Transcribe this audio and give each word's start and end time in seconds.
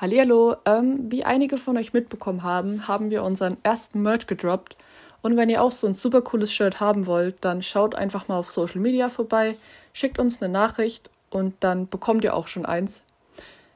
Hallihallo, 0.00 0.56
ähm, 0.64 1.10
wie 1.10 1.24
einige 1.24 1.58
von 1.58 1.76
euch 1.76 1.92
mitbekommen 1.92 2.42
haben, 2.42 2.88
haben 2.88 3.10
wir 3.10 3.22
unseren 3.22 3.58
ersten 3.62 4.00
Merch 4.00 4.26
gedroppt. 4.26 4.78
Und 5.20 5.36
wenn 5.36 5.50
ihr 5.50 5.62
auch 5.62 5.72
so 5.72 5.86
ein 5.86 5.94
super 5.94 6.22
cooles 6.22 6.50
Shirt 6.54 6.80
haben 6.80 7.04
wollt, 7.04 7.44
dann 7.44 7.60
schaut 7.60 7.94
einfach 7.94 8.26
mal 8.26 8.38
auf 8.38 8.48
Social 8.48 8.80
Media 8.80 9.10
vorbei, 9.10 9.56
schickt 9.92 10.18
uns 10.18 10.42
eine 10.42 10.50
Nachricht 10.50 11.10
und 11.28 11.52
dann 11.60 11.86
bekommt 11.86 12.24
ihr 12.24 12.34
auch 12.34 12.46
schon 12.46 12.64
eins. 12.64 13.02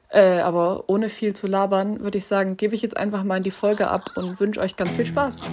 Äh, 0.09 0.39
aber 0.39 0.85
ohne 0.87 1.09
viel 1.09 1.35
zu 1.35 1.45
labern, 1.45 1.99
würde 1.99 2.17
ich 2.17 2.25
sagen, 2.25 2.57
gebe 2.57 2.73
ich 2.73 2.81
jetzt 2.81 2.97
einfach 2.97 3.23
mal 3.23 3.37
in 3.37 3.43
die 3.43 3.51
Folge 3.51 3.87
ab 3.87 4.09
und 4.15 4.39
wünsche 4.39 4.61
euch 4.61 4.75
ganz 4.75 4.93
viel 4.93 5.05
Spaß. 5.05 5.43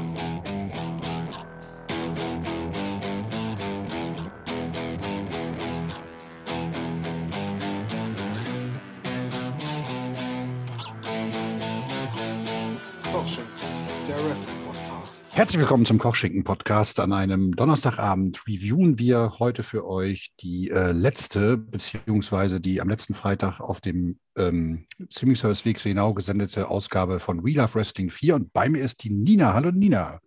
Herzlich 15.43 15.59
willkommen 15.59 15.85
zum 15.85 15.99
Kochschinken-Podcast. 15.99 17.01
An 17.01 17.13
einem 17.13 17.57
Donnerstagabend 17.57 18.47
reviewen 18.47 19.01
wir 19.01 19.41
heute 19.41 19.65
für 19.65 19.85
euch 19.85 20.31
die 20.39 20.71
äh, 20.71 20.93
letzte, 20.93 21.57
beziehungsweise 21.57 22.61
die 22.61 22.81
am 22.81 22.89
letzten 22.89 23.13
Freitag 23.13 23.59
auf 23.59 23.81
dem 23.81 24.21
ähm, 24.37 24.87
Streaming 25.11 25.35
Service 25.35 25.65
WXW 25.65 25.89
Genau 25.89 26.15
gesendete 26.15 26.69
Ausgabe 26.69 27.19
von 27.19 27.45
We 27.45 27.55
Love 27.55 27.75
Wrestling 27.75 28.09
4. 28.09 28.37
Und 28.37 28.53
bei 28.53 28.69
mir 28.69 28.85
ist 28.85 29.03
die 29.03 29.11
Nina. 29.11 29.53
Hallo 29.53 29.73
Nina. 29.73 30.21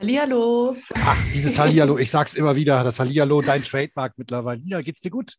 Hallihallo. 0.00 0.76
Ach, 0.92 1.16
dieses 1.32 1.56
Hallihallo, 1.56 1.98
ich 1.98 2.10
sag's 2.10 2.34
immer 2.34 2.56
wieder, 2.56 2.82
das 2.82 2.98
Hallihallo, 2.98 3.42
dein 3.42 3.62
Trademark 3.62 4.14
mittlerweile. 4.16 4.60
Nina, 4.60 4.82
geht's 4.82 5.00
dir 5.00 5.12
gut? 5.12 5.36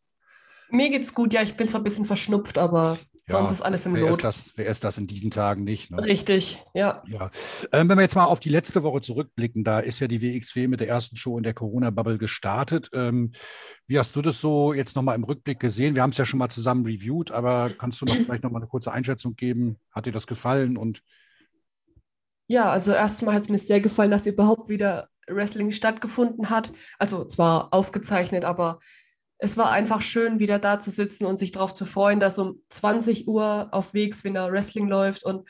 Mir 0.70 0.88
geht's 0.88 1.12
gut, 1.12 1.34
ja, 1.34 1.42
ich 1.42 1.58
bin 1.58 1.68
zwar 1.68 1.82
ein 1.82 1.84
bisschen 1.84 2.06
verschnupft, 2.06 2.56
aber 2.56 2.96
Sonst 3.26 3.52
ist 3.52 3.62
alles 3.62 3.86
im 3.86 3.94
wer 3.94 4.02
Lot. 4.02 4.10
Ist 4.10 4.24
das, 4.24 4.52
wer 4.56 4.66
ist 4.66 4.84
das 4.84 4.98
in 4.98 5.06
diesen 5.06 5.30
Tagen 5.30 5.64
nicht? 5.64 5.90
Ne? 5.90 6.04
Richtig, 6.04 6.62
ja. 6.74 7.02
ja. 7.06 7.30
Ähm, 7.72 7.88
wenn 7.88 7.96
wir 7.96 8.02
jetzt 8.02 8.16
mal 8.16 8.26
auf 8.26 8.38
die 8.38 8.50
letzte 8.50 8.82
Woche 8.82 9.00
zurückblicken, 9.00 9.64
da 9.64 9.80
ist 9.80 9.98
ja 10.00 10.08
die 10.08 10.20
WXW 10.20 10.68
mit 10.68 10.80
der 10.80 10.88
ersten 10.88 11.16
Show 11.16 11.38
in 11.38 11.42
der 11.42 11.54
Corona-Bubble 11.54 12.18
gestartet. 12.18 12.90
Ähm, 12.92 13.32
wie 13.86 13.98
hast 13.98 14.14
du 14.14 14.20
das 14.20 14.40
so 14.40 14.74
jetzt 14.74 14.94
nochmal 14.94 15.14
im 15.14 15.24
Rückblick 15.24 15.58
gesehen? 15.58 15.94
Wir 15.94 16.02
haben 16.02 16.10
es 16.10 16.18
ja 16.18 16.26
schon 16.26 16.38
mal 16.38 16.50
zusammen 16.50 16.84
reviewed, 16.84 17.30
aber 17.30 17.70
kannst 17.78 18.00
du 18.02 18.04
noch 18.04 18.14
vielleicht 18.24 18.42
nochmal 18.42 18.60
eine 18.60 18.68
kurze 18.68 18.92
Einschätzung 18.92 19.36
geben? 19.36 19.78
Hat 19.90 20.04
dir 20.04 20.12
das 20.12 20.26
gefallen? 20.26 20.76
Und 20.76 21.02
ja, 22.46 22.70
also 22.70 22.92
erstmal 22.92 23.34
hat 23.34 23.44
es 23.44 23.48
mir 23.48 23.58
sehr 23.58 23.80
gefallen, 23.80 24.10
dass 24.10 24.26
überhaupt 24.26 24.68
wieder 24.68 25.08
Wrestling 25.28 25.72
stattgefunden 25.72 26.50
hat. 26.50 26.72
Also 26.98 27.24
zwar 27.24 27.72
aufgezeichnet, 27.72 28.44
aber 28.44 28.80
es 29.38 29.56
war 29.56 29.70
einfach 29.70 30.00
schön, 30.00 30.38
wieder 30.38 30.58
da 30.58 30.80
zu 30.80 30.90
sitzen 30.90 31.26
und 31.26 31.38
sich 31.38 31.52
darauf 31.52 31.74
zu 31.74 31.84
freuen, 31.84 32.20
dass 32.20 32.38
um 32.38 32.62
20 32.68 33.28
Uhr 33.28 33.68
auf 33.72 33.94
Wegs 33.94 34.24
wieder 34.24 34.50
Wrestling 34.50 34.88
läuft. 34.88 35.24
Und 35.24 35.48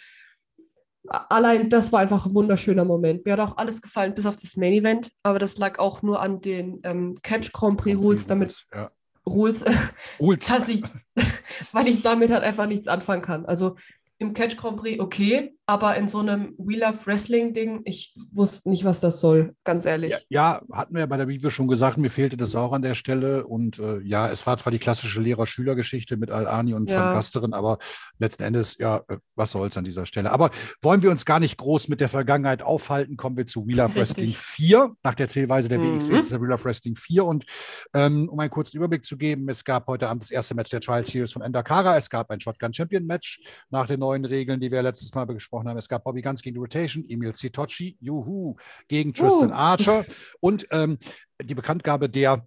allein 1.07 1.69
das 1.69 1.93
war 1.93 2.01
einfach 2.01 2.27
ein 2.27 2.35
wunderschöner 2.35 2.85
Moment. 2.85 3.25
Mir 3.25 3.35
hat 3.35 3.41
auch 3.41 3.57
alles 3.57 3.83
gefallen, 3.83 4.15
bis 4.15 4.27
auf 4.27 4.37
das 4.37 4.57
Main 4.57 4.73
Event. 4.73 5.11
Aber 5.23 5.39
das 5.39 5.59
lag 5.59 5.79
auch 5.79 6.03
nur 6.03 6.21
an 6.21 6.41
den 6.41 6.81
ähm, 6.83 7.17
Catch 7.23 7.53
Grand 7.53 7.77
Prix 7.77 7.99
Rules, 7.99 8.27
damit 8.27 8.67
ja. 8.73 8.91
Rules, 9.27 9.65
Rules. 10.21 10.47
dass 10.47 10.69
ich, 10.69 10.83
weil 11.73 11.89
ich 11.89 12.03
damit 12.03 12.31
halt 12.31 12.43
einfach 12.43 12.67
nichts 12.67 12.89
anfangen 12.89 13.23
kann. 13.23 13.47
Also 13.47 13.77
im 14.19 14.33
Catch 14.33 14.57
Grand 14.57 14.79
Prix 14.79 15.01
okay, 15.01 15.55
aber 15.67 15.97
in 15.97 16.09
so 16.09 16.19
einem 16.19 16.55
We 16.59 16.77
Love 16.77 16.99
Wrestling 17.07 17.55
Ding, 17.55 17.81
ich 17.85 18.15
wusste 18.33 18.69
nicht, 18.69 18.85
was 18.85 19.01
das 19.01 19.21
soll, 19.21 19.55
ganz 19.65 19.87
ehrlich. 19.87 20.11
Ja, 20.11 20.19
ja 20.29 20.63
hatten 20.73 20.93
wir 20.93 21.01
ja 21.01 21.07
bei 21.07 21.17
der 21.17 21.27
Review 21.27 21.49
schon 21.49 21.69
gesagt, 21.69 21.97
mir 21.97 22.11
fehlte 22.11 22.37
das 22.37 22.55
auch 22.55 22.73
an 22.73 22.83
der 22.83 22.95
Stelle. 22.95 23.47
Und 23.47 23.79
äh, 23.79 24.01
ja, 24.01 24.29
es 24.29 24.47
war 24.47 24.59
zwar 24.59 24.73
die 24.73 24.79
klassische 24.79 25.23
Lehrer-Schüler-Geschichte 25.23 26.19
mit 26.19 26.31
Al-Ani 26.31 26.75
und 26.75 26.91
ja. 26.91 27.07
Van 27.07 27.15
Gasterin, 27.15 27.55
aber 27.55 27.79
letzten 28.19 28.43
Endes, 28.43 28.77
ja, 28.79 29.05
äh, 29.09 29.17
was 29.37 29.53
soll's 29.53 29.79
an 29.79 29.85
dieser 29.85 30.05
Stelle. 30.05 30.33
Aber 30.33 30.51
wollen 30.83 31.03
wir 31.03 31.11
uns 31.11 31.25
gar 31.25 31.41
nicht 31.41 31.57
groß 31.57 31.89
mit 31.89 32.01
der 32.01 32.11
Vergangenheit 32.11 32.61
aufhalten, 32.61 33.17
kommen 33.17 33.39
wir 33.39 33.47
zu 33.47 33.67
We 33.67 33.73
Love 33.73 33.95
Wrestling 33.95 34.35
4. 34.37 34.95
Nach 35.03 35.15
der 35.15 35.29
Zählweise 35.29 35.71
der 35.71 35.79
mhm. 35.79 35.99
WXW 35.99 36.17
ist 36.17 36.31
es 36.31 36.41
We 36.41 36.47
Love 36.47 36.65
Wrestling 36.65 36.97
4. 36.97 37.25
Und 37.25 37.47
ähm, 37.95 38.29
um 38.29 38.39
einen 38.39 38.51
kurzen 38.51 38.77
Überblick 38.77 39.07
zu 39.07 39.17
geben, 39.17 39.49
es 39.49 39.65
gab 39.65 39.87
heute 39.87 40.11
Abend 40.11 40.25
das 40.25 40.31
erste 40.31 40.55
Match 40.55 40.71
der 40.71 40.83
Trial 40.83 41.07
Series 41.07 41.33
von 41.33 41.41
Endakara. 41.41 41.97
Es 41.97 42.11
gab 42.11 42.31
ein 42.31 42.41
Shotgun 42.41 42.75
Champion 42.75 43.07
Match 43.07 43.41
nach 43.71 43.87
den 43.87 44.01
neuen 44.01 44.27
Regeln, 44.27 44.61
die 44.61 44.71
wir 44.71 44.83
letztes 44.83 45.15
Mal 45.15 45.25
besprochen 45.25 45.54
haben. 45.63 45.79
Es 45.79 45.89
gab 45.89 46.05
Bobby 46.05 46.23
Guns 46.23 46.43
gegen 46.43 46.55
die 46.55 46.61
Rotation, 46.61 47.05
Emil 47.09 47.35
Citocci, 47.35 47.97
juhu, 48.01 48.57
gegen 48.89 49.13
Tristan 49.15 49.51
uh. 49.51 49.55
Archer 49.55 50.05
und 50.41 50.67
ähm, 50.71 50.99
die 51.43 51.55
Bekanntgabe 51.55 52.09
der 52.09 52.47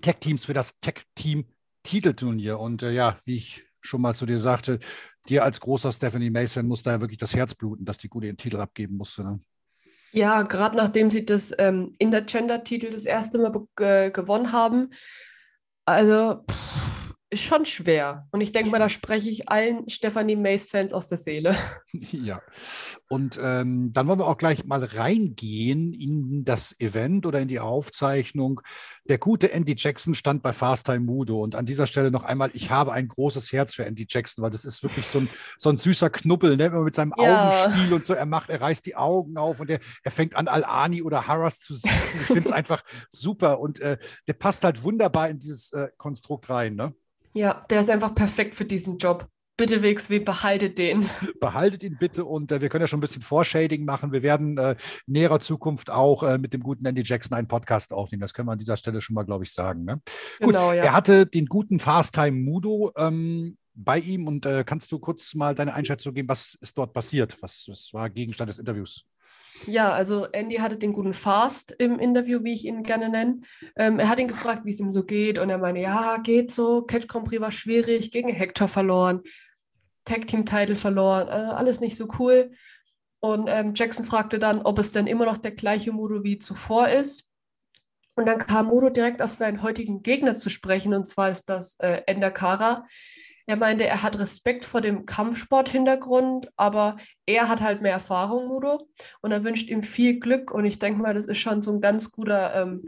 Tech-Teams 0.00 0.44
für 0.44 0.54
das 0.54 0.78
Tech-Team-Titelturnier. 0.80 2.58
Und 2.58 2.82
äh, 2.82 2.92
ja, 2.92 3.18
wie 3.24 3.36
ich 3.36 3.64
schon 3.80 4.02
mal 4.02 4.14
zu 4.14 4.26
dir 4.26 4.38
sagte, 4.38 4.78
dir 5.28 5.44
als 5.44 5.60
großer 5.60 5.92
Stephanie 5.92 6.30
Mace-Fan 6.30 6.66
muss 6.66 6.82
da 6.82 6.92
ja 6.92 7.00
wirklich 7.00 7.18
das 7.18 7.34
Herz 7.34 7.54
bluten, 7.54 7.84
dass 7.84 7.98
die 7.98 8.08
Gute 8.08 8.26
den 8.26 8.36
Titel 8.36 8.60
abgeben 8.60 8.96
musste. 8.96 9.22
Ne? 9.22 9.40
Ja, 10.12 10.42
gerade 10.42 10.76
nachdem 10.76 11.10
sie 11.10 11.24
das 11.24 11.52
ähm, 11.58 11.94
Intergender-Titel 11.98 12.90
das 12.90 13.04
erste 13.04 13.38
Mal 13.38 13.52
äh, 13.80 14.10
gewonnen 14.10 14.52
haben. 14.52 14.90
Also, 15.84 16.44
pff 16.50 16.97
ist 17.30 17.42
schon 17.42 17.66
schwer. 17.66 18.26
Und 18.30 18.40
ich 18.40 18.52
denke 18.52 18.70
mal, 18.70 18.78
da 18.78 18.88
spreche 18.88 19.28
ich 19.28 19.50
allen 19.50 19.86
Stephanie 19.88 20.36
Mace-Fans 20.36 20.92
aus 20.92 21.08
der 21.08 21.18
Seele. 21.18 21.56
Ja. 22.10 22.42
Und 23.08 23.38
ähm, 23.42 23.92
dann 23.92 24.06
wollen 24.06 24.18
wir 24.18 24.26
auch 24.26 24.36
gleich 24.36 24.64
mal 24.64 24.82
reingehen 24.84 25.94
in 25.94 26.44
das 26.44 26.78
Event 26.78 27.26
oder 27.26 27.40
in 27.40 27.48
die 27.48 27.60
Aufzeichnung. 27.60 28.60
Der 29.08 29.18
gute 29.18 29.52
Andy 29.52 29.74
Jackson 29.76 30.14
stand 30.14 30.42
bei 30.42 30.52
Fast 30.52 30.86
Time 30.86 31.00
Mudo. 31.00 31.42
Und 31.42 31.54
an 31.54 31.64
dieser 31.64 31.86
Stelle 31.86 32.10
noch 32.10 32.24
einmal, 32.24 32.50
ich 32.52 32.70
habe 32.70 32.92
ein 32.92 33.08
großes 33.08 33.52
Herz 33.52 33.74
für 33.74 33.84
Andy 33.84 34.06
Jackson, 34.08 34.42
weil 34.42 34.50
das 34.50 34.64
ist 34.64 34.82
wirklich 34.82 35.06
so 35.06 35.20
ein, 35.20 35.28
so 35.56 35.70
ein 35.70 35.78
süßer 35.78 36.10
Knubbel, 36.10 36.56
ne? 36.56 36.70
Mit 36.70 36.94
seinem 36.94 37.14
ja. 37.16 37.50
Augenspiel 37.50 37.92
und 37.92 38.04
so. 38.04 38.14
Er 38.14 38.26
macht, 38.26 38.50
er 38.50 38.60
reißt 38.60 38.84
die 38.84 38.96
Augen 38.96 39.38
auf 39.38 39.60
und 39.60 39.70
er, 39.70 39.80
er 40.02 40.10
fängt 40.10 40.36
an, 40.36 40.48
Al-Ani 40.48 41.02
oder 41.02 41.26
Harras 41.26 41.60
zu 41.60 41.74
sitzen. 41.74 42.20
Ich 42.20 42.26
finde 42.26 42.42
es 42.42 42.52
einfach 42.52 42.82
super. 43.10 43.60
Und 43.60 43.80
äh, 43.80 43.98
der 44.26 44.34
passt 44.34 44.64
halt 44.64 44.82
wunderbar 44.82 45.28
in 45.28 45.38
dieses 45.38 45.72
äh, 45.72 45.88
Konstrukt 45.96 46.48
rein, 46.50 46.74
ne? 46.74 46.94
Ja, 47.32 47.64
der 47.70 47.80
ist 47.80 47.90
einfach 47.90 48.14
perfekt 48.14 48.54
für 48.54 48.64
diesen 48.64 48.98
Job. 48.98 49.28
Bitte 49.58 49.82
WXW, 49.82 50.20
behaltet 50.20 50.78
den. 50.78 51.10
Behaltet 51.40 51.82
ihn 51.82 51.96
bitte 51.98 52.24
und 52.24 52.52
äh, 52.52 52.60
wir 52.60 52.68
können 52.68 52.82
ja 52.82 52.86
schon 52.86 52.98
ein 52.98 53.00
bisschen 53.00 53.22
Vorshading 53.22 53.84
machen. 53.84 54.12
Wir 54.12 54.22
werden 54.22 54.56
äh, 54.56 54.76
in 55.06 55.14
näherer 55.14 55.40
Zukunft 55.40 55.90
auch 55.90 56.22
äh, 56.22 56.38
mit 56.38 56.52
dem 56.52 56.62
guten 56.62 56.86
Andy 56.86 57.02
Jackson 57.04 57.36
einen 57.36 57.48
Podcast 57.48 57.92
aufnehmen. 57.92 58.20
Das 58.20 58.34
können 58.34 58.46
wir 58.46 58.52
an 58.52 58.58
dieser 58.58 58.76
Stelle 58.76 59.00
schon 59.00 59.14
mal, 59.14 59.24
glaube 59.24 59.42
ich, 59.42 59.52
sagen. 59.52 59.84
Ne? 59.84 60.00
Genau, 60.38 60.68
Gut, 60.68 60.76
ja. 60.76 60.84
er 60.84 60.92
hatte 60.92 61.26
den 61.26 61.46
guten 61.46 61.80
Fast 61.80 62.14
Time 62.14 62.38
Mudo 62.38 62.92
ähm, 62.96 63.58
bei 63.74 63.98
ihm 63.98 64.28
und 64.28 64.46
äh, 64.46 64.62
kannst 64.64 64.92
du 64.92 65.00
kurz 65.00 65.34
mal 65.34 65.56
deine 65.56 65.74
Einschätzung 65.74 66.14
geben, 66.14 66.28
was 66.28 66.56
ist 66.60 66.78
dort 66.78 66.92
passiert? 66.92 67.36
Was, 67.40 67.66
was 67.68 67.92
war 67.92 68.10
Gegenstand 68.10 68.50
des 68.50 68.60
Interviews? 68.60 69.06
Ja, 69.66 69.92
also 69.92 70.26
Andy 70.26 70.56
hatte 70.56 70.78
den 70.78 70.92
guten 70.92 71.12
Fast 71.12 71.72
im 71.72 71.98
Interview, 71.98 72.42
wie 72.42 72.54
ich 72.54 72.64
ihn 72.64 72.82
gerne 72.82 73.08
nenne. 73.08 73.40
Ähm, 73.76 73.98
er 73.98 74.08
hat 74.08 74.18
ihn 74.18 74.28
gefragt, 74.28 74.64
wie 74.64 74.70
es 74.70 74.80
ihm 74.80 74.92
so 74.92 75.04
geht 75.04 75.38
und 75.38 75.50
er 75.50 75.58
meinte, 75.58 75.80
ja, 75.80 76.16
geht 76.18 76.50
so, 76.50 76.82
Catch 76.82 77.08
Prix 77.08 77.40
war 77.40 77.52
schwierig, 77.52 78.10
gegen 78.10 78.28
Hector 78.28 78.68
verloren, 78.68 79.22
Tag 80.04 80.26
Team 80.26 80.46
Title 80.46 80.76
verloren, 80.76 81.28
also 81.28 81.52
alles 81.52 81.80
nicht 81.80 81.96
so 81.96 82.08
cool. 82.18 82.52
Und 83.20 83.48
ähm, 83.48 83.72
Jackson 83.74 84.04
fragte 84.04 84.38
dann, 84.38 84.62
ob 84.62 84.78
es 84.78 84.92
denn 84.92 85.06
immer 85.06 85.26
noch 85.26 85.38
der 85.38 85.52
gleiche 85.52 85.92
Mudo 85.92 86.22
wie 86.22 86.38
zuvor 86.38 86.88
ist. 86.88 87.24
Und 88.14 88.26
dann 88.26 88.38
kam 88.38 88.66
Mudo 88.66 88.90
direkt 88.90 89.22
auf 89.22 89.30
seinen 89.30 89.62
heutigen 89.62 90.02
Gegner 90.02 90.34
zu 90.34 90.50
sprechen, 90.50 90.94
und 90.94 91.06
zwar 91.06 91.30
ist 91.30 91.48
das 91.48 91.78
äh, 91.78 92.02
Ender 92.06 92.30
Kara. 92.30 92.86
Er 93.48 93.56
meinte, 93.56 93.86
er 93.86 94.02
hat 94.02 94.18
Respekt 94.18 94.66
vor 94.66 94.82
dem 94.82 95.06
Kampfsport-Hintergrund, 95.06 96.50
aber 96.56 96.98
er 97.24 97.48
hat 97.48 97.62
halt 97.62 97.80
mehr 97.80 97.92
Erfahrung, 97.92 98.46
Mudo, 98.46 98.90
und 99.22 99.32
er 99.32 99.42
wünscht 99.42 99.70
ihm 99.70 99.82
viel 99.82 100.20
Glück. 100.20 100.50
Und 100.50 100.66
ich 100.66 100.78
denke 100.78 101.00
mal, 101.00 101.14
das 101.14 101.24
ist 101.24 101.38
schon 101.38 101.62
so 101.62 101.72
ein 101.72 101.80
ganz 101.80 102.12
guter 102.12 102.54
ähm, 102.54 102.84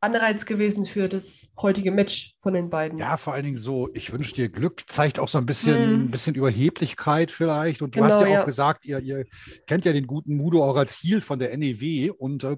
Anreiz 0.00 0.46
gewesen 0.46 0.86
für 0.86 1.08
das 1.08 1.48
heutige 1.60 1.90
Match 1.90 2.36
von 2.38 2.54
den 2.54 2.70
beiden. 2.70 3.00
Ja, 3.00 3.16
vor 3.16 3.32
allen 3.32 3.46
Dingen 3.46 3.58
so, 3.58 3.92
ich 3.94 4.12
wünsche 4.12 4.32
dir 4.32 4.48
Glück, 4.48 4.84
zeigt 4.86 5.18
auch 5.18 5.26
so 5.26 5.38
ein 5.38 5.46
bisschen, 5.46 5.74
hm. 5.74 6.04
ein 6.04 6.10
bisschen 6.12 6.36
Überheblichkeit 6.36 7.32
vielleicht. 7.32 7.82
Und 7.82 7.96
du 7.96 8.00
genau, 8.00 8.14
hast 8.14 8.20
ja, 8.20 8.28
ja 8.28 8.42
auch 8.42 8.46
gesagt, 8.46 8.84
ihr, 8.84 9.00
ihr 9.00 9.24
kennt 9.66 9.86
ja 9.86 9.92
den 9.92 10.06
guten 10.06 10.36
Mudo 10.36 10.62
auch 10.62 10.76
als 10.76 11.02
Heel 11.02 11.20
von 11.20 11.40
der 11.40 11.56
NEW 11.58 12.12
und 12.16 12.44
äh, 12.44 12.56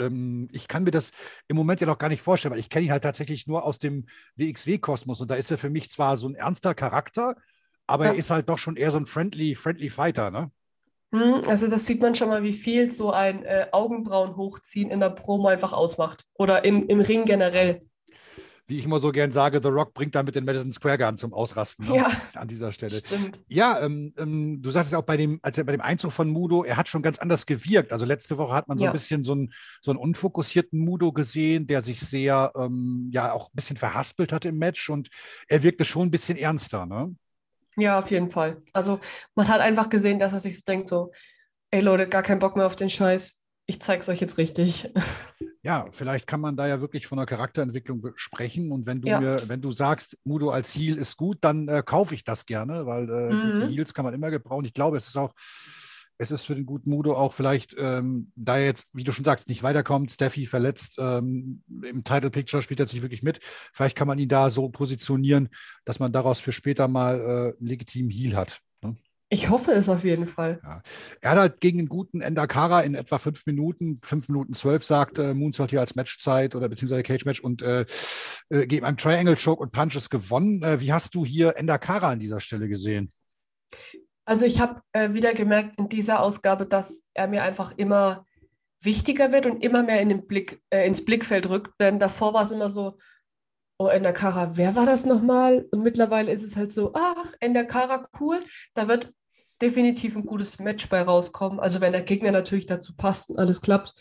ähm, 0.00 0.48
ich 0.52 0.68
kann 0.68 0.84
mir 0.84 0.90
das 0.90 1.12
im 1.48 1.56
Moment 1.56 1.80
ja 1.80 1.86
noch 1.86 1.98
gar 1.98 2.08
nicht 2.08 2.22
vorstellen, 2.22 2.52
weil 2.52 2.60
ich 2.60 2.70
kenne 2.70 2.86
ihn 2.86 2.92
halt 2.92 3.02
tatsächlich 3.02 3.46
nur 3.46 3.64
aus 3.64 3.78
dem 3.78 4.06
WXW-Kosmos 4.36 5.20
und 5.20 5.30
da 5.30 5.34
ist 5.34 5.50
er 5.50 5.58
für 5.58 5.70
mich 5.70 5.90
zwar 5.90 6.16
so 6.16 6.28
ein 6.28 6.34
ernster 6.34 6.74
Charakter, 6.74 7.36
aber 7.86 8.06
ja. 8.06 8.12
er 8.12 8.18
ist 8.18 8.30
halt 8.30 8.48
doch 8.48 8.58
schon 8.58 8.76
eher 8.76 8.90
so 8.90 8.98
ein 8.98 9.06
friendly, 9.06 9.54
friendly 9.54 9.90
Fighter, 9.90 10.30
ne? 10.30 10.50
Hm, 11.12 11.42
also 11.46 11.68
das 11.68 11.86
sieht 11.86 12.02
man 12.02 12.14
schon 12.14 12.28
mal, 12.28 12.42
wie 12.42 12.52
viel 12.52 12.90
so 12.90 13.12
ein 13.12 13.44
äh, 13.44 13.68
Augenbrauen 13.72 14.36
hochziehen 14.36 14.90
in 14.90 15.00
der 15.00 15.10
Promo 15.10 15.48
einfach 15.48 15.72
ausmacht. 15.72 16.24
Oder 16.34 16.64
im, 16.64 16.86
im 16.86 17.00
Ring 17.00 17.24
generell 17.24 17.82
wie 18.68 18.78
ich 18.78 18.84
immer 18.84 19.00
so 19.00 19.10
gern 19.12 19.32
sage, 19.32 19.60
The 19.62 19.68
Rock 19.68 19.94
bringt 19.94 20.14
damit 20.14 20.34
den 20.34 20.44
Madison 20.44 20.70
Square 20.70 20.98
Garden 20.98 21.16
zum 21.16 21.32
Ausrasten 21.32 21.88
ne? 21.88 21.96
ja, 21.96 22.12
an 22.34 22.48
dieser 22.48 22.70
Stelle. 22.70 22.98
Stimmt. 22.98 23.40
Ja, 23.48 23.80
ähm, 23.80 24.12
ähm, 24.18 24.60
du 24.60 24.70
sagst 24.70 24.92
ja 24.92 24.98
auch 24.98 25.04
bei 25.04 25.16
dem, 25.16 25.40
als 25.42 25.56
er 25.56 25.64
bei 25.64 25.72
dem 25.72 25.80
Einzug 25.80 26.12
von 26.12 26.28
Mudo, 26.28 26.64
er 26.64 26.76
hat 26.76 26.86
schon 26.86 27.00
ganz 27.00 27.18
anders 27.18 27.46
gewirkt. 27.46 27.92
Also 27.92 28.04
letzte 28.04 28.36
Woche 28.36 28.52
hat 28.52 28.68
man 28.68 28.76
so 28.76 28.84
ja. 28.84 28.90
ein 28.90 28.92
bisschen 28.92 29.22
so 29.22 29.32
einen, 29.32 29.54
so 29.80 29.90
einen 29.90 29.98
unfokussierten 29.98 30.78
Mudo 30.78 31.12
gesehen, 31.12 31.66
der 31.66 31.80
sich 31.80 32.00
sehr, 32.00 32.52
ähm, 32.56 33.08
ja, 33.10 33.32
auch 33.32 33.48
ein 33.48 33.56
bisschen 33.56 33.78
verhaspelt 33.78 34.32
hat 34.32 34.44
im 34.44 34.58
Match 34.58 34.90
und 34.90 35.08
er 35.48 35.62
wirkte 35.62 35.86
schon 35.86 36.08
ein 36.08 36.10
bisschen 36.10 36.36
ernster, 36.36 36.84
ne? 36.84 37.14
Ja, 37.76 37.98
auf 37.98 38.10
jeden 38.10 38.30
Fall. 38.30 38.60
Also 38.74 39.00
man 39.34 39.48
hat 39.48 39.62
einfach 39.62 39.88
gesehen, 39.88 40.18
dass 40.18 40.34
er 40.34 40.40
sich 40.40 40.58
so 40.58 40.64
denkt, 40.66 40.88
so, 40.88 41.12
ey 41.70 41.80
Leute, 41.80 42.06
gar 42.06 42.22
keinen 42.22 42.40
Bock 42.40 42.56
mehr 42.56 42.66
auf 42.66 42.76
den 42.76 42.90
Scheiß. 42.90 43.44
Ich 43.66 43.80
zeig's 43.80 44.08
euch 44.10 44.20
jetzt 44.20 44.36
richtig. 44.36 44.92
Ja, 45.68 45.84
vielleicht 45.90 46.26
kann 46.26 46.40
man 46.40 46.56
da 46.56 46.66
ja 46.66 46.80
wirklich 46.80 47.06
von 47.06 47.18
der 47.18 47.26
Charakterentwicklung 47.26 48.12
sprechen. 48.16 48.72
Und 48.72 48.86
wenn 48.86 49.02
du 49.02 49.08
ja. 49.08 49.20
mir, 49.20 49.36
wenn 49.48 49.60
du 49.60 49.70
sagst, 49.70 50.16
Mudo 50.24 50.48
als 50.48 50.74
Heal 50.74 50.96
ist 50.96 51.18
gut, 51.18 51.36
dann 51.42 51.68
äh, 51.68 51.82
kaufe 51.84 52.14
ich 52.14 52.24
das 52.24 52.46
gerne, 52.46 52.86
weil 52.86 53.10
äh, 53.10 53.34
mhm. 53.34 53.68
Heals 53.68 53.92
kann 53.92 54.06
man 54.06 54.14
immer 54.14 54.30
gebrauchen. 54.30 54.64
Ich 54.64 54.72
glaube, 54.72 54.96
es 54.96 55.08
ist 55.08 55.18
auch, 55.18 55.34
es 56.16 56.30
ist 56.30 56.46
für 56.46 56.54
den 56.54 56.64
guten 56.64 56.88
Mudo 56.88 57.14
auch 57.14 57.34
vielleicht, 57.34 57.76
ähm, 57.76 58.32
da 58.34 58.56
er 58.56 58.64
jetzt, 58.64 58.86
wie 58.94 59.04
du 59.04 59.12
schon 59.12 59.26
sagst, 59.26 59.50
nicht 59.50 59.62
weiterkommt, 59.62 60.10
Steffi 60.10 60.46
verletzt, 60.46 60.96
ähm, 60.98 61.62
im 61.82 62.02
Title 62.02 62.30
Picture 62.30 62.62
spielt 62.62 62.80
er 62.80 62.84
jetzt 62.84 62.94
nicht 62.94 63.02
wirklich 63.02 63.22
mit. 63.22 63.40
Vielleicht 63.74 63.94
kann 63.94 64.08
man 64.08 64.18
ihn 64.18 64.30
da 64.30 64.48
so 64.48 64.70
positionieren, 64.70 65.50
dass 65.84 65.98
man 65.98 66.12
daraus 66.12 66.40
für 66.40 66.52
später 66.52 66.88
mal 66.88 67.20
äh, 67.20 67.58
einen 67.58 67.66
legitimen 67.66 68.10
Heal 68.10 68.34
hat. 68.36 68.62
Ich 69.30 69.50
hoffe 69.50 69.72
es 69.72 69.90
auf 69.90 70.04
jeden 70.04 70.26
Fall. 70.26 70.58
Ja. 70.62 70.82
Er 71.20 71.30
hat 71.30 71.38
halt 71.38 71.60
gegen 71.60 71.80
einen 71.80 71.88
guten 71.88 72.22
Endakara 72.22 72.80
in 72.80 72.94
etwa 72.94 73.18
fünf 73.18 73.44
Minuten, 73.44 74.00
fünf 74.02 74.28
Minuten 74.28 74.54
zwölf, 74.54 74.84
sagt 74.84 75.18
äh, 75.18 75.34
Moonsault 75.34 75.70
hier 75.70 75.80
als 75.80 75.94
Matchzeit 75.94 76.54
oder 76.54 76.68
beziehungsweise 76.68 77.02
Cage-Match 77.02 77.40
und 77.40 77.60
äh, 77.60 77.84
äh, 78.48 78.66
gegen 78.66 78.86
einen 78.86 78.96
Triangle-Choke 78.96 79.62
und 79.62 79.72
Punches 79.72 80.08
gewonnen. 80.08 80.62
Äh, 80.62 80.80
wie 80.80 80.92
hast 80.92 81.14
du 81.14 81.26
hier 81.26 81.56
Endakara 81.58 82.08
an 82.08 82.20
dieser 82.20 82.40
Stelle 82.40 82.68
gesehen? 82.68 83.10
Also 84.24 84.46
ich 84.46 84.60
habe 84.60 84.80
äh, 84.92 85.12
wieder 85.12 85.34
gemerkt 85.34 85.78
in 85.78 85.90
dieser 85.90 86.20
Ausgabe, 86.20 86.64
dass 86.64 87.06
er 87.12 87.28
mir 87.28 87.42
einfach 87.42 87.72
immer 87.76 88.24
wichtiger 88.80 89.32
wird 89.32 89.46
und 89.46 89.62
immer 89.62 89.82
mehr 89.82 90.00
in 90.00 90.08
den 90.08 90.26
Blick, 90.26 90.62
äh, 90.70 90.86
ins 90.86 91.04
Blickfeld 91.04 91.50
rückt. 91.50 91.72
Denn 91.80 91.98
davor 91.98 92.32
war 92.32 92.44
es 92.44 92.50
immer 92.50 92.70
so, 92.70 92.98
oh, 93.78 93.88
Endakara, 93.88 94.56
wer 94.56 94.74
war 94.74 94.86
das 94.86 95.04
nochmal? 95.04 95.66
Und 95.70 95.82
mittlerweile 95.82 96.32
ist 96.32 96.42
es 96.42 96.56
halt 96.56 96.72
so, 96.72 96.92
ah, 96.94 97.24
Endakara, 97.40 98.08
cool. 98.20 98.42
Da 98.74 98.88
wird 98.88 99.12
definitiv 99.60 100.16
ein 100.16 100.24
gutes 100.24 100.58
Match 100.58 100.88
bei 100.88 101.02
rauskommen. 101.02 101.60
Also 101.60 101.80
wenn 101.80 101.92
der 101.92 102.02
Gegner 102.02 102.32
natürlich 102.32 102.66
dazu 102.66 102.94
passt 102.96 103.30
und 103.30 103.38
alles 103.38 103.60
klappt. 103.60 103.94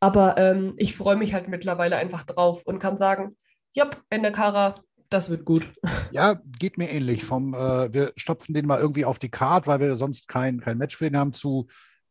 Aber 0.00 0.36
ähm, 0.38 0.74
ich 0.76 0.96
freue 0.96 1.16
mich 1.16 1.34
halt 1.34 1.48
mittlerweile 1.48 1.96
einfach 1.96 2.22
drauf 2.24 2.64
und 2.64 2.78
kann 2.78 2.96
sagen, 2.96 3.36
ja, 3.74 3.90
Endakara, 4.10 4.82
das 5.10 5.30
wird 5.30 5.44
gut. 5.44 5.72
Ja, 6.10 6.40
geht 6.58 6.78
mir 6.78 6.88
ähnlich. 6.90 7.22
Vom, 7.22 7.52
äh, 7.52 7.92
wir 7.92 8.12
stopfen 8.16 8.54
den 8.54 8.66
mal 8.66 8.80
irgendwie 8.80 9.04
auf 9.04 9.18
die 9.18 9.28
Card, 9.28 9.66
weil 9.66 9.78
wir 9.78 9.96
sonst 9.98 10.26
kein, 10.26 10.60
kein 10.60 10.78
Match 10.78 10.96
für 10.96 11.06
ihn 11.06 11.18
haben, 11.18 11.34
zu, 11.34 11.66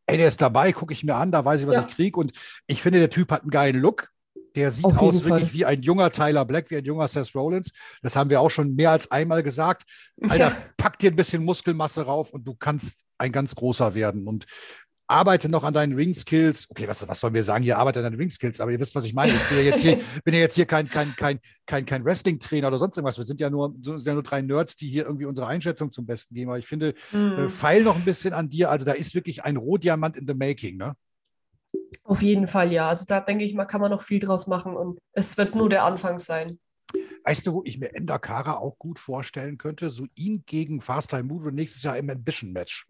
ey, 0.05 0.17
der 0.17 0.27
ist 0.27 0.39
dabei, 0.39 0.71
gucke 0.71 0.93
ich 0.93 1.03
mir 1.03 1.15
an, 1.15 1.31
da 1.31 1.43
weiß 1.43 1.61
ich, 1.61 1.67
was 1.67 1.75
ja. 1.75 1.81
ich 1.81 1.95
kriege. 1.95 2.19
Und 2.19 2.31
ich 2.67 2.83
finde, 2.83 2.99
der 2.99 3.09
Typ 3.09 3.31
hat 3.31 3.41
einen 3.41 3.49
geilen 3.49 3.81
Look. 3.81 4.11
Der 4.57 4.71
sieht 4.71 4.85
Auf 4.85 4.97
aus 4.97 5.23
wirklich 5.23 5.53
wie 5.53 5.65
ein 5.65 5.83
junger 5.83 6.11
Tyler 6.11 6.43
Black, 6.43 6.71
wie 6.71 6.77
ein 6.77 6.83
junger 6.83 7.07
Seth 7.07 7.35
Rollins. 7.35 7.71
Das 8.01 8.15
haben 8.15 8.31
wir 8.31 8.41
auch 8.41 8.49
schon 8.49 8.73
mehr 8.73 8.89
als 8.89 9.11
einmal 9.11 9.43
gesagt. 9.43 9.83
Alter, 10.19 10.37
ja. 10.37 10.57
pack 10.77 10.97
dir 10.97 11.11
ein 11.11 11.15
bisschen 11.15 11.45
Muskelmasse 11.45 12.01
rauf 12.01 12.31
und 12.31 12.47
du 12.47 12.55
kannst 12.55 13.05
ein 13.19 13.31
ganz 13.31 13.53
großer 13.53 13.93
werden. 13.93 14.25
Und 14.25 14.47
arbeite 15.05 15.47
noch 15.47 15.63
an 15.63 15.75
deinen 15.75 15.93
Ring-Skills. 15.93 16.71
Okay, 16.71 16.87
was, 16.87 17.07
was 17.07 17.19
sollen 17.19 17.35
wir 17.35 17.43
sagen? 17.43 17.63
Hier 17.63 17.77
arbeite 17.77 17.99
an 17.99 18.05
deinen 18.05 18.17
Ring-Skills, 18.17 18.59
aber 18.59 18.71
ihr 18.71 18.79
wisst, 18.79 18.95
was 18.95 19.05
ich 19.05 19.13
meine. 19.13 19.31
Ich 19.33 19.47
bin 19.47 19.57
ja 19.59 19.63
jetzt 19.63 19.81
hier, 19.81 19.99
bin 20.25 20.33
ja 20.33 20.39
jetzt 20.39 20.55
hier 20.55 20.65
kein, 20.65 20.87
kein, 20.89 21.15
kein, 21.15 21.39
kein, 21.67 21.85
kein 21.85 22.03
Wrestling-Trainer 22.03 22.67
oder 22.67 22.79
sonst 22.79 22.97
irgendwas. 22.97 23.19
Wir 23.19 23.25
sind 23.25 23.39
ja 23.39 23.51
nur, 23.51 23.75
sind 23.79 24.07
ja 24.07 24.13
nur 24.15 24.23
drei 24.23 24.41
Nerds, 24.41 24.75
die 24.75 24.89
hier 24.89 25.05
irgendwie 25.05 25.25
unsere 25.25 25.45
Einschätzung 25.45 25.91
zum 25.91 26.07
Besten 26.07 26.33
geben. 26.33 26.49
Aber 26.49 26.57
ich 26.57 26.67
finde, 26.67 26.95
mhm. 27.11 27.45
äh, 27.45 27.49
feil 27.49 27.83
noch 27.83 27.95
ein 27.95 28.05
bisschen 28.05 28.33
an 28.33 28.49
dir. 28.49 28.71
Also 28.71 28.85
da 28.85 28.93
ist 28.93 29.13
wirklich 29.13 29.43
ein 29.43 29.55
Rohdiamant 29.55 30.17
in 30.17 30.27
the 30.27 30.33
making, 30.33 30.77
ne? 30.77 30.95
Auf 32.03 32.21
jeden 32.21 32.47
Fall, 32.47 32.71
ja. 32.71 32.89
Also 32.89 33.05
da 33.07 33.19
denke 33.19 33.43
ich 33.43 33.53
mal, 33.53 33.65
kann 33.65 33.81
man 33.81 33.91
noch 33.91 34.01
viel 34.01 34.19
draus 34.19 34.47
machen 34.47 34.75
und 34.75 34.99
es 35.13 35.37
wird 35.37 35.55
nur 35.55 35.69
der 35.69 35.83
Anfang 35.83 36.19
sein. 36.19 36.59
Weißt 37.23 37.45
du, 37.45 37.53
wo 37.53 37.63
ich 37.65 37.77
mir 37.77 37.93
Endakara 37.93 38.53
auch 38.53 38.77
gut 38.79 38.99
vorstellen 38.99 39.57
könnte? 39.57 39.89
So 39.89 40.05
ihn 40.15 40.43
gegen 40.45 40.79
Fast 40.79 41.09
Time 41.09 41.23
Mood 41.23 41.53
nächstes 41.53 41.83
Jahr 41.83 41.97
im 41.97 42.09
Ambition-Match. 42.09 42.87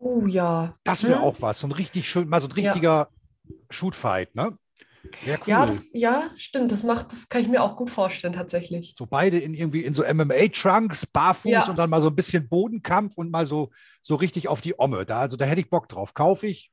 Oh 0.00 0.26
ja. 0.26 0.74
Das 0.82 1.04
wäre 1.04 1.18
hm? 1.18 1.24
auch 1.24 1.36
was. 1.40 1.60
So 1.60 1.68
ein 1.68 1.72
richtig 1.72 2.08
schön, 2.08 2.28
mal 2.28 2.40
so 2.40 2.48
ein 2.48 2.52
richtiger 2.52 3.08
ja. 3.48 3.54
Shootfight, 3.70 4.34
ne? 4.34 4.58
Cool. 5.02 5.38
Ja, 5.46 5.64
das, 5.64 5.86
ja, 5.92 6.30
stimmt. 6.36 6.70
Das 6.70 6.82
macht, 6.82 7.12
das 7.12 7.28
kann 7.28 7.40
ich 7.40 7.48
mir 7.48 7.62
auch 7.62 7.76
gut 7.76 7.90
vorstellen, 7.90 8.34
tatsächlich. 8.34 8.94
So 8.98 9.06
beide 9.06 9.38
in 9.38 9.54
irgendwie 9.54 9.84
in 9.84 9.94
so 9.94 10.02
MMA-Trunks, 10.02 11.06
barfuß 11.06 11.50
ja. 11.50 11.68
und 11.68 11.76
dann 11.76 11.88
mal 11.88 12.02
so 12.02 12.08
ein 12.08 12.14
bisschen 12.14 12.48
Bodenkampf 12.48 13.16
und 13.16 13.30
mal 13.30 13.46
so, 13.46 13.70
so 14.02 14.14
richtig 14.14 14.48
auf 14.48 14.60
die 14.60 14.78
Omme. 14.78 15.06
Da, 15.06 15.20
also 15.20 15.36
da 15.36 15.46
hätte 15.46 15.60
ich 15.60 15.70
Bock 15.70 15.88
drauf. 15.88 16.12
Kaufe 16.12 16.46
ich. 16.46 16.70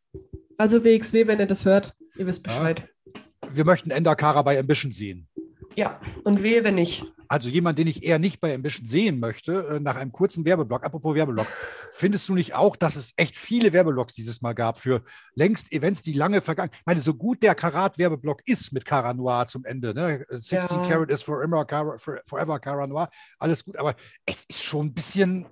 Also 0.58 0.84
WXW, 0.84 1.28
wenn 1.28 1.40
ihr 1.40 1.46
das 1.46 1.66
hört, 1.66 1.96
ihr 2.16 2.26
wisst 2.26 2.42
Bescheid. 2.42 2.90
Ja. 3.06 3.50
Wir 3.54 3.66
möchten 3.66 3.92
Endakara 3.92 4.42
bei 4.42 4.60
Ambition 4.60 4.92
sehen. 4.92 5.28
Ja, 5.76 6.02
und 6.24 6.42
wehe, 6.42 6.64
wenn 6.64 6.76
nicht. 6.76 7.06
Also 7.28 7.50
jemand, 7.50 7.78
den 7.78 7.86
ich 7.86 8.04
eher 8.04 8.18
nicht 8.18 8.40
bei 8.40 8.56
Ambition 8.56 8.88
sehen 8.88 9.20
möchte, 9.20 9.68
äh, 9.68 9.80
nach 9.80 9.98
einem 9.98 10.12
kurzen 10.12 10.46
Werbeblock, 10.46 10.84
apropos 10.84 11.14
Werbeblock, 11.14 11.46
findest 11.92 12.28
du 12.30 12.34
nicht 12.34 12.56
auch, 12.56 12.76
dass 12.76 12.96
es 12.96 13.14
echt 13.18 13.36
viele 13.36 13.74
Werbeblocks 13.74 14.14
dieses 14.14 14.42
Mal 14.42 14.54
gab 14.54 14.80
für 14.80 15.04
längst 15.36 15.72
Events, 15.72 16.02
die 16.02 16.14
lange 16.14 16.42
vergangen 16.42 16.72
Ich 16.74 16.86
meine, 16.86 17.02
so 17.02 17.14
gut 17.14 17.44
der 17.44 17.54
Karat-Werbeblock 17.54 18.42
ist 18.46 18.74
mit 18.74 18.86
Cara 18.86 19.14
Noir 19.14 19.46
zum 19.48 19.66
Ende, 19.66 19.94
ne? 19.94 20.26
60 20.30 20.72
ja. 20.72 20.88
Carat 20.88 21.12
is 21.12 21.22
forever 21.22 21.66
Cara, 21.66 21.98
forever 22.00 22.60
Cara 22.60 22.88
Noir, 22.88 23.10
alles 23.38 23.64
gut, 23.64 23.78
aber 23.78 23.96
es 24.26 24.46
ist 24.46 24.64
schon 24.64 24.88
ein 24.88 24.94
bisschen 24.94 25.46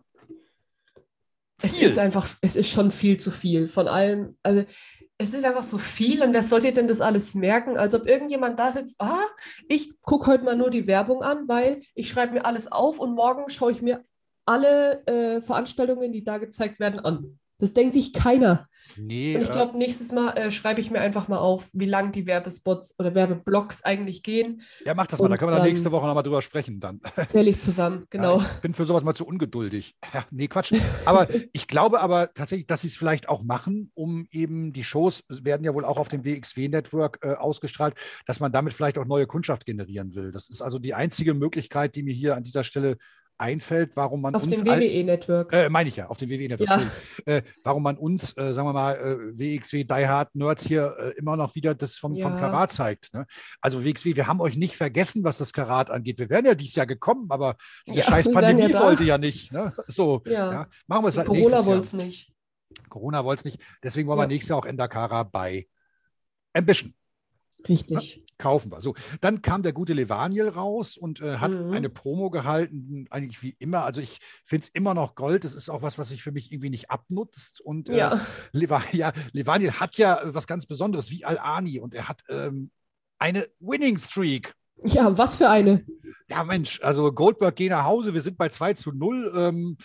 es 1.62 1.80
ist 1.80 1.98
einfach, 1.98 2.28
es 2.42 2.56
ist 2.56 2.70
schon 2.70 2.92
viel 2.92 3.18
zu 3.18 3.32
viel 3.32 3.68
von 3.68 3.88
allem. 3.88 4.38
Also 4.44 4.66
es 5.18 5.34
ist 5.34 5.46
einfach 5.46 5.64
so 5.64 5.78
viel 5.78 6.22
und 6.22 6.34
wer 6.34 6.44
sollte 6.44 6.74
denn 6.74 6.88
das 6.88 7.00
alles 7.00 7.36
merken? 7.36 7.78
Als 7.78 7.94
ob 7.94 8.08
irgendjemand 8.08 8.60
da 8.60 8.72
sitzt, 8.72 9.00
ah, 9.00 9.26
ich 9.70 10.00
gucke 10.02 10.28
heute 10.28 10.44
mal 10.44 10.58
nur 10.58 10.70
die 10.70 10.88
Werbung 10.88 11.24
an, 11.24 11.48
weil 11.48 11.82
ich 11.94 12.10
schreibe 12.10 12.34
mir 12.34 12.46
alles 12.46 12.72
auf 12.72 13.00
und 13.00 13.16
morgen 13.16 13.50
schaue 13.50 13.72
ich 13.72 13.82
mir 13.82 14.04
alle 14.46 15.06
äh, 15.08 15.42
Veranstaltungen, 15.42 16.12
die 16.12 16.24
da 16.24 16.38
gezeigt 16.38 16.80
werden, 16.80 17.00
an. 17.00 17.40
Das 17.58 17.74
denkt 17.74 17.94
sich 17.94 18.12
keiner. 18.14 18.68
Nee, 18.98 19.36
und 19.36 19.42
ich 19.42 19.52
glaube, 19.52 19.78
nächstes 19.78 20.12
Mal 20.12 20.38
äh, 20.38 20.52
schreibe 20.52 20.80
ich 20.80 20.92
mir 20.92 21.00
einfach 21.00 21.28
mal 21.28 21.38
auf, 21.38 21.70
wie 21.74 21.86
lang 21.86 22.12
die 22.12 22.28
Werbespots 22.28 23.00
oder 23.00 23.16
Werbeblocks 23.16 23.84
eigentlich 23.84 24.24
gehen. 24.24 24.62
Ja, 24.86 24.94
mach 24.94 25.08
das 25.08 25.20
mal, 25.20 25.28
da 25.28 25.38
können 25.38 25.52
wir 25.52 25.58
dann 25.58 25.66
nächste 25.66 25.92
Woche 25.92 26.06
nochmal 26.06 26.24
drüber 26.24 26.42
sprechen. 26.42 26.80
Dann. 26.80 27.02
Zähle 27.28 27.50
ich 27.50 27.60
zusammen, 27.60 28.06
genau. 28.10 28.40
Ja, 28.40 28.46
ich 28.56 28.62
bin 28.62 28.74
für 28.74 28.86
sowas 28.86 29.04
mal 29.04 29.14
zu 29.14 29.26
ungeduldig. 29.26 29.96
Ja, 30.14 30.24
nee, 30.32 30.48
Quatsch. 30.48 30.74
Aber 31.04 31.28
ich 31.52 31.68
glaube 31.68 32.00
aber 32.00 32.34
tatsächlich, 32.34 32.68
dass 32.68 32.82
sie 32.82 32.88
es 32.88 32.96
vielleicht 32.96 33.28
auch 33.28 33.44
machen, 33.44 33.92
um 33.96 34.28
eben 34.32 34.72
die 34.72 34.86
Shows 34.86 35.24
werden 35.28 35.66
ja 35.66 35.74
wohl 35.74 35.84
auch 35.84 35.98
auf 35.98 36.08
dem 36.08 36.24
WXW-Network 36.24 37.20
äh, 37.22 37.34
ausgestrahlt, 37.34 37.96
dass 38.26 38.40
man 38.40 38.54
damit 38.54 38.74
vielleicht 38.74 38.98
auch 38.98 39.06
neue 39.06 39.28
Kundschaft 39.28 39.66
generieren 39.66 40.16
will. 40.16 40.32
Das 40.32 40.48
ist 40.48 40.62
also 40.62 40.80
die 40.80 40.94
einzige 40.94 41.34
Möglichkeit, 41.34 41.96
die 41.96 42.04
mir 42.04 42.14
hier 42.14 42.38
an 42.38 42.44
dieser 42.44 42.64
Stelle 42.64 42.98
einfällt, 43.38 43.92
warum 43.96 44.22
man 44.22 44.36
auf 44.36 44.44
uns. 44.44 44.54
Auf 44.54 44.64
dem 44.64 44.68
WWE-Network. 44.68 45.54
Äh, 45.54 45.70
meine 45.70 45.90
ich 45.90 45.96
ja, 45.96 46.08
auf 46.08 46.18
dem 46.18 46.30
WWE-Network. 46.30 46.70
Ja. 46.70 46.82
Äh, 47.26 47.44
warum 47.64 47.84
man 47.84 47.98
uns, 47.98 48.38
äh, 48.38 48.54
sagen 48.54 48.68
wir 48.68 48.74
mal, 48.74 48.96
äh, 48.96 49.40
WXW 49.40 49.84
Die 49.84 50.08
Hard 50.08 50.36
Nerds 50.36 50.66
hier 50.66 50.96
äh, 51.00 51.10
immer 51.18 51.36
noch 51.36 51.56
wieder 51.56 51.74
das 51.74 51.98
vom, 51.98 52.14
ja. 52.14 52.30
vom 52.30 52.40
Karat 52.40 52.72
zeigt. 52.72 53.14
Ne? 53.14 53.26
Also 53.62 53.84
WXW, 53.84 54.16
wir 54.16 54.28
haben 54.28 54.42
euch 54.42 54.58
nicht 54.58 54.78
vergessen, 54.78 55.24
was 55.24 55.38
das 55.38 55.54
Karat 55.54 55.90
angeht. 55.90 56.20
Wir 56.20 56.30
wären 56.30 56.46
ja 56.46 56.56
dieses 56.56 56.76
Jahr 56.76 56.86
gekommen, 56.86 57.28
aber 57.30 57.58
diese 57.88 58.00
ja, 58.00 58.06
scheiß 58.06 58.32
Pandemie 58.32 58.70
ja 58.70 58.82
wollte 58.82 59.04
ja 59.04 59.18
nicht. 59.18 59.52
Ne? 59.52 59.74
So, 59.88 60.22
machen 60.88 61.04
wir 61.04 61.08
es 61.08 61.18
halt 61.18 61.28
Corona 61.28 61.66
wollte 61.66 61.82
es 61.82 61.94
nicht. 61.94 62.32
Corona 62.90 63.24
wollte 63.24 63.42
es 63.42 63.46
nicht. 63.46 63.60
Deswegen 63.84 64.08
wollen 64.08 64.20
wir 64.20 64.28
nächstes 64.28 64.50
Jahr 64.50 64.60
auch 64.60 64.66
Endakara 64.66 65.24
bei 65.24 65.68
Ambition. 66.54 66.94
Richtig. 67.68 68.20
Na, 68.20 68.26
kaufen 68.38 68.72
wir. 68.72 68.82
So, 68.82 68.96
dann 69.22 69.42
kam 69.42 69.64
der 69.64 69.74
gute 69.74 69.94
Levaniel 69.94 70.50
raus 70.50 70.98
und 70.98 71.22
äh, 71.22 71.38
hat 71.38 71.52
mhm. 71.52 71.72
eine 71.72 71.90
Promo 71.90 72.30
gehalten, 72.30 73.08
eigentlich 73.10 73.42
wie 73.42 73.56
immer. 73.60 73.84
Also 73.84 74.02
ich 74.02 74.20
finde 74.44 74.66
es 74.66 74.70
immer 74.74 74.94
noch 74.94 75.16
Gold. 75.16 75.44
Das 75.44 75.54
ist 75.54 75.70
auch 75.70 75.82
was, 75.82 75.98
was 75.98 76.10
sich 76.10 76.22
für 76.24 76.32
mich 76.32 76.52
irgendwie 76.52 76.70
nicht 76.70 76.92
abnutzt. 76.92 77.62
Und 77.62 77.90
äh, 77.90 77.98
ja. 77.98 78.22
Levan, 78.52 78.84
ja, 78.92 79.14
Levaniel 79.32 79.74
hat 79.74 79.98
ja 79.98 80.22
was 80.26 80.48
ganz 80.48 80.66
Besonderes 80.66 81.12
wie 81.12 81.26
Al-Ani 81.26 81.80
und 81.80 81.94
er 81.94 82.08
hat 82.08 82.24
ähm, 82.30 82.72
eine 83.20 83.48
Winning 83.60 83.98
Streak. 83.98 84.54
Ja, 84.84 85.18
was 85.18 85.36
für 85.36 85.50
eine? 85.50 85.86
Ja, 86.30 86.44
Mensch, 86.44 86.82
also 86.82 87.12
Goldberg 87.12 87.56
geh 87.56 87.70
nach 87.70 87.86
Hause, 87.86 88.14
wir 88.14 88.22
sind 88.22 88.38
bei 88.38 88.50
2 88.50 88.74
zu 88.74 88.92
0. 88.92 89.32
Ähm, 89.36 89.78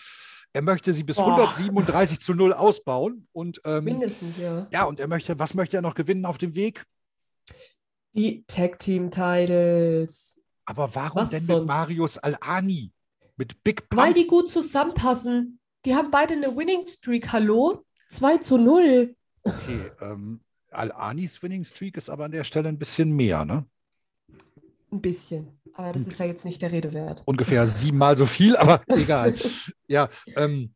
er 0.53 0.61
möchte 0.61 0.91
sie 0.91 1.03
bis 1.03 1.15
Boah. 1.15 1.37
137 1.37 2.19
zu 2.19 2.33
0 2.33 2.53
ausbauen. 2.53 3.27
Und, 3.31 3.61
ähm, 3.63 3.85
Mindestens, 3.85 4.37
ja. 4.37 4.67
Ja, 4.71 4.83
und 4.83 4.99
er 4.99 5.07
möchte, 5.07 5.39
was 5.39 5.53
möchte 5.53 5.77
er 5.77 5.81
noch 5.81 5.95
gewinnen 5.95 6.25
auf 6.25 6.37
dem 6.37 6.55
Weg? 6.55 6.83
Die 8.13 8.43
Tag 8.45 8.77
Team 8.79 9.09
Titles. 9.09 10.41
Aber 10.65 10.93
warum 10.93 11.21
Was 11.21 11.29
denn 11.29 11.41
sonst? 11.41 11.59
mit 11.61 11.67
Marius 11.67 12.17
Al-Ani? 12.17 12.91
Mit 13.37 13.63
Big 13.63 13.89
Pump? 13.89 14.01
Weil 14.01 14.13
die 14.13 14.27
gut 14.27 14.49
zusammenpassen. 14.49 15.59
Die 15.85 15.95
haben 15.95 16.11
beide 16.11 16.33
eine 16.33 16.55
Winning 16.55 16.85
Streak. 16.85 17.31
Hallo? 17.31 17.83
2 18.09 18.37
zu 18.37 18.57
0. 18.57 19.15
Okay, 19.43 19.91
ähm, 20.01 20.41
Al-Anis 20.69 21.41
Winning 21.41 21.63
Streak 21.63 21.97
ist 21.97 22.09
aber 22.09 22.25
an 22.25 22.31
der 22.31 22.43
Stelle 22.43 22.69
ein 22.69 22.77
bisschen 22.77 23.11
mehr, 23.11 23.45
ne? 23.45 23.65
Ein 24.91 25.01
bisschen. 25.01 25.59
Aber 25.73 25.93
das 25.93 26.05
ist 26.05 26.19
ja 26.19 26.25
jetzt 26.25 26.43
nicht 26.45 26.61
der 26.61 26.71
Rede 26.71 26.93
wert. 26.93 27.23
Ungefähr 27.25 27.65
siebenmal 27.65 28.17
so 28.17 28.25
viel, 28.25 28.57
aber 28.57 28.83
egal. 28.87 29.33
ja, 29.87 30.09
ähm, 30.35 30.73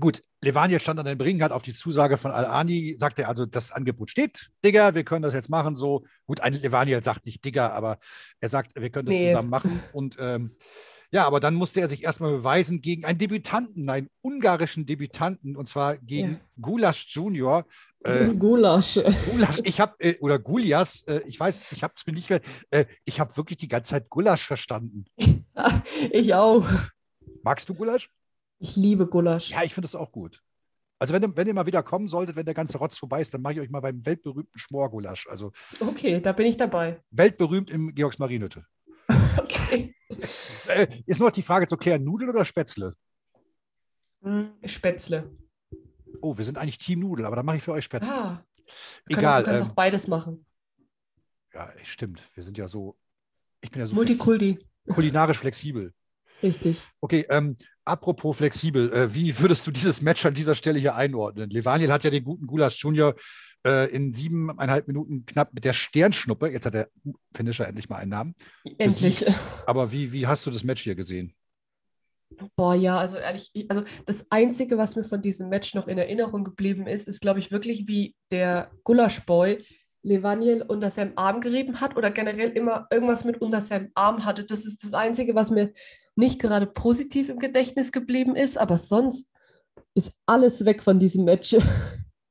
Gut, 0.00 0.22
Levania 0.42 0.78
stand 0.78 0.98
an 0.98 1.06
den 1.06 1.20
Ring, 1.20 1.42
hat 1.42 1.52
auf 1.52 1.62
die 1.62 1.74
Zusage 1.74 2.16
von 2.16 2.30
Al-Ani, 2.30 2.96
sagte 2.98 3.28
also, 3.28 3.44
das 3.44 3.72
Angebot 3.72 4.10
steht, 4.10 4.50
Digga, 4.64 4.94
wir 4.94 5.04
können 5.04 5.22
das 5.22 5.34
jetzt 5.34 5.50
machen, 5.50 5.76
so. 5.76 6.04
Gut, 6.26 6.40
ein 6.40 6.54
Levania 6.54 7.02
sagt 7.02 7.26
nicht 7.26 7.44
Digga, 7.44 7.68
aber 7.70 7.98
er 8.40 8.48
sagt, 8.48 8.72
wir 8.74 8.90
können 8.90 9.06
das 9.06 9.14
nee. 9.14 9.28
zusammen 9.28 9.50
machen. 9.50 9.82
Und 9.92 10.16
ähm, 10.18 10.56
Ja, 11.10 11.26
aber 11.26 11.40
dann 11.40 11.54
musste 11.54 11.80
er 11.80 11.88
sich 11.88 12.04
erstmal 12.04 12.32
beweisen 12.32 12.80
gegen 12.80 13.04
einen 13.04 13.18
Debütanten, 13.18 13.88
einen 13.90 14.08
ungarischen 14.22 14.86
Debütanten, 14.86 15.56
und 15.56 15.68
zwar 15.68 15.98
gegen 15.98 16.32
ja. 16.32 16.40
Gulasch 16.58 17.06
Junior. 17.14 17.66
Äh, 18.02 18.28
Gulasch. 18.34 18.98
Gulasch, 19.30 19.60
ich 19.62 19.78
habe, 19.78 19.94
äh, 19.98 20.16
oder 20.20 20.38
Gulias, 20.38 21.02
äh, 21.06 21.20
ich 21.26 21.38
weiß, 21.38 21.66
ich 21.72 21.82
habe 21.82 21.92
es 21.94 22.06
mir 22.06 22.14
nicht 22.14 22.30
mehr, 22.30 22.40
äh, 22.70 22.86
ich 23.04 23.20
habe 23.20 23.36
wirklich 23.36 23.58
die 23.58 23.68
ganze 23.68 23.90
Zeit 23.90 24.08
Gulasch 24.08 24.46
verstanden. 24.46 25.04
ich 26.10 26.32
auch. 26.32 26.66
Magst 27.42 27.68
du 27.68 27.74
Gulasch? 27.74 28.08
Ich 28.62 28.76
liebe 28.76 29.08
Gulasch. 29.08 29.50
Ja, 29.50 29.64
ich 29.64 29.74
finde 29.74 29.86
es 29.86 29.96
auch 29.96 30.12
gut. 30.12 30.40
Also 31.00 31.12
wenn, 31.12 31.36
wenn 31.36 31.48
ihr 31.48 31.54
mal 31.54 31.66
wieder 31.66 31.82
kommen 31.82 32.06
solltet, 32.06 32.36
wenn 32.36 32.44
der 32.44 32.54
ganze 32.54 32.78
Rotz 32.78 32.96
vorbei 32.96 33.20
ist, 33.20 33.34
dann 33.34 33.42
mache 33.42 33.54
ich 33.54 33.60
euch 33.60 33.70
mal 33.70 33.80
beim 33.80 34.06
weltberühmten 34.06 34.56
Schmorgulasch. 34.56 35.26
Also 35.26 35.50
okay, 35.80 36.20
da 36.20 36.30
bin 36.30 36.46
ich 36.46 36.56
dabei. 36.56 37.02
Weltberühmt 37.10 37.70
im 37.70 37.92
Georgs 37.92 38.20
Marienhütte. 38.20 38.64
okay. 39.36 39.96
Äh, 40.68 41.02
ist 41.06 41.18
nur 41.18 41.30
noch 41.30 41.34
die 41.34 41.42
Frage 41.42 41.66
zu 41.66 41.76
klären, 41.76 42.04
Nudeln 42.04 42.30
oder 42.30 42.44
Spätzle? 42.44 42.94
Hm, 44.22 44.52
Spätzle. 44.64 45.36
Oh, 46.20 46.38
wir 46.38 46.44
sind 46.44 46.56
eigentlich 46.56 46.78
Team 46.78 47.00
Nudel, 47.00 47.26
aber 47.26 47.34
dann 47.34 47.46
mache 47.46 47.56
ich 47.56 47.64
für 47.64 47.72
euch 47.72 47.84
Spätzle. 47.84 48.14
Ah, 48.14 48.44
Egal. 49.08 49.42
Du 49.42 49.46
kannst 49.50 49.64
ähm, 49.64 49.70
auch 49.70 49.74
beides 49.74 50.06
machen. 50.06 50.46
Ja, 51.52 51.72
stimmt. 51.82 52.22
Wir 52.34 52.44
sind 52.44 52.56
ja 52.58 52.68
so. 52.68 52.96
Ich 53.60 53.72
bin 53.72 53.80
ja 53.80 53.86
so 53.86 53.96
Multikulti. 53.96 54.52
Flexibel, 54.54 54.94
kulinarisch 54.94 55.38
flexibel. 55.38 55.92
Richtig. 56.42 56.80
Okay, 57.00 57.26
ähm, 57.30 57.54
apropos 57.84 58.36
flexibel, 58.36 58.92
äh, 58.92 59.14
wie 59.14 59.38
würdest 59.38 59.66
du 59.66 59.70
dieses 59.70 60.02
Match 60.02 60.24
an 60.26 60.34
dieser 60.34 60.54
Stelle 60.54 60.78
hier 60.78 60.94
einordnen? 60.94 61.50
Levaniel 61.50 61.92
hat 61.92 62.04
ja 62.04 62.10
den 62.10 62.24
guten 62.24 62.46
Gulas 62.46 62.80
Junior 62.80 63.14
äh, 63.66 63.90
in 63.90 64.12
siebeneinhalb 64.12 64.88
Minuten 64.88 65.24
knapp 65.26 65.52
mit 65.54 65.64
der 65.64 65.72
Sternschnuppe, 65.72 66.48
jetzt 66.48 66.66
hat 66.66 66.74
der 66.74 66.88
Finisher 67.34 67.68
endlich 67.68 67.88
mal 67.88 67.96
einen 67.96 68.10
Namen. 68.10 68.34
Endlich. 68.78 69.20
Besiegt. 69.20 69.34
Aber 69.66 69.92
wie, 69.92 70.12
wie 70.12 70.26
hast 70.26 70.46
du 70.46 70.50
das 70.50 70.64
Match 70.64 70.82
hier 70.82 70.94
gesehen? 70.94 71.34
Boah, 72.56 72.74
ja, 72.74 72.96
also 72.96 73.18
ehrlich, 73.18 73.52
also 73.68 73.84
das 74.06 74.26
Einzige, 74.30 74.78
was 74.78 74.96
mir 74.96 75.04
von 75.04 75.20
diesem 75.20 75.48
Match 75.48 75.74
noch 75.74 75.86
in 75.86 75.98
Erinnerung 75.98 76.44
geblieben 76.44 76.86
ist, 76.86 77.06
ist, 77.06 77.20
glaube 77.20 77.40
ich, 77.40 77.50
wirklich, 77.50 77.86
wie 77.86 78.14
der 78.30 78.70
Gulaschboy 78.84 79.62
Levaniel 80.02 80.62
unter 80.62 80.90
seinem 80.90 81.12
Arm 81.16 81.40
gerieben 81.40 81.80
hat 81.80 81.96
oder 81.96 82.10
generell 82.10 82.50
immer 82.50 82.86
irgendwas 82.90 83.24
mit 83.24 83.40
unter 83.40 83.60
seinem 83.60 83.90
Arm 83.94 84.24
hatte. 84.24 84.44
Das 84.44 84.64
ist 84.64 84.84
das 84.84 84.94
Einzige, 84.94 85.34
was 85.34 85.50
mir 85.50 85.72
nicht 86.16 86.40
gerade 86.40 86.66
positiv 86.66 87.28
im 87.28 87.38
Gedächtnis 87.38 87.92
geblieben 87.92 88.36
ist, 88.36 88.58
aber 88.58 88.78
sonst 88.78 89.30
ist 89.94 90.12
alles 90.26 90.64
weg 90.64 90.82
von 90.82 90.98
diesem 90.98 91.24
Match. 91.24 91.56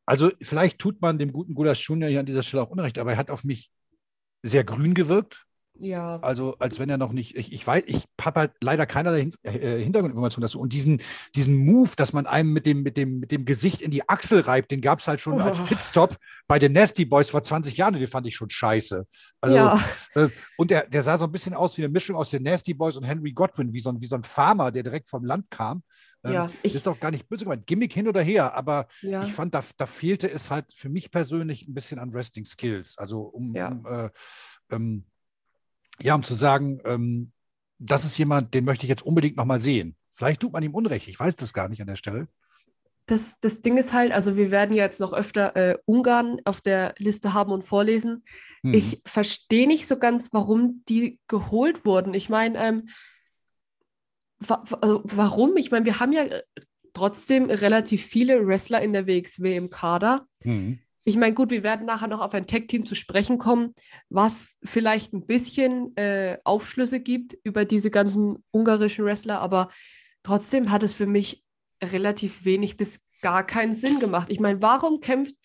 Also 0.07 0.31
vielleicht 0.41 0.79
tut 0.79 0.99
man 0.99 1.19
dem 1.19 1.31
guten 1.31 1.53
Gulasch 1.53 1.87
Junior 1.87 2.09
hier 2.09 2.19
an 2.19 2.25
dieser 2.25 2.41
Stelle 2.41 2.63
auch 2.63 2.71
Unrecht, 2.71 2.97
aber 2.97 3.11
er 3.11 3.17
hat 3.17 3.29
auf 3.29 3.45
mich 3.45 3.71
sehr 4.43 4.65
grün 4.65 4.93
gewirkt. 4.93 5.45
Ja. 5.81 6.19
Also 6.19 6.55
als 6.59 6.79
wenn 6.79 6.89
er 6.89 6.97
noch 6.97 7.11
nicht, 7.11 7.35
ich, 7.35 7.51
ich 7.51 7.65
weiß, 7.65 7.83
ich 7.88 8.05
habe 8.21 8.41
halt 8.41 8.51
leider 8.61 8.85
keinerlei 8.85 9.21
Hin 9.21 9.33
äh, 9.43 9.79
Hintergrundinformationen 9.83 10.47
dazu. 10.47 10.59
Und 10.59 10.73
diesen, 10.73 11.01
diesen 11.35 11.55
Move, 11.55 11.91
dass 11.95 12.13
man 12.13 12.27
einem 12.27 12.53
mit 12.53 12.65
dem, 12.65 12.83
mit 12.83 12.97
dem, 12.97 13.19
mit 13.19 13.31
dem 13.31 13.45
Gesicht 13.45 13.81
in 13.81 13.89
die 13.89 14.07
Achsel 14.07 14.41
reibt, 14.41 14.71
den 14.71 14.81
gab 14.81 15.00
es 15.00 15.07
halt 15.07 15.21
schon 15.21 15.33
oh. 15.33 15.39
als 15.39 15.59
Pitstop 15.59 16.17
bei 16.47 16.59
den 16.59 16.73
Nasty 16.73 17.05
Boys 17.05 17.29
vor 17.29 17.41
20 17.41 17.77
Jahren 17.77 17.95
und 17.95 18.00
den 18.00 18.09
fand 18.09 18.27
ich 18.27 18.35
schon 18.35 18.50
scheiße. 18.50 19.05
Also, 19.41 19.55
ja. 19.55 19.83
äh, 20.15 20.29
und 20.57 20.71
der, 20.71 20.88
der 20.88 21.01
sah 21.01 21.17
so 21.17 21.25
ein 21.25 21.31
bisschen 21.31 21.55
aus 21.55 21.77
wie 21.77 21.83
eine 21.83 21.91
Mischung 21.91 22.15
aus 22.15 22.29
den 22.29 22.43
Nasty 22.43 22.73
Boys 22.73 22.95
und 22.95 23.03
Henry 23.03 23.31
Godwin, 23.31 23.73
wie 23.73 23.79
so 23.79 23.89
ein, 23.89 24.01
wie 24.01 24.07
so 24.07 24.15
ein 24.15 24.23
Farmer, 24.23 24.71
der 24.71 24.83
direkt 24.83 25.09
vom 25.09 25.25
Land 25.25 25.50
kam. 25.50 25.83
Ähm, 26.23 26.33
ja, 26.33 26.51
ich, 26.61 26.75
ist 26.75 26.88
auch 26.88 27.00
gar 27.00 27.09
nicht 27.09 27.27
böse 27.27 27.45
gemeint, 27.45 27.65
Gimmick 27.65 27.93
hin 27.93 28.07
oder 28.07 28.21
her, 28.21 28.53
aber 28.53 28.88
ja. 29.01 29.23
ich 29.23 29.33
fand, 29.33 29.55
da, 29.55 29.63
da 29.77 29.88
fehlte 29.88 30.29
es 30.29 30.51
halt 30.51 30.71
für 30.73 30.89
mich 30.89 31.09
persönlich 31.09 31.67
ein 31.67 31.73
bisschen 31.73 31.97
an 31.97 32.13
Wrestling 32.13 32.45
Skills. 32.45 32.97
Also 33.00 33.21
um, 33.21 33.55
ja. 33.55 33.69
um 33.69 33.85
äh, 33.88 34.09
ähm, 34.69 35.05
ja, 36.03 36.15
um 36.15 36.24
zu 36.24 36.34
sagen, 36.34 36.79
ähm, 36.86 37.31
das 37.79 38.05
ist 38.05 38.17
jemand, 38.17 38.53
den 38.53 38.65
möchte 38.65 38.86
ich 38.86 38.89
jetzt 38.89 39.05
unbedingt 39.05 39.38
nochmal 39.38 39.60
sehen. 39.60 39.96
Vielleicht 40.13 40.41
tut 40.41 40.53
man 40.53 40.63
ihm 40.63 40.75
Unrecht, 40.75 41.08
ich 41.08 41.20
weiß 41.20 41.36
das 41.36 41.53
gar 41.53 41.70
nicht 41.70 41.81
an 41.81 41.88
der 41.88 41.96
Stelle. 41.96 42.27
Das, 43.08 43.39
das 43.41 43.62
Ding 43.62 43.77
ist 43.77 43.93
halt, 43.93 44.12
also 44.12 44.38
wir 44.38 44.51
werden 44.51 44.75
jetzt 44.75 45.00
noch 45.00 45.12
öfter 45.12 45.55
äh, 45.55 45.77
Ungarn 45.86 46.39
auf 46.46 46.62
der 46.62 46.93
Liste 46.98 47.34
haben 47.34 47.51
und 47.51 47.63
vorlesen. 47.63 48.24
Hm. 48.62 48.74
Ich 48.74 49.01
verstehe 49.05 49.67
nicht 49.67 49.88
so 49.88 49.98
ganz, 49.98 50.29
warum 50.31 50.84
die 50.88 51.20
geholt 51.27 51.84
wurden. 51.84 52.13
Ich 52.13 52.29
meine, 52.29 52.60
ähm, 52.60 52.89
wa 54.39 54.63
also 54.81 55.01
warum? 55.05 55.58
Ich 55.58 55.72
meine, 55.72 55.86
wir 55.86 56.00
haben 56.00 56.13
ja 56.13 56.24
äh, 56.24 56.43
trotzdem 56.93 57.50
relativ 57.50 58.05
viele 58.05 58.46
Wrestler 58.46 58.81
in 58.81 58.93
der 58.93 59.08
WXW 59.08 59.55
im 59.55 59.70
Kader. 59.70 60.27
Hm 60.43 60.79
ich 61.03 61.17
meine, 61.17 61.34
gut, 61.34 61.50
wir 61.51 61.63
werden 61.63 61.86
nachher 61.86 62.08
noch 62.08 62.22
auf 62.22 62.34
ein 62.34 62.48
Tech-Team 62.48 62.86
zu 62.86 62.96
sprechen 62.96 63.38
kommen, 63.38 63.74
was 64.10 64.58
vielleicht 64.63 65.13
ein 65.13 65.25
bisschen 65.25 65.96
äh, 65.98 66.38
Aufschlüsse 66.43 67.00
gibt 67.00 67.36
über 67.43 67.65
diese 67.65 67.89
ganzen 67.89 68.43
ungarischen 68.51 69.05
Wrestler, 69.05 69.39
aber 69.41 69.70
trotzdem 70.24 70.72
hat 70.72 70.84
es 70.84 70.93
für 70.93 71.08
mich 71.08 71.43
relativ 71.84 72.46
wenig 72.46 72.77
bis 72.77 73.01
gar 73.22 73.46
keinen 73.46 73.75
Sinn 73.75 74.00
gemacht. 74.00 74.29
Ich 74.29 74.39
meine, 74.39 74.62
warum 74.62 75.00
kämpft 75.00 75.36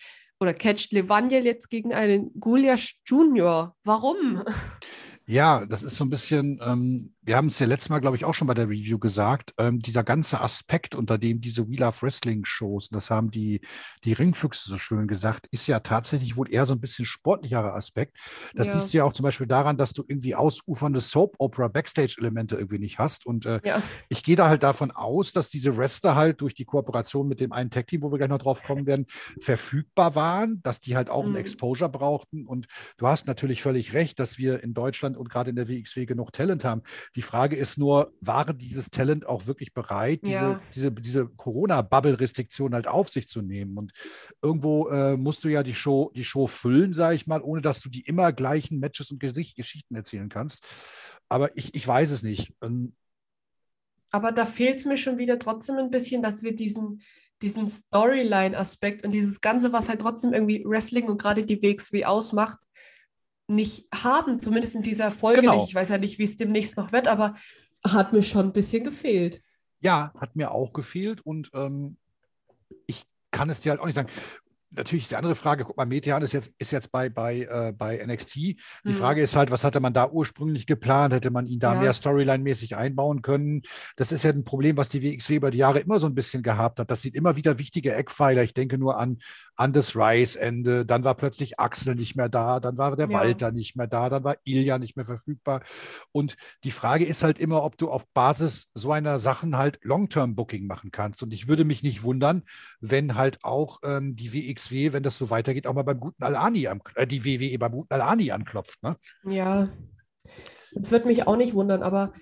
oder 0.41 0.53
catcht 0.53 0.93
Levaniel 0.93 1.45
jetzt 1.45 1.71
gegen 1.71 1.95
einen 1.95 2.39
Gulliasch 2.39 3.01
Junior? 3.07 3.75
Warum? 3.85 4.43
Ja, 5.28 5.66
das 5.66 5.83
ist 5.83 5.97
so 5.97 6.04
ein 6.04 6.11
bisschen, 6.11 6.61
ähm, 6.64 7.12
wir 7.21 7.37
haben 7.37 7.49
es 7.49 7.59
ja 7.59 7.66
letztes 7.66 7.88
Mal, 7.88 7.99
glaube 7.99 8.14
ich, 8.14 8.25
auch 8.25 8.35
schon 8.35 8.47
bei 8.47 8.54
der 8.54 8.68
Review 8.68 9.00
gesagt, 9.00 9.54
ähm, 9.59 9.80
dieser 9.80 10.04
ganze 10.04 10.40
Aspekt, 10.40 10.95
unter 10.95 11.18
dem 11.18 11.40
diese 11.40 11.68
We 11.68 11.75
Love 11.75 12.02
Wrestling 12.02 12.45
Shows, 12.45 12.90
das 12.90 13.11
haben 13.11 13.33
die, 13.33 13.61
die 14.04 14.12
Ringfüchse 14.12 14.71
so 14.71 14.78
schön 14.78 15.09
gesagt, 15.09 15.49
ist 15.50 15.66
ja 15.66 15.80
tatsächlich 15.80 16.37
wohl 16.37 16.49
eher 16.49 16.64
so 16.64 16.75
ein 16.75 16.80
bisschen 16.80 17.06
sportlicherer 17.06 17.75
Aspekt. 17.75 18.16
Das 18.54 18.68
ja. 18.68 18.75
siehst 18.75 18.95
du 18.95 18.99
ja 18.99 19.04
auch 19.04 19.12
zum 19.12 19.25
Beispiel 19.25 19.49
daran, 19.49 19.76
dass 19.76 19.92
du 19.92 20.04
irgendwie 20.06 20.37
ausufernde 20.37 21.00
Soap-Opera-Backstage-Elemente 21.00 22.54
irgendwie 22.54 22.78
nicht 22.78 23.00
hast. 23.00 23.26
Und 23.26 23.47
äh, 23.47 23.61
ja. 23.64 23.83
ich 24.09 24.23
gehe 24.23 24.37
da 24.37 24.49
halt 24.49 24.62
davon 24.62 24.92
aus, 24.92 25.33
dass 25.33 25.50
diese 25.50 25.76
Wrestler 25.76 26.14
halt 26.14 26.40
durch 26.40 26.54
die 26.54 26.64
Kooperation 26.64 27.26
mit 27.26 27.40
dem 27.40 27.50
einen 27.50 27.71
Tag-Team, 27.71 28.02
wo 28.02 28.12
wir 28.12 28.18
gleich 28.18 28.28
noch 28.30 28.38
drauf 28.38 28.62
kommen 28.62 28.87
werden, 28.87 29.06
verfügbar 29.40 30.14
waren, 30.14 30.62
dass 30.62 30.80
die 30.80 30.95
halt 30.95 31.11
auch 31.11 31.25
mhm. 31.25 31.33
ein 31.33 31.37
Exposure 31.37 31.90
brauchten. 31.90 32.47
Und 32.47 32.68
du 32.97 33.09
hast 33.09 33.26
natürlich 33.26 33.61
völlig 33.61 33.92
recht, 33.92 34.21
dass 34.21 34.38
wir 34.38 34.62
in 34.62 34.73
Deutschland 34.73 35.15
und 35.16 35.28
gerade 35.28 35.50
in 35.50 35.56
der 35.56 35.68
WXW 35.68 36.06
genug 36.06 36.32
Talent 36.32 36.64
haben. 36.64 36.82
Die 37.14 37.23
Frage 37.23 37.56
ist 37.56 37.78
nur, 37.78 38.12
waren 38.20 38.58
dieses 38.58 38.90
Talent 38.90 39.26
auch 39.26 39.46
wirklich 39.46 39.75
bereit, 39.75 40.20
diese, 40.25 40.38
ja. 40.38 40.61
diese, 40.75 40.92
diese 40.92 41.26
Corona-Bubble-Restriktionen 41.26 42.75
halt 42.75 42.88
auf 42.88 43.08
sich 43.08 43.28
zu 43.28 43.42
nehmen? 43.42 43.76
Und 43.76 43.92
irgendwo 44.42 44.88
äh, 44.88 45.16
musst 45.16 45.44
du 45.44 45.49
ja 45.49 45.62
die 45.62 45.75
Show, 45.75 46.11
die 46.14 46.25
Show 46.25 46.46
füllen, 46.46 46.92
sage 46.92 47.14
ich 47.14 47.26
mal, 47.26 47.42
ohne 47.42 47.62
dass 47.62 47.80
du 47.80 47.88
die 47.88 48.02
immer 48.02 48.32
gleichen 48.32 48.78
Matches 48.78 49.11
und 49.11 49.20
Gesicht 49.20 49.56
Geschichten 49.56 49.94
erzählen 49.94 50.28
kannst. 50.28 50.66
Aber 51.28 51.56
ich, 51.56 51.75
ich 51.75 51.87
weiß 51.87 52.11
es 52.11 52.23
nicht. 52.23 52.54
Ähm, 52.62 52.94
aber 54.11 54.32
da 54.32 54.46
fehlt 54.46 54.76
es 54.76 54.85
mir 54.85 54.96
schon 54.96 55.18
wieder 55.18 55.38
trotzdem 55.38 55.76
ein 55.76 55.90
bisschen, 55.90 56.23
dass 56.23 56.42
wir 56.42 56.54
diesen, 56.54 57.02
diesen 57.42 57.68
Storyline-Aspekt 57.68 59.04
und 59.04 59.12
dieses 59.12 59.40
Ganze, 59.40 59.73
was 59.73 59.88
halt 59.88 60.00
trotzdem 60.00 60.32
irgendwie 60.32 60.64
Wrestling 60.64 61.08
und 61.08 61.20
gerade 61.20 61.44
die 61.44 61.61
WXW 61.61 62.04
ausmacht, 62.04 62.58
nicht 63.49 63.87
haben, 63.95 64.41
zumindest 64.41 64.75
in 64.75 64.83
dieser 64.83 65.11
Folge 65.11 65.41
genau. 65.41 65.61
nicht. 65.61 65.69
Ich 65.69 65.75
weiß 65.75 65.88
ja 65.88 65.99
nicht, 65.99 66.19
wie 66.19 66.25
es 66.25 66.37
demnächst 66.37 66.76
noch 66.76 66.93
wird, 66.93 67.09
aber 67.09 67.37
hat 67.85 68.12
mir 68.12 68.23
schon 68.23 68.47
ein 68.47 68.53
bisschen 68.53 68.85
gefehlt. 68.85 69.43
Ja, 69.81 70.12
hat 70.19 70.37
mir 70.37 70.50
auch 70.50 70.73
gefehlt 70.73 71.21
und 71.21 71.50
ähm, 71.55 71.97
ich 72.87 73.05
kann 73.31 73.50
es 73.50 73.61
dir 73.61 73.71
halt 73.71 73.81
auch 73.81 73.87
nicht 73.87 73.95
sagen 73.95 74.11
natürlich 74.76 75.04
ist 75.04 75.11
die 75.11 75.16
andere 75.16 75.35
Frage, 75.35 75.64
guck 75.64 75.76
mal, 75.76 75.87
Metean 75.87 76.23
ist 76.23 76.33
jetzt, 76.33 76.52
ist 76.59 76.71
jetzt 76.71 76.92
bei, 76.92 77.09
bei, 77.09 77.40
äh, 77.40 77.73
bei 77.76 78.04
NXT. 78.04 78.35
Die 78.37 78.56
mhm. 78.85 78.95
Frage 78.95 79.23
ist 79.23 79.35
halt, 79.37 79.50
was 79.50 79.64
hatte 79.64 79.80
man 79.80 79.92
da 79.92 80.09
ursprünglich 80.11 80.66
geplant? 80.66 81.14
Hätte 81.14 81.30
man 81.30 81.47
ihn 81.47 81.59
da 81.59 81.75
ja. 81.75 81.80
mehr 81.80 81.92
Storyline-mäßig 81.92 82.76
einbauen 82.76 83.23
können? 83.23 83.62
Das 83.97 84.12
ist 84.12 84.23
ja 84.23 84.30
ein 84.30 84.45
Problem, 84.45 84.76
was 84.76 84.88
die 84.88 85.02
WXW 85.02 85.37
über 85.37 85.50
die 85.50 85.59
Jahre 85.59 85.80
immer 85.80 85.99
so 85.99 86.06
ein 86.06 86.14
bisschen 86.14 86.42
gehabt 86.42 86.78
hat. 86.78 86.90
Das 86.90 87.02
sind 87.02 87.14
immer 87.14 87.37
wieder 87.37 87.59
wichtige 87.59 87.95
Eckpfeiler. 87.95 88.42
Ich 88.42 88.54
denke 88.54 88.78
nur 88.78 88.99
an, 88.99 89.18
an 89.56 89.73
das 89.73 89.97
Rice-Ende. 89.97 90.87
Dann 90.87 91.04
war 91.04 91.14
plötzlich 91.14 91.59
Axel 91.59 91.95
nicht 91.95 92.16
mehr 92.16 92.28
da. 92.28 92.61
Dann 92.61 92.78
war 92.78 92.95
der 92.97 93.09
ja. 93.09 93.18
Walter 93.18 93.52
nicht 93.52 93.76
mehr 93.76 93.87
da. 93.87 94.09
Dann 94.11 94.25
war 94.25 94.37
Ilja 94.45 94.78
nicht 94.78 94.97
mehr 94.97 95.06
verfügbar. 95.06 95.62
Und 96.12 96.37
die 96.64 96.71
Frage 96.71 97.04
ist 97.04 97.23
halt 97.23 97.38
immer, 97.38 97.64
ob 97.64 97.78
du 97.78 97.90
auf 97.90 98.06
Basis 98.12 98.68
so 98.75 98.92
einer 98.92 99.18
Sachen 99.18 99.56
halt 99.56 99.78
Long-Term-Booking 99.83 100.66
machen 100.66 100.90
kannst. 100.90 101.23
Und 101.23 101.33
ich 101.33 101.49
würde 101.49 101.64
mich 101.64 101.83
nicht 101.83 102.02
wundern, 102.02 102.42
wenn 102.80 103.14
halt 103.14 103.45
auch 103.45 103.80
ähm, 103.83 104.16
die 104.16 104.33
WXW 104.33 104.65
WXW, 104.70 104.92
wenn 104.92 105.02
das 105.02 105.18
so 105.18 105.30
weitergeht, 105.30 105.66
auch 105.66 105.75
mal 105.75 105.82
beim 105.82 106.00
guten 106.00 106.23
Al-Ani, 106.23 106.68
äh, 106.94 107.06
die 107.06 107.25
WWE 107.25 107.58
beim 107.58 107.73
guten 107.73 107.94
Al-Ani 107.94 108.30
anklopft. 108.30 108.82
Ne? 108.82 108.96
Ja, 109.25 109.68
das 110.73 110.90
wird 110.90 111.06
mich 111.06 111.26
auch 111.26 111.37
nicht 111.37 111.54
wundern, 111.54 111.82
aber 111.82 112.12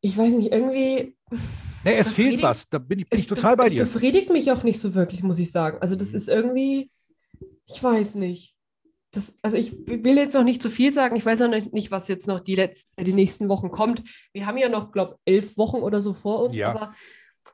ich 0.00 0.16
weiß 0.16 0.32
nicht, 0.34 0.52
irgendwie. 0.52 1.16
Nee, 1.82 1.96
es 1.96 2.10
fehlt 2.10 2.42
was, 2.42 2.68
da 2.68 2.76
bin 2.76 2.98
ich, 2.98 3.08
bin 3.08 3.20
ich 3.20 3.26
total 3.26 3.56
bei 3.56 3.70
dir. 3.70 3.84
Das 3.84 3.94
befriedigt 3.94 4.28
mich 4.28 4.52
auch 4.52 4.64
nicht 4.64 4.78
so 4.78 4.94
wirklich, 4.94 5.22
muss 5.22 5.38
ich 5.38 5.50
sagen. 5.50 5.78
Also, 5.80 5.96
das 5.96 6.10
mhm. 6.10 6.16
ist 6.16 6.28
irgendwie, 6.28 6.90
ich 7.64 7.82
weiß 7.82 8.16
nicht. 8.16 8.54
Das, 9.12 9.36
also 9.40 9.56
ich 9.56 9.72
will 9.86 10.18
jetzt 10.18 10.34
noch 10.34 10.44
nicht 10.44 10.60
zu 10.60 10.68
viel 10.68 10.92
sagen. 10.92 11.16
Ich 11.16 11.24
weiß 11.24 11.40
noch 11.40 11.48
nicht, 11.48 11.90
was 11.90 12.06
jetzt 12.08 12.26
noch 12.26 12.40
die, 12.40 12.54
letzten, 12.54 13.02
die 13.02 13.14
nächsten 13.14 13.48
Wochen 13.48 13.70
kommt. 13.70 14.02
Wir 14.34 14.44
haben 14.44 14.58
ja 14.58 14.68
noch, 14.68 14.92
glaube 14.92 15.16
ich, 15.24 15.36
elf 15.36 15.56
Wochen 15.56 15.78
oder 15.78 16.02
so 16.02 16.12
vor 16.12 16.42
uns. 16.42 16.58
Ja. 16.58 16.68
Aber 16.68 16.94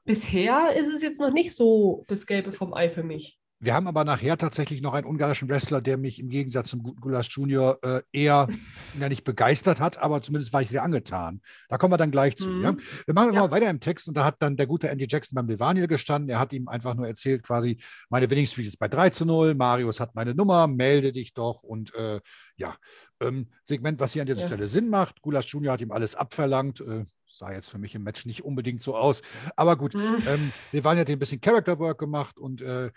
bisher 0.05 0.75
ist 0.75 0.93
es 0.93 1.03
jetzt 1.03 1.21
noch 1.21 1.33
nicht 1.33 1.55
so 1.55 2.05
das 2.09 2.27
Gelbe 2.27 2.51
vom 2.51 2.75
Ei 2.75 2.89
für 2.89 3.05
mich. 3.05 3.39
Wir 3.59 3.73
haben 3.73 3.87
aber 3.87 4.05
nachher 4.05 4.37
tatsächlich 4.37 4.83
noch 4.83 4.93
einen 4.93 5.07
ungarischen 5.07 5.49
Wrestler, 5.49 5.81
der 5.81 5.97
mich 5.97 6.21
im 6.21 6.29
Gegensatz 6.29 6.69
zum 6.69 6.83
guten 6.83 7.01
Gulas 7.01 7.27
Junior 7.31 7.79
äh, 7.83 8.03
eher 8.13 8.49
ja 9.01 9.09
nicht 9.09 9.25
begeistert 9.25 9.81
hat, 9.81 9.97
aber 9.99 10.21
zumindest 10.21 10.53
war 10.53 10.61
ich 10.61 10.69
sehr 10.69 10.83
angetan. 10.83 11.41
Da 11.69 11.79
kommen 11.79 11.93
wir 11.93 11.97
dann 11.97 12.11
gleich 12.11 12.37
zu. 12.37 12.49
Mhm. 12.49 12.63
Ja? 12.63 12.77
Wir 13.07 13.15
machen 13.15 13.33
ja. 13.33 13.41
mal 13.41 13.51
weiter 13.51 13.71
im 13.71 13.81
Text 13.81 14.09
und 14.09 14.17
da 14.17 14.25
hat 14.25 14.37
dann 14.41 14.57
der 14.57 14.67
gute 14.67 14.89
Andy 14.89 15.07
Jackson 15.09 15.35
beim 15.35 15.49
Levaniel 15.49 15.87
gestanden. 15.87 16.29
Er 16.29 16.39
hat 16.39 16.53
ihm 16.53 16.69
einfach 16.69 16.95
nur 16.95 17.07
erzählt, 17.07 17.43
quasi, 17.43 17.79
meine 18.11 18.31
Winning 18.31 18.45
ist 18.45 18.79
bei 18.79 18.89
3 18.89 19.11
zu 19.11 19.25
0, 19.25 19.55
Marius 19.55 20.01
hat 20.01 20.15
meine 20.15 20.35
Nummer, 20.35 20.67
melde 20.67 21.13
dich 21.13 21.33
doch 21.33 21.63
und 21.63 21.95
äh, 21.95 22.21
ja, 22.57 22.77
ähm, 23.21 23.49
Segment, 23.65 24.01
was 24.01 24.13
hier 24.13 24.23
an 24.23 24.27
dieser 24.27 24.41
ja. 24.41 24.47
Stelle 24.47 24.69
Sinn 24.69 24.91
macht. 24.91 25.23
Gulas 25.23 25.51
Junior 25.51 25.73
hat 25.73 25.81
ihm 25.81 25.93
alles 25.93 26.15
abverlangt. 26.15 26.81
Äh, 26.81 27.07
sah 27.37 27.53
jetzt 27.53 27.69
für 27.69 27.79
mich 27.79 27.95
im 27.95 28.03
Match 28.03 28.27
nicht 28.27 28.45
unbedingt 28.45 28.83
so 28.83 28.97
aus. 28.97 29.23
Aber 29.57 29.77
gut, 29.77 29.95
mhm. 29.95 30.19
ähm, 30.27 30.53
Levani 30.73 31.01
hat 31.01 31.11
ein 31.11 31.19
bisschen 31.19 31.41
Character 31.41 31.79
Work 31.79 31.99
gemacht 31.99 32.39
und 32.39 32.63
äh, 32.63 32.91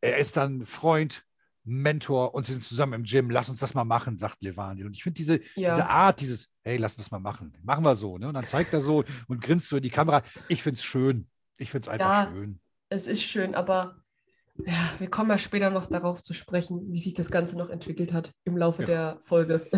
er 0.00 0.18
ist 0.18 0.36
dann 0.36 0.66
Freund, 0.66 1.24
Mentor 1.64 2.34
und 2.34 2.46
sie 2.46 2.52
sind 2.52 2.62
zusammen 2.62 2.94
im 2.94 3.02
Gym. 3.04 3.30
Lass 3.30 3.48
uns 3.48 3.60
das 3.60 3.74
mal 3.74 3.84
machen, 3.84 4.18
sagt 4.18 4.42
Levani. 4.42 4.84
Und 4.84 4.94
ich 4.94 5.02
finde 5.02 5.18
diese, 5.18 5.40
ja. 5.54 5.74
diese 5.74 5.88
Art, 5.88 6.20
dieses, 6.20 6.48
hey, 6.62 6.76
lass 6.78 6.94
uns 6.94 7.04
das 7.04 7.10
mal 7.10 7.20
machen. 7.20 7.56
Machen 7.62 7.84
wir 7.84 7.94
so. 7.94 8.18
Ne? 8.18 8.28
Und 8.28 8.34
dann 8.34 8.46
zeigt 8.46 8.72
er 8.72 8.80
so 8.80 9.04
und 9.28 9.40
grinst 9.40 9.68
so 9.68 9.76
in 9.76 9.82
die 9.82 9.90
Kamera. 9.90 10.22
Ich 10.48 10.62
finde 10.62 10.78
es 10.78 10.84
schön. 10.84 11.28
Ich 11.58 11.70
finde 11.70 11.86
es 11.86 11.92
einfach 11.92 12.24
ja, 12.24 12.32
schön. 12.32 12.60
Es 12.88 13.06
ist 13.06 13.22
schön, 13.22 13.54
aber 13.54 13.96
ja, 14.66 14.90
wir 14.98 15.08
kommen 15.08 15.30
ja 15.30 15.38
später 15.38 15.70
noch 15.70 15.86
darauf 15.86 16.22
zu 16.22 16.34
sprechen, 16.34 16.92
wie 16.92 17.00
sich 17.00 17.14
das 17.14 17.30
Ganze 17.30 17.56
noch 17.56 17.70
entwickelt 17.70 18.12
hat 18.12 18.32
im 18.44 18.56
Laufe 18.56 18.82
ja. 18.82 18.86
der 18.86 19.16
Folge. 19.20 19.68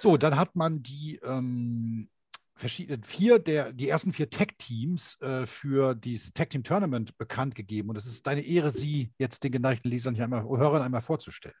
So, 0.00 0.16
dann 0.16 0.36
hat 0.36 0.56
man 0.56 0.82
die 0.82 1.20
ähm, 1.22 2.08
verschiedenen 2.54 3.02
vier 3.02 3.38
der 3.38 3.72
die 3.72 3.88
ersten 3.88 4.12
vier 4.12 4.30
Tech-Teams 4.30 5.18
äh, 5.20 5.46
für 5.46 5.94
dieses 5.94 6.32
Tech-Team-Tournament 6.32 7.16
bekannt 7.18 7.54
gegeben. 7.54 7.90
Und 7.90 7.96
es 7.96 8.06
ist 8.06 8.26
deine 8.26 8.42
Ehre, 8.42 8.70
sie 8.70 9.12
jetzt 9.18 9.42
den 9.44 9.52
geneigten 9.52 9.90
Lesern 9.90 10.14
hier 10.14 10.24
einmal, 10.24 10.44
Hörern 10.44 10.82
einmal 10.82 11.02
vorzustellen. 11.02 11.56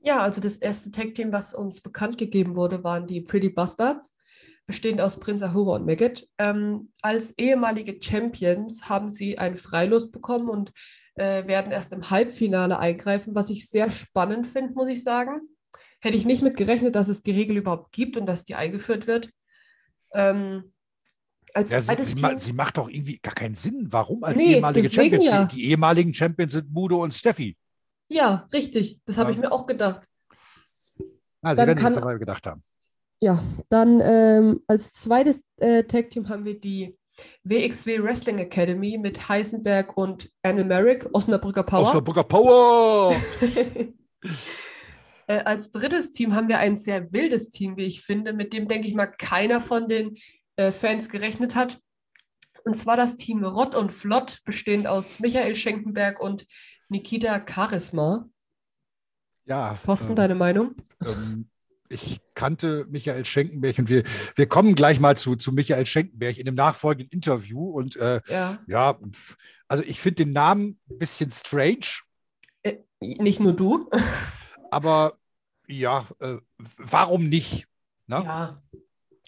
Ja, 0.00 0.20
also 0.20 0.40
das 0.40 0.58
erste 0.58 0.90
Tech-Team, 0.90 1.32
was 1.32 1.54
uns 1.54 1.80
bekannt 1.80 2.18
gegeben 2.18 2.54
wurde, 2.54 2.84
waren 2.84 3.06
die 3.06 3.20
Pretty 3.20 3.48
Bastards, 3.48 4.14
bestehend 4.66 5.00
aus 5.00 5.18
Prinz 5.18 5.42
Ahura 5.42 5.76
und 5.76 5.86
Maggot. 5.86 6.28
Ähm, 6.38 6.92
als 7.02 7.36
ehemalige 7.38 7.98
Champions 8.00 8.88
haben 8.88 9.10
sie 9.10 9.38
einen 9.38 9.56
Freilos 9.56 10.10
bekommen 10.10 10.48
und 10.48 10.72
äh, 11.14 11.46
werden 11.46 11.72
erst 11.72 11.92
im 11.92 12.10
Halbfinale 12.10 12.78
eingreifen, 12.78 13.34
was 13.34 13.50
ich 13.50 13.68
sehr 13.68 13.90
spannend 13.90 14.46
finde, 14.46 14.74
muss 14.74 14.88
ich 14.88 15.02
sagen. 15.02 15.40
Hätte 16.00 16.16
ich 16.16 16.26
nicht 16.26 16.42
mit 16.42 16.56
gerechnet, 16.56 16.94
dass 16.94 17.08
es 17.08 17.22
die 17.22 17.32
Regel 17.32 17.56
überhaupt 17.56 17.92
gibt 17.92 18.16
und 18.16 18.26
dass 18.26 18.44
die 18.44 18.54
eingeführt 18.54 19.06
wird. 19.06 19.30
Ähm, 20.12 20.72
als 21.54 21.70
ja, 21.70 21.80
sie, 21.80 22.04
sie, 22.04 22.36
sie, 22.36 22.52
macht 22.52 22.76
doch 22.76 22.88
irgendwie 22.88 23.18
gar 23.18 23.34
keinen 23.34 23.54
Sinn. 23.54 23.86
Warum 23.90 24.22
als 24.24 24.36
nee, 24.36 24.54
ehemalige 24.56 24.90
Champions? 24.90 25.24
Ja. 25.24 25.44
Die, 25.44 25.64
ehemaligen 25.64 26.12
Champions 26.12 26.52
sind 26.52 26.70
Mudo 26.70 27.02
und 27.02 27.14
Steffi. 27.14 27.56
Ja, 28.08 28.46
richtig. 28.52 28.98
Das 29.06 29.16
habe 29.16 29.30
ja. 29.30 29.36
ich 29.36 29.40
mir 29.40 29.52
auch 29.52 29.66
gedacht. 29.66 30.06
Ah, 31.42 31.50
sie 31.50 31.56
dann 31.56 31.66
werden 31.68 31.78
kann, 31.78 31.92
sich 31.92 31.96
das 31.96 32.02
aber 32.02 32.18
gedacht 32.18 32.46
haben. 32.46 32.62
Ja, 33.20 33.42
dann 33.70 34.00
ähm, 34.02 34.60
als 34.66 34.92
zweites 34.92 35.42
äh, 35.56 35.84
Tag-Team 35.84 36.28
haben 36.28 36.44
wir 36.44 36.60
die 36.60 36.98
WXW 37.44 38.02
Wrestling 38.02 38.38
Academy 38.38 38.98
mit 38.98 39.28
Heisenberg 39.28 39.96
und 39.96 40.30
Anne 40.42 40.64
Merrick, 40.64 41.08
Osnabrücker 41.14 41.62
Power. 41.62 41.88
Osnabrücker 41.88 42.24
Power! 42.24 43.16
Äh, 45.26 45.38
als 45.40 45.70
drittes 45.70 46.12
Team 46.12 46.34
haben 46.34 46.48
wir 46.48 46.58
ein 46.58 46.76
sehr 46.76 47.12
wildes 47.12 47.50
Team, 47.50 47.76
wie 47.76 47.84
ich 47.84 48.02
finde, 48.02 48.32
mit 48.32 48.52
dem, 48.52 48.68
denke 48.68 48.86
ich 48.88 48.94
mal, 48.94 49.06
keiner 49.06 49.60
von 49.60 49.88
den 49.88 50.16
äh, 50.56 50.70
Fans 50.70 51.08
gerechnet 51.08 51.54
hat. 51.54 51.80
Und 52.64 52.76
zwar 52.76 52.96
das 52.96 53.16
Team 53.16 53.44
Rott 53.44 53.74
und 53.74 53.92
Flott, 53.92 54.40
bestehend 54.44 54.86
aus 54.86 55.20
Michael 55.20 55.54
Schenkenberg 55.56 56.20
und 56.20 56.46
Nikita 56.88 57.44
Charisma. 57.48 58.28
Ja. 59.44 59.78
Posten, 59.84 60.12
ähm, 60.12 60.16
deine 60.16 60.34
Meinung? 60.34 60.74
Ähm, 61.04 61.48
ich 61.88 62.20
kannte 62.34 62.86
Michael 62.90 63.24
Schenkenberg 63.24 63.78
und 63.78 63.88
wir, 63.88 64.02
wir 64.34 64.46
kommen 64.46 64.74
gleich 64.74 64.98
mal 64.98 65.16
zu, 65.16 65.36
zu 65.36 65.52
Michael 65.52 65.86
Schenkenberg 65.86 66.38
in 66.38 66.46
dem 66.46 66.54
nachfolgenden 66.54 67.10
Interview. 67.10 67.70
Und 67.70 67.96
äh, 67.96 68.20
ja. 68.28 68.58
ja, 68.66 68.98
also 69.68 69.82
ich 69.84 70.00
finde 70.00 70.24
den 70.24 70.32
Namen 70.32 70.80
ein 70.90 70.98
bisschen 70.98 71.30
strange. 71.30 72.02
Äh, 72.62 72.78
nicht 73.00 73.40
nur 73.40 73.52
du. 73.52 73.88
Aber 74.70 75.18
ja, 75.68 76.06
äh, 76.20 76.36
warum 76.76 77.28
nicht? 77.28 77.66
Ne? 78.06 78.22
Ja. 78.24 78.62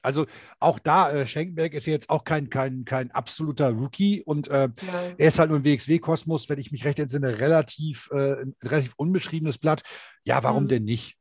Also 0.02 0.26
auch 0.60 0.78
da, 0.78 1.10
äh, 1.10 1.26
Schenkenberg 1.26 1.74
ist 1.74 1.86
jetzt 1.86 2.08
auch 2.08 2.24
kein, 2.24 2.50
kein, 2.50 2.84
kein 2.84 3.10
absoluter 3.10 3.70
Rookie 3.70 4.22
und 4.22 4.48
äh, 4.48 4.68
er 5.18 5.28
ist 5.28 5.38
halt 5.38 5.50
nur 5.50 5.58
im 5.58 5.64
WXW-Kosmos, 5.64 6.48
wenn 6.48 6.58
ich 6.58 6.70
mich 6.70 6.84
recht 6.84 6.98
entsinne, 6.98 7.38
relativ, 7.40 8.08
äh, 8.12 8.42
ein 8.42 8.54
relativ 8.62 8.94
unbeschriebenes 8.96 9.58
Blatt. 9.58 9.82
Ja, 10.24 10.42
warum 10.42 10.64
mhm. 10.64 10.68
denn 10.68 10.84
nicht? 10.84 11.16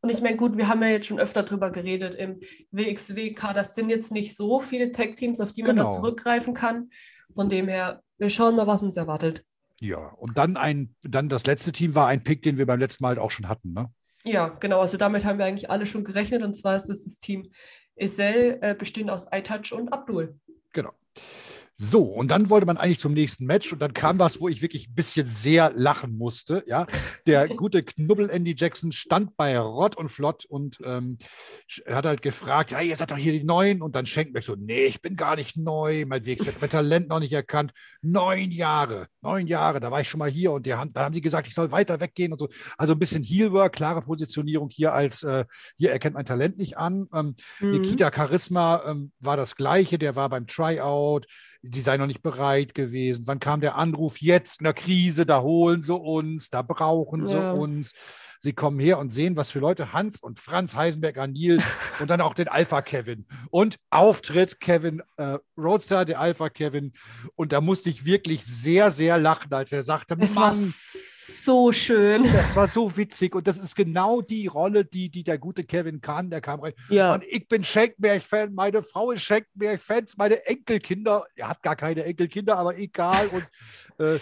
Und 0.00 0.10
ich 0.10 0.20
meine, 0.20 0.36
gut, 0.36 0.58
wir 0.58 0.68
haben 0.68 0.82
ja 0.82 0.88
jetzt 0.90 1.06
schon 1.06 1.18
öfter 1.18 1.44
drüber 1.44 1.70
geredet. 1.70 2.14
Im 2.14 2.40
WXW-Kader 2.72 3.64
sind 3.64 3.88
jetzt 3.88 4.12
nicht 4.12 4.36
so 4.36 4.60
viele 4.60 4.90
Tech-Teams, 4.90 5.40
auf 5.40 5.52
die 5.52 5.62
man 5.62 5.76
genau. 5.76 5.84
da 5.84 5.90
zurückgreifen 5.90 6.52
kann. 6.52 6.90
Von 7.34 7.48
dem 7.48 7.68
her, 7.68 8.02
wir 8.18 8.28
schauen 8.28 8.56
mal, 8.56 8.66
was 8.66 8.82
uns 8.82 8.98
erwartet. 8.98 9.44
Ja, 9.80 9.98
und 9.98 10.38
dann 10.38 10.56
ein, 10.56 10.94
dann 11.02 11.28
das 11.28 11.46
letzte 11.46 11.72
Team 11.72 11.94
war 11.94 12.06
ein 12.08 12.22
Pick, 12.22 12.42
den 12.42 12.58
wir 12.58 12.66
beim 12.66 12.80
letzten 12.80 13.02
Mal 13.04 13.08
halt 13.10 13.18
auch 13.18 13.30
schon 13.30 13.48
hatten, 13.48 13.72
ne? 13.72 13.92
Ja, 14.24 14.48
genau. 14.48 14.80
Also 14.80 14.96
damit 14.96 15.24
haben 15.24 15.38
wir 15.38 15.44
eigentlich 15.44 15.70
alle 15.70 15.86
schon 15.86 16.04
gerechnet. 16.04 16.42
Und 16.42 16.56
zwar 16.56 16.76
ist 16.76 16.88
es 16.88 17.04
das 17.04 17.18
Team 17.18 17.50
Isel, 17.96 18.58
äh, 18.62 18.74
bestehend 18.74 19.10
aus 19.10 19.26
iTouch 19.30 19.72
und 19.72 19.92
Abdul. 19.92 20.38
Genau. 20.72 20.92
So, 21.76 22.02
und 22.02 22.30
dann 22.30 22.50
wollte 22.50 22.66
man 22.66 22.76
eigentlich 22.76 23.00
zum 23.00 23.14
nächsten 23.14 23.46
Match 23.46 23.72
und 23.72 23.82
dann 23.82 23.92
kam 23.92 24.20
was, 24.20 24.40
wo 24.40 24.48
ich 24.48 24.62
wirklich 24.62 24.88
ein 24.88 24.94
bisschen 24.94 25.26
sehr 25.26 25.72
lachen 25.74 26.16
musste. 26.16 26.62
Ja, 26.68 26.86
der 27.26 27.48
gute 27.56 27.82
Knubbel 27.82 28.30
Andy 28.30 28.54
Jackson 28.56 28.92
stand 28.92 29.36
bei 29.36 29.58
Rott 29.58 29.96
und 29.96 30.08
Flott 30.08 30.44
und 30.44 30.78
ähm, 30.84 31.18
hat 31.88 32.06
halt 32.06 32.22
gefragt, 32.22 32.70
ja, 32.70 32.80
ihr 32.80 32.94
seid 32.94 33.10
doch 33.10 33.16
hier 33.16 33.32
die 33.32 33.42
Neuen 33.42 33.82
und 33.82 33.96
dann 33.96 34.06
schenkt 34.06 34.34
mir 34.34 34.42
so, 34.42 34.54
nee, 34.54 34.84
ich 34.84 35.02
bin 35.02 35.16
gar 35.16 35.34
nicht 35.34 35.56
neu, 35.56 36.04
mein 36.06 36.24
Weg 36.24 36.46
wird 36.46 36.60
mein 36.60 36.70
Talent 36.70 37.08
noch 37.08 37.18
nicht 37.18 37.32
erkannt. 37.32 37.72
Neun 38.02 38.52
Jahre, 38.52 39.08
neun 39.20 39.48
Jahre, 39.48 39.80
da 39.80 39.90
war 39.90 40.00
ich 40.00 40.08
schon 40.08 40.18
mal 40.18 40.30
hier 40.30 40.52
und 40.52 40.66
die 40.66 40.74
haben, 40.74 40.92
dann 40.92 41.06
haben 41.06 41.14
sie 41.14 41.20
gesagt, 41.20 41.48
ich 41.48 41.54
soll 41.54 41.72
weiter 41.72 41.98
weggehen 41.98 42.30
und 42.30 42.38
so. 42.38 42.48
Also 42.78 42.92
ein 42.92 43.00
bisschen 43.00 43.24
Heelwork, 43.24 43.72
klare 43.72 44.02
Positionierung 44.02 44.70
hier 44.70 44.92
als, 44.92 45.24
äh, 45.24 45.44
hier 45.76 45.90
erkennt 45.90 46.14
mein 46.14 46.24
Talent 46.24 46.56
nicht 46.56 46.78
an. 46.78 47.08
Ähm, 47.12 47.34
mhm. 47.58 47.72
Nikita 47.72 48.12
Charisma 48.14 48.84
ähm, 48.86 49.10
war 49.18 49.36
das 49.36 49.56
Gleiche, 49.56 49.98
der 49.98 50.14
war 50.14 50.28
beim 50.28 50.46
Tryout 50.46 51.26
sie 51.70 51.80
sei 51.80 51.96
noch 51.96 52.06
nicht 52.06 52.22
bereit 52.22 52.74
gewesen. 52.74 53.26
Wann 53.26 53.40
kam 53.40 53.60
der 53.60 53.76
Anruf? 53.76 54.20
Jetzt 54.20 54.60
in 54.60 54.64
der 54.64 54.74
Krise, 54.74 55.26
da 55.26 55.42
holen 55.42 55.82
sie 55.82 55.94
uns, 55.94 56.50
da 56.50 56.62
brauchen 56.62 57.26
sie 57.26 57.34
ja. 57.34 57.52
uns. 57.52 57.92
Sie 58.40 58.52
kommen 58.52 58.78
her 58.78 58.98
und 58.98 59.10
sehen, 59.10 59.36
was 59.36 59.50
für 59.50 59.58
Leute 59.58 59.94
Hans 59.94 60.20
und 60.20 60.38
Franz 60.38 60.74
Heisenberg 60.74 61.16
Anil 61.16 61.62
und 62.00 62.10
dann 62.10 62.20
auch 62.20 62.34
den 62.34 62.48
Alpha 62.48 62.82
Kevin. 62.82 63.26
Und 63.50 63.78
Auftritt 63.88 64.60
Kevin 64.60 65.02
äh, 65.16 65.38
Roadster, 65.56 66.04
der 66.04 66.20
Alpha 66.20 66.50
Kevin. 66.50 66.92
Und 67.36 67.52
da 67.52 67.62
musste 67.62 67.88
ich 67.88 68.04
wirklich 68.04 68.44
sehr, 68.44 68.90
sehr 68.90 69.18
lachen, 69.18 69.52
als 69.54 69.72
er 69.72 69.82
sagte, 69.82 70.16
es 70.20 70.34
Mann, 70.34 70.52
so 71.26 71.72
schön. 71.72 72.24
Das 72.24 72.54
war 72.56 72.68
so 72.68 72.96
witzig. 72.96 73.34
Und 73.34 73.46
das 73.46 73.58
ist 73.58 73.74
genau 73.74 74.20
die 74.20 74.46
Rolle, 74.46 74.84
die, 74.84 75.08
die 75.10 75.24
der 75.24 75.38
gute 75.38 75.64
Kevin 75.64 76.00
kann. 76.00 76.30
Der 76.30 76.40
kam 76.40 76.60
rein. 76.60 76.72
Ja. 76.88 77.14
Und 77.14 77.24
ich 77.24 77.48
bin 77.48 77.64
Schenkberg-Fan, 77.64 78.54
meine 78.54 78.82
Frau 78.82 79.10
ist 79.10 79.22
Schenkberg-Fans, 79.22 80.16
meine 80.16 80.44
Enkelkinder, 80.46 81.26
er 81.36 81.48
hat 81.48 81.62
gar 81.62 81.76
keine 81.76 82.04
Enkelkinder, 82.04 82.58
aber 82.58 82.76
egal. 82.78 83.28
Und 83.28 83.46
äh, 84.04 84.18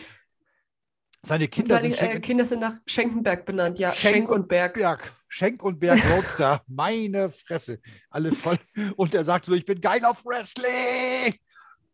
seine 1.22 1.48
Kinder, 1.48 1.78
seine, 1.78 1.94
sind, 1.94 2.08
äh, 2.08 2.20
Kinder 2.20 2.44
sind 2.44 2.60
nach 2.60 2.74
Schenkenberg 2.86 3.44
benannt, 3.44 3.78
ja. 3.78 3.92
Schenk, 3.92 4.14
Schenk 4.14 4.30
und 4.30 4.48
Berg. 4.48 4.74
Berg. 4.74 5.12
Schenk 5.28 5.62
und 5.62 5.80
Berg 5.80 6.00
Roadster. 6.10 6.62
Meine 6.66 7.30
Fresse. 7.30 7.80
Alle 8.10 8.32
voll. 8.32 8.58
Und 8.96 9.14
er 9.14 9.24
sagt 9.24 9.46
so, 9.46 9.52
ich 9.52 9.64
bin 9.64 9.80
geil 9.80 10.04
auf 10.04 10.24
Wrestling. 10.26 11.34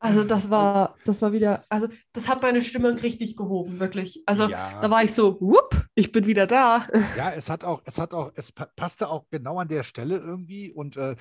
Also 0.00 0.22
das 0.22 0.48
war, 0.48 0.94
das 1.04 1.20
war 1.22 1.32
wieder, 1.32 1.64
also 1.68 1.88
das 2.12 2.28
hat 2.28 2.40
meine 2.42 2.62
Stimmung 2.62 2.96
richtig 2.98 3.37
gehoben, 3.37 3.80
wirklich. 3.80 4.22
Also 4.26 4.48
ja. 4.48 4.80
da 4.80 4.90
war 4.90 5.02
ich 5.02 5.12
so, 5.12 5.40
whoop, 5.40 5.87
ich 5.96 6.12
bin 6.12 6.26
wieder 6.26 6.46
da. 6.46 6.87
Ja, 7.16 7.32
es 7.32 7.50
hat 7.50 7.64
auch, 7.64 7.82
es 7.84 7.98
hat 7.98 8.14
auch, 8.14 8.30
es 8.37 8.52
passte 8.52 9.08
auch 9.08 9.26
genau 9.30 9.58
an 9.58 9.66
der 9.66 9.82
Stelle 9.82 10.18
irgendwie. 10.18 10.70
Und 10.70 10.96
äh, 10.96 11.16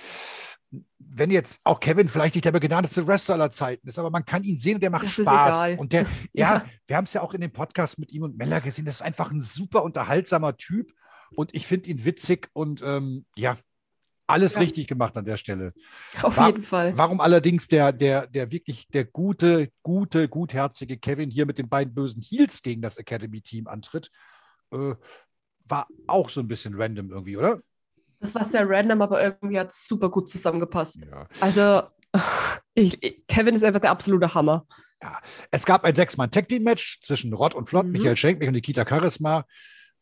wenn 0.99 1.31
jetzt 1.31 1.61
auch 1.63 1.79
Kevin 1.79 2.07
vielleicht 2.07 2.35
nicht 2.35 2.45
der 2.45 2.51
begnadete 2.51 3.07
Wrestler 3.07 3.35
aller 3.35 3.49
Zeiten 3.51 3.87
ist, 3.87 3.97
aber 3.97 4.11
man 4.11 4.25
kann 4.25 4.43
ihn 4.43 4.59
sehen 4.59 4.75
und 4.75 4.81
der 4.81 4.91
macht 4.91 5.05
das 5.05 5.13
Spaß. 5.13 5.79
Und 5.79 5.93
der, 5.93 6.05
ja, 6.33 6.57
ja, 6.57 6.65
wir 6.85 6.97
haben 6.97 7.05
es 7.05 7.13
ja 7.13 7.21
auch 7.21 7.33
in 7.33 7.41
dem 7.41 7.51
Podcast 7.51 7.97
mit 7.97 8.11
ihm 8.11 8.23
und 8.23 8.37
Mella 8.37 8.59
gesehen, 8.59 8.85
das 8.85 8.95
ist 8.95 9.01
einfach 9.01 9.31
ein 9.31 9.41
super 9.41 9.83
unterhaltsamer 9.83 10.55
Typ. 10.57 10.91
Und 11.35 11.53
ich 11.53 11.67
finde 11.67 11.89
ihn 11.89 12.05
witzig 12.05 12.49
und 12.53 12.81
ähm, 12.83 13.25
ja, 13.35 13.57
alles 14.27 14.55
ja. 14.55 14.59
richtig 14.59 14.87
gemacht 14.87 15.15
an 15.17 15.25
der 15.25 15.37
Stelle. 15.37 15.73
Auf 16.21 16.37
War, 16.37 16.47
jeden 16.47 16.63
Fall. 16.63 16.97
Warum 16.97 17.21
allerdings 17.21 17.67
der, 17.67 17.91
der, 17.91 18.27
der 18.27 18.51
wirklich 18.51 18.87
der 18.89 19.05
gute, 19.05 19.71
gute, 19.81 20.27
gutherzige 20.27 20.97
Kevin 20.97 21.31
hier 21.31 21.45
mit 21.45 21.57
den 21.57 21.69
beiden 21.69 21.93
bösen 21.93 22.21
Heels 22.21 22.61
gegen 22.61 22.81
das 22.81 22.97
Academy-Team 22.97 23.67
antritt, 23.67 24.11
äh, 24.71 24.95
war 25.65 25.87
auch 26.07 26.29
so 26.29 26.41
ein 26.41 26.47
bisschen 26.47 26.75
random 26.75 27.09
irgendwie, 27.09 27.37
oder? 27.37 27.61
Das 28.19 28.33
war 28.35 28.43
sehr 28.43 28.67
random, 28.67 29.01
aber 29.01 29.23
irgendwie 29.23 29.59
hat 29.59 29.69
es 29.69 29.85
super 29.85 30.09
gut 30.09 30.29
zusammengepasst. 30.29 31.05
Ja. 31.09 31.27
Also, 31.39 31.83
ich, 32.73 32.99
Kevin 33.27 33.55
ist 33.55 33.63
einfach 33.63 33.79
der 33.79 33.91
absolute 33.91 34.33
Hammer. 34.33 34.65
Ja, 35.01 35.19
es 35.51 35.65
gab 35.65 35.83
ein 35.83 35.93
Sechs-Mann-Tag-Team-Match 35.93 37.01
zwischen 37.01 37.31
Rod 37.33 37.53
und 37.53 37.69
Flott, 37.69 37.85
mhm. 37.85 37.91
Michael 37.91 38.17
Schenklich 38.17 38.47
und 38.47 38.55
Nikita 38.55 38.85
Charisma. 38.87 39.45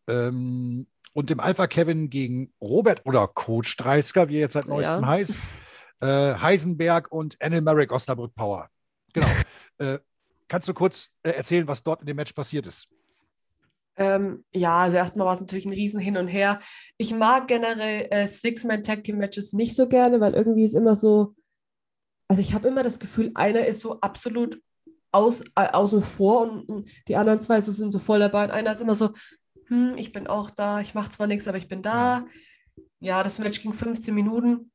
Ähm, 0.07 0.87
und 1.15 1.29
dem 1.29 1.39
Alpha 1.39 1.65
Kevin 1.65 2.09
gegen 2.09 2.51
Robert 2.61 3.05
oder 3.05 3.27
Coach 3.27 3.77
Dreisker, 3.77 4.27
wie 4.27 4.35
er 4.35 4.41
jetzt 4.41 4.53
seit 4.53 4.67
neuestem 4.67 5.01
ja. 5.01 5.07
heißt, 5.07 5.39
äh, 6.01 6.35
Heisenberg 6.35 7.09
und 7.09 7.41
Anil 7.41 7.61
Merrick 7.61 7.93
Osnabrück 7.93 8.35
Power. 8.35 8.69
Genau. 9.13 9.27
äh, 9.77 9.99
kannst 10.49 10.67
du 10.67 10.73
kurz 10.73 11.11
äh, 11.23 11.31
erzählen, 11.31 11.67
was 11.69 11.81
dort 11.81 12.01
in 12.01 12.07
dem 12.07 12.17
Match 12.17 12.33
passiert 12.33 12.67
ist? 12.67 12.89
Ähm, 13.95 14.43
ja, 14.51 14.81
also 14.81 14.97
erstmal 14.97 15.25
war 15.25 15.35
es 15.35 15.39
natürlich 15.39 15.65
ein 15.65 15.71
Riesen 15.71 16.01
hin 16.01 16.17
und 16.17 16.27
her. 16.27 16.59
Ich 16.97 17.13
mag 17.13 17.47
generell 17.47 18.07
äh, 18.11 18.27
Six-Man-Tag-Team-Matches 18.27 19.53
nicht 19.53 19.73
so 19.73 19.87
gerne, 19.87 20.19
weil 20.19 20.33
irgendwie 20.33 20.65
ist 20.65 20.75
immer 20.75 20.97
so, 20.97 21.33
also 22.27 22.41
ich 22.41 22.53
habe 22.53 22.67
immer 22.67 22.83
das 22.83 22.99
Gefühl, 22.99 23.31
einer 23.35 23.65
ist 23.65 23.79
so 23.79 24.01
absolut 24.01 24.61
aus, 25.13 25.45
äh, 25.55 25.69
außen 25.71 26.01
vor 26.01 26.41
und, 26.41 26.69
und, 26.69 26.89
die 27.07 27.15
anderen 27.15 27.39
zwei 27.39 27.61
so 27.61 27.71
sind 27.71 27.91
so 27.91 27.99
voll 27.99 28.19
dabei 28.19 28.43
und 28.43 28.51
einer 28.51 28.73
ist 28.73 28.81
immer 28.81 28.95
so, 28.95 29.13
hm, 29.67 29.97
ich 29.97 30.11
bin 30.11 30.27
auch 30.27 30.49
da, 30.49 30.81
ich 30.81 30.93
mache 30.93 31.09
zwar 31.09 31.27
nichts, 31.27 31.47
aber 31.47 31.57
ich 31.57 31.67
bin 31.67 31.81
da. 31.81 32.25
Ja, 32.99 33.23
das 33.23 33.39
Match 33.39 33.61
ging 33.61 33.73
15 33.73 34.13
Minuten. 34.13 34.71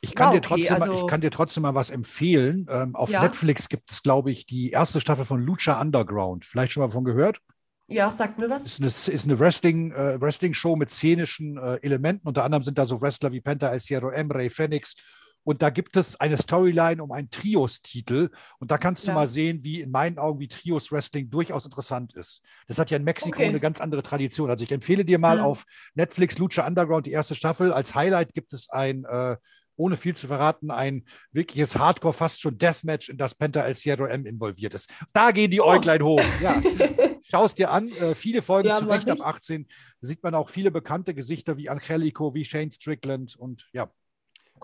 Ich 0.00 0.16
kann, 0.16 0.28
okay, 0.28 0.40
dir 0.40 0.48
trotzdem 0.48 0.74
also, 0.74 0.92
mal, 0.92 1.00
ich 1.00 1.06
kann 1.06 1.20
dir 1.20 1.30
trotzdem 1.30 1.62
mal 1.62 1.74
was 1.74 1.90
empfehlen. 1.90 2.66
Ähm, 2.68 2.96
auf 2.96 3.10
ja. 3.10 3.22
Netflix 3.22 3.68
gibt 3.68 3.90
es, 3.90 4.02
glaube 4.02 4.32
ich, 4.32 4.46
die 4.46 4.70
erste 4.70 5.00
Staffel 5.00 5.24
von 5.24 5.40
Lucha 5.40 5.80
Underground. 5.80 6.44
Vielleicht 6.44 6.72
schon 6.72 6.82
mal 6.82 6.88
von 6.88 7.04
gehört? 7.04 7.40
Ja, 7.86 8.10
sagt 8.10 8.38
mir 8.38 8.50
was. 8.50 8.66
Ist 8.66 8.80
eine, 8.80 8.88
ist 8.88 9.24
eine 9.24 9.38
Wrestling, 9.38 9.92
äh, 9.92 10.20
Wrestling-Show 10.20 10.74
mit 10.74 10.90
szenischen 10.90 11.56
äh, 11.56 11.76
Elementen. 11.82 12.26
Unter 12.26 12.42
anderem 12.42 12.64
sind 12.64 12.78
da 12.78 12.86
so 12.86 13.00
Wrestler 13.00 13.30
wie 13.30 13.40
Penta 13.40 13.68
El 13.68 13.80
Cielo 13.80 14.10
Emre, 14.10 14.50
Phoenix 14.50 14.96
und 15.44 15.62
da 15.62 15.70
gibt 15.70 15.96
es 15.96 16.20
eine 16.20 16.36
Storyline 16.36 17.02
um 17.02 17.10
einen 17.10 17.30
Trios-Titel. 17.30 18.30
Und 18.58 18.70
da 18.70 18.78
kannst 18.78 19.04
du 19.04 19.08
ja. 19.08 19.14
mal 19.14 19.26
sehen, 19.26 19.64
wie 19.64 19.80
in 19.80 19.90
meinen 19.90 20.18
Augen, 20.18 20.38
wie 20.40 20.48
Trios-Wrestling 20.48 21.30
durchaus 21.30 21.64
interessant 21.64 22.14
ist. 22.14 22.42
Das 22.68 22.78
hat 22.78 22.90
ja 22.90 22.96
in 22.96 23.04
Mexiko 23.04 23.38
okay. 23.38 23.48
eine 23.48 23.60
ganz 23.60 23.80
andere 23.80 24.02
Tradition. 24.02 24.50
Also 24.50 24.64
ich 24.64 24.70
empfehle 24.70 25.04
dir 25.04 25.18
mal 25.18 25.38
mhm. 25.38 25.44
auf 25.44 25.64
Netflix 25.94 26.38
Lucha 26.38 26.66
Underground 26.66 27.06
die 27.06 27.12
erste 27.12 27.34
Staffel. 27.34 27.72
Als 27.72 27.94
Highlight 27.94 28.34
gibt 28.34 28.52
es 28.52 28.70
ein, 28.70 29.04
äh, 29.04 29.36
ohne 29.74 29.96
viel 29.96 30.14
zu 30.14 30.28
verraten, 30.28 30.70
ein 30.70 31.04
wirkliches 31.32 31.76
Hardcore, 31.76 32.12
fast 32.12 32.40
schon 32.40 32.58
Deathmatch, 32.58 33.08
in 33.08 33.16
das 33.16 33.34
Penta 33.34 33.62
El 33.62 33.74
Sierra 33.74 34.06
M 34.08 34.26
involviert 34.26 34.74
ist. 34.74 34.90
Da 35.12 35.32
gehen 35.32 35.50
die 35.50 35.60
oh. 35.60 35.66
Äuglein 35.66 36.02
hoch. 36.02 36.22
Ja. 36.40 36.62
Schau 37.24 37.46
es 37.46 37.54
dir 37.54 37.70
an. 37.70 37.88
Äh, 37.88 38.14
viele 38.14 38.42
Folgen 38.42 38.68
ja, 38.68 38.78
zu 38.78 38.84
Recht 38.84 39.08
ab 39.08 39.18
18. 39.20 39.66
Da 40.00 40.06
sieht 40.06 40.22
man 40.22 40.34
auch 40.34 40.50
viele 40.50 40.70
bekannte 40.70 41.14
Gesichter 41.14 41.56
wie 41.56 41.68
Angelico, 41.68 42.34
wie 42.34 42.44
Shane 42.44 42.70
Strickland 42.70 43.34
und 43.36 43.66
ja, 43.72 43.90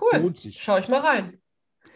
Cool. 0.00 0.20
Lohnt 0.20 0.38
sich. 0.38 0.62
Schau 0.62 0.78
ich 0.78 0.88
mal 0.88 1.00
rein. 1.00 1.40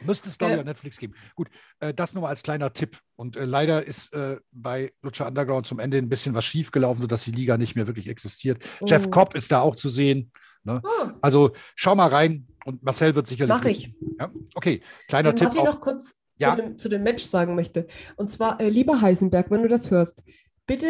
Müsste 0.00 0.28
es, 0.28 0.38
glaube 0.38 0.54
ich, 0.54 0.60
auf 0.60 0.64
Netflix 0.64 0.98
geben. 0.98 1.14
Gut, 1.34 1.48
äh, 1.80 1.92
das 1.94 2.14
nur 2.14 2.22
mal 2.22 2.28
als 2.28 2.42
kleiner 2.42 2.72
Tipp. 2.72 2.98
Und 3.16 3.36
äh, 3.36 3.44
leider 3.44 3.86
ist 3.86 4.12
äh, 4.12 4.38
bei 4.50 4.92
Lucha 5.02 5.26
Underground 5.26 5.66
zum 5.66 5.78
Ende 5.78 5.98
ein 5.98 6.08
bisschen 6.08 6.34
was 6.34 6.44
schiefgelaufen, 6.44 7.02
sodass 7.02 7.24
die 7.24 7.32
Liga 7.32 7.56
nicht 7.56 7.76
mehr 7.76 7.86
wirklich 7.86 8.08
existiert. 8.08 8.62
Oh. 8.80 8.86
Jeff 8.86 9.10
Cobb 9.10 9.34
ist 9.34 9.52
da 9.52 9.60
auch 9.60 9.74
zu 9.74 9.88
sehen. 9.88 10.32
Ne? 10.64 10.80
Oh. 10.84 11.10
Also 11.20 11.52
schau 11.74 11.94
mal 11.94 12.08
rein 12.08 12.46
und 12.64 12.82
Marcel 12.82 13.14
wird 13.14 13.26
sicherlich. 13.26 13.54
Mach 13.54 13.64
ich. 13.64 13.94
Ja? 14.18 14.32
Okay, 14.54 14.82
kleiner 15.08 15.30
Und 15.30 15.36
Tipp. 15.36 15.48
Was 15.48 15.56
ich 15.56 15.64
noch 15.64 15.80
kurz 15.80 16.18
ja. 16.38 16.56
zu, 16.56 16.62
dem, 16.62 16.78
zu, 16.78 16.88
dem, 16.88 17.02
Match 17.02 17.24
sagen 17.24 17.54
möchte. 17.54 17.86
Und 18.16 18.30
zwar, 18.30 18.60
äh, 18.60 18.68
lieber 18.68 19.00
Heisenberg, 19.00 19.50
wenn 19.50 19.62
du 19.62 19.68
das 19.68 19.90
hörst, 19.90 20.22
bitte 20.66 20.86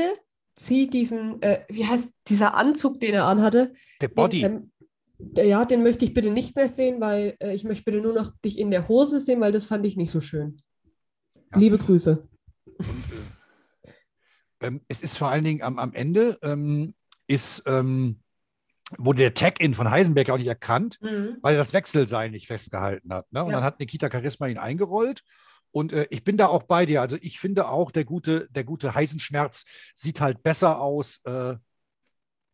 zieh 0.54 0.88
diesen, 0.88 1.40
äh, 1.42 1.64
wie 1.68 1.86
heißt 1.86 2.10
dieser 2.28 2.54
Anzug, 2.54 3.00
den 3.00 3.14
er 3.14 3.24
anhatte? 3.24 3.72
Der 4.00 4.08
Body. 4.08 4.42
Den, 4.42 4.71
ja, 5.36 5.64
den 5.64 5.82
möchte 5.82 6.04
ich 6.04 6.14
bitte 6.14 6.30
nicht 6.30 6.56
mehr 6.56 6.68
sehen, 6.68 7.00
weil 7.00 7.36
äh, 7.40 7.54
ich 7.54 7.64
möchte 7.64 7.84
bitte 7.84 8.00
nur 8.00 8.12
noch 8.12 8.32
dich 8.44 8.58
in 8.58 8.70
der 8.70 8.88
Hose 8.88 9.20
sehen, 9.20 9.40
weil 9.40 9.52
das 9.52 9.64
fand 9.64 9.86
ich 9.86 9.96
nicht 9.96 10.10
so 10.10 10.20
schön. 10.20 10.60
Ja. 11.34 11.58
Liebe 11.58 11.78
Grüße. 11.78 12.28
Äh, 12.78 14.66
ähm, 14.66 14.80
es 14.88 15.02
ist 15.02 15.18
vor 15.18 15.28
allen 15.28 15.44
Dingen 15.44 15.62
am, 15.62 15.78
am 15.78 15.92
Ende, 15.92 16.38
ähm, 16.42 16.94
ist, 17.26 17.62
ähm, 17.66 18.20
wurde 18.98 19.18
der 19.18 19.34
Tag-In 19.34 19.74
von 19.74 19.90
Heisenberg 19.90 20.30
auch 20.30 20.38
nicht 20.38 20.46
erkannt, 20.46 20.98
mhm. 21.00 21.38
weil 21.40 21.54
er 21.54 21.58
das 21.58 21.72
Wechselseil 21.72 22.30
nicht 22.30 22.46
festgehalten 22.46 23.12
hat. 23.12 23.30
Ne? 23.32 23.42
Und 23.42 23.50
ja. 23.50 23.56
dann 23.56 23.64
hat 23.64 23.80
Nikita 23.80 24.10
Charisma 24.10 24.46
ihn 24.46 24.58
eingerollt. 24.58 25.22
Und 25.70 25.92
äh, 25.92 26.06
ich 26.10 26.24
bin 26.24 26.36
da 26.36 26.48
auch 26.48 26.64
bei 26.64 26.84
dir. 26.84 27.00
Also 27.00 27.16
ich 27.20 27.40
finde 27.40 27.68
auch, 27.68 27.90
der 27.90 28.04
gute, 28.04 28.48
der 28.50 28.64
gute 28.64 28.94
Heisenschmerz 28.94 29.64
sieht 29.94 30.20
halt 30.20 30.42
besser 30.42 30.80
aus 30.80 31.20
äh, 31.24 31.56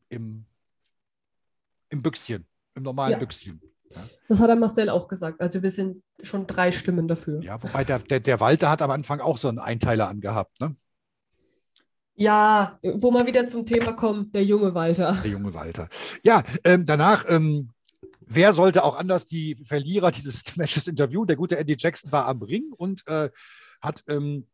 im, 0.08 0.46
im 1.90 2.02
Büchschen 2.02 2.47
im 2.78 2.84
normalen 2.84 3.12
ja. 3.12 3.18
Büchschen. 3.18 3.60
Ja. 3.90 4.02
Das 4.28 4.40
hat 4.40 4.48
der 4.48 4.56
Marcel 4.56 4.88
auch 4.90 5.08
gesagt. 5.08 5.40
Also 5.40 5.62
wir 5.62 5.70
sind 5.70 6.02
schon 6.22 6.46
drei 6.46 6.72
Stimmen 6.72 7.08
dafür. 7.08 7.42
Ja, 7.42 7.62
wobei 7.62 7.84
der, 7.84 7.98
der, 8.00 8.20
der 8.20 8.40
Walter 8.40 8.70
hat 8.70 8.82
am 8.82 8.90
Anfang 8.90 9.20
auch 9.20 9.36
so 9.36 9.48
einen 9.48 9.58
Einteiler 9.58 10.08
angehabt, 10.08 10.60
ne? 10.60 10.76
Ja, 12.20 12.80
wo 12.82 13.12
man 13.12 13.26
wieder 13.26 13.46
zum 13.46 13.64
Thema 13.64 13.92
kommt, 13.92 14.34
der 14.34 14.44
junge 14.44 14.74
Walter. 14.74 15.18
Der 15.22 15.30
junge 15.30 15.54
Walter. 15.54 15.88
Ja, 16.24 16.42
ähm, 16.64 16.84
danach, 16.84 17.24
ähm, 17.28 17.70
wer 18.26 18.52
sollte 18.52 18.82
auch 18.82 18.96
anders 18.96 19.24
die 19.24 19.54
Verlierer 19.64 20.10
dieses 20.10 20.42
Matches 20.56 20.88
interviewen? 20.88 21.28
Der 21.28 21.36
gute 21.36 21.56
Eddie 21.56 21.76
Jackson 21.78 22.10
war 22.10 22.26
am 22.26 22.42
Ring 22.42 22.72
und 22.76 23.06
äh, 23.06 23.30
hat 23.80 24.02
ähm, 24.08 24.48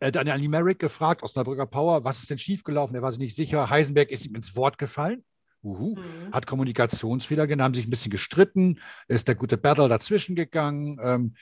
äh, 0.00 0.10
Daniel 0.10 0.48
Merrick 0.48 0.80
gefragt 0.80 1.22
aus 1.22 1.30
Osnabrücker 1.30 1.66
Power, 1.66 2.02
was 2.02 2.18
ist 2.18 2.30
denn 2.30 2.38
schiefgelaufen? 2.38 2.96
Er 2.96 3.02
war 3.02 3.12
sich 3.12 3.20
nicht 3.20 3.36
sicher. 3.36 3.70
Heisenberg 3.70 4.10
ist 4.10 4.26
ihm 4.26 4.34
ins 4.34 4.56
Wort 4.56 4.76
gefallen. 4.76 5.24
Uhu. 5.62 5.96
Mhm. 5.96 6.32
Hat 6.32 6.46
Kommunikationsfehler 6.46 7.46
genommen, 7.46 7.64
haben 7.64 7.74
sich 7.74 7.86
ein 7.86 7.90
bisschen 7.90 8.10
gestritten, 8.10 8.80
ist 9.08 9.28
der 9.28 9.34
gute 9.34 9.56
Battle 9.56 9.88
dazwischen 9.88 10.36
gegangen. 10.36 10.98
Ähm, 11.02 11.34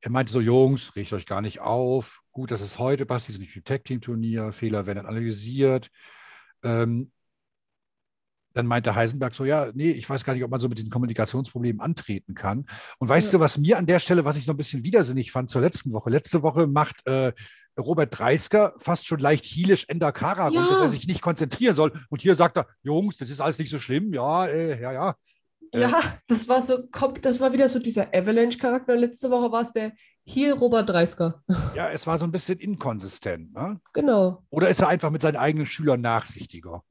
er 0.00 0.10
meinte 0.10 0.32
so, 0.32 0.40
Jungs, 0.40 0.94
riecht 0.94 1.12
euch 1.12 1.26
gar 1.26 1.42
nicht 1.42 1.60
auf. 1.60 2.22
Gut, 2.30 2.50
dass 2.50 2.60
es 2.60 2.78
heute 2.78 3.04
passt, 3.04 3.28
dieses 3.28 3.44
Tag-Team-Turnier, 3.64 4.52
Fehler 4.52 4.86
werden 4.86 5.06
analysiert. 5.06 5.90
Ähm, 6.62 7.10
dann 8.54 8.66
meinte 8.66 8.94
Heisenberg 8.94 9.34
so, 9.34 9.44
ja, 9.44 9.70
nee, 9.74 9.90
ich 9.90 10.08
weiß 10.08 10.24
gar 10.24 10.34
nicht, 10.34 10.44
ob 10.44 10.50
man 10.50 10.60
so 10.60 10.68
mit 10.68 10.78
diesen 10.78 10.90
Kommunikationsproblemen 10.90 11.80
antreten 11.80 12.34
kann. 12.34 12.66
Und 12.98 13.08
weißt 13.08 13.32
ja. 13.32 13.38
du, 13.38 13.40
was 13.44 13.58
mir 13.58 13.78
an 13.78 13.86
der 13.86 13.98
Stelle, 13.98 14.24
was 14.24 14.36
ich 14.36 14.44
so 14.44 14.52
ein 14.52 14.56
bisschen 14.56 14.84
widersinnig 14.84 15.30
fand 15.32 15.50
zur 15.50 15.60
letzten 15.60 15.92
Woche? 15.92 16.10
Letzte 16.10 16.42
Woche 16.42 16.66
macht 16.66 17.06
äh, 17.06 17.32
Robert 17.78 18.18
Dreisker 18.18 18.74
fast 18.78 19.06
schon 19.06 19.20
leicht 19.20 19.44
hielisch 19.44 19.86
Endakara, 19.88 20.50
ja. 20.50 20.66
dass 20.66 20.80
er 20.80 20.88
sich 20.88 21.06
nicht 21.06 21.22
konzentrieren 21.22 21.74
soll. 21.74 21.92
Und 22.10 22.22
hier 22.22 22.34
sagt 22.34 22.56
er, 22.56 22.66
Jungs, 22.82 23.16
das 23.16 23.30
ist 23.30 23.40
alles 23.40 23.58
nicht 23.58 23.70
so 23.70 23.78
schlimm. 23.78 24.12
Ja, 24.12 24.46
äh, 24.46 24.80
ja, 24.80 24.92
ja. 24.92 25.14
Äh, 25.72 25.82
ja, 25.82 26.00
das 26.26 26.48
war 26.48 26.62
so, 26.62 26.78
das 27.20 27.40
war 27.40 27.52
wieder 27.52 27.68
so 27.68 27.78
dieser 27.78 28.08
Avalanche-Charakter. 28.14 28.96
Letzte 28.96 29.30
Woche 29.30 29.52
war 29.52 29.62
es 29.62 29.72
der 29.72 29.92
hier 30.24 30.54
Robert 30.54 30.88
Dreisker. 30.88 31.42
Ja, 31.74 31.90
es 31.90 32.06
war 32.06 32.18
so 32.18 32.24
ein 32.24 32.32
bisschen 32.32 32.58
inkonsistent. 32.58 33.52
Ne? 33.52 33.80
Genau. 33.92 34.42
Oder 34.50 34.68
ist 34.68 34.80
er 34.80 34.88
einfach 34.88 35.10
mit 35.10 35.22
seinen 35.22 35.36
eigenen 35.36 35.66
Schülern 35.66 36.00
nachsichtiger? 36.00 36.82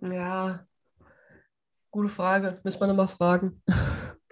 Ja, 0.00 0.66
gute 1.90 2.08
Frage. 2.08 2.60
Müssen 2.64 2.80
wir 2.80 2.86
nochmal 2.86 3.08
fragen. 3.08 3.62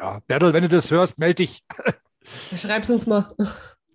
Ja, 0.00 0.18
Bertel, 0.26 0.54
wenn 0.54 0.62
du 0.62 0.68
das 0.70 0.90
hörst, 0.90 1.18
melde 1.18 1.42
dich. 1.42 1.62
Schreib's 2.56 2.88
uns 2.88 3.06
mal. 3.06 3.34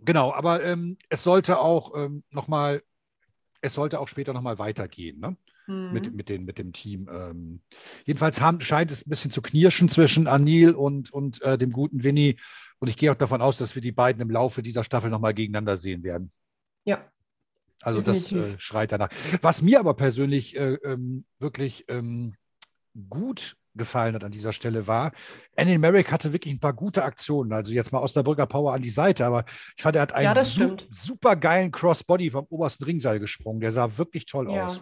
Genau, 0.01 0.31
aber 0.31 0.63
ähm, 0.63 0.99
es 1.09 1.23
sollte 1.23 1.57
auch 1.59 1.95
ähm, 1.95 2.23
nochmal, 2.29 2.83
es 3.61 3.73
sollte 3.73 3.99
auch 3.99 4.07
später 4.07 4.31
nochmal 4.31 4.59
weitergehen, 4.59 5.19
ne? 5.19 5.35
Mhm. 5.65 5.93
Mit, 5.93 6.13
mit, 6.13 6.29
den, 6.29 6.45
mit 6.45 6.59
dem 6.59 6.73
Team. 6.73 7.09
Ähm, 7.11 7.61
jedenfalls 8.05 8.39
haben, 8.39 8.61
scheint 8.61 8.91
es 8.91 9.07
ein 9.07 9.09
bisschen 9.09 9.31
zu 9.31 9.41
knirschen 9.41 9.89
zwischen 9.89 10.27
Anil 10.27 10.75
und, 10.75 11.11
und 11.11 11.41
äh, 11.41 11.57
dem 11.57 11.71
guten 11.71 12.03
Winnie. 12.03 12.37
Und 12.77 12.87
ich 12.87 12.97
gehe 12.97 13.11
auch 13.11 13.15
davon 13.15 13.41
aus, 13.41 13.57
dass 13.57 13.73
wir 13.73 13.81
die 13.81 13.91
beiden 13.91 14.21
im 14.21 14.29
Laufe 14.29 14.61
dieser 14.61 14.83
Staffel 14.83 15.09
nochmal 15.09 15.33
gegeneinander 15.33 15.75
sehen 15.75 16.03
werden. 16.03 16.31
Ja. 16.83 17.03
Also 17.81 18.01
Definitiv. 18.01 18.37
das 18.37 18.53
äh, 18.53 18.59
schreit 18.59 18.91
danach. 18.91 19.09
Was 19.41 19.61
mir 19.61 19.79
aber 19.79 19.93
persönlich 19.93 20.55
äh, 20.55 20.75
ähm, 20.83 21.25
wirklich 21.39 21.85
ähm, 21.87 22.35
gut 23.09 23.57
gefallen 23.75 24.15
hat 24.15 24.23
an 24.23 24.31
dieser 24.31 24.53
Stelle 24.53 24.87
war, 24.87 25.11
Annie 25.55 25.77
Merrick 25.77 26.11
hatte 26.11 26.31
wirklich 26.33 26.53
ein 26.53 26.59
paar 26.59 26.73
gute 26.73 27.03
Aktionen. 27.03 27.51
Also 27.51 27.71
jetzt 27.71 27.91
mal 27.91 27.99
aus 27.99 28.13
der 28.13 28.23
Brücker 28.23 28.47
Power 28.47 28.73
an 28.73 28.81
die 28.81 28.89
Seite, 28.89 29.25
aber 29.25 29.43
ich 29.75 29.83
fand, 29.83 29.97
er 29.97 30.03
hat 30.03 30.13
einen 30.13 30.35
ja, 30.35 30.43
su 30.43 30.77
super 30.91 31.35
geilen 31.35 31.71
Crossbody 31.71 32.31
vom 32.31 32.45
obersten 32.49 32.85
Ringseil 32.85 33.19
gesprungen. 33.19 33.59
Der 33.59 33.71
sah 33.71 33.97
wirklich 33.97 34.25
toll 34.25 34.49
ja, 34.49 34.67
aus. 34.67 34.81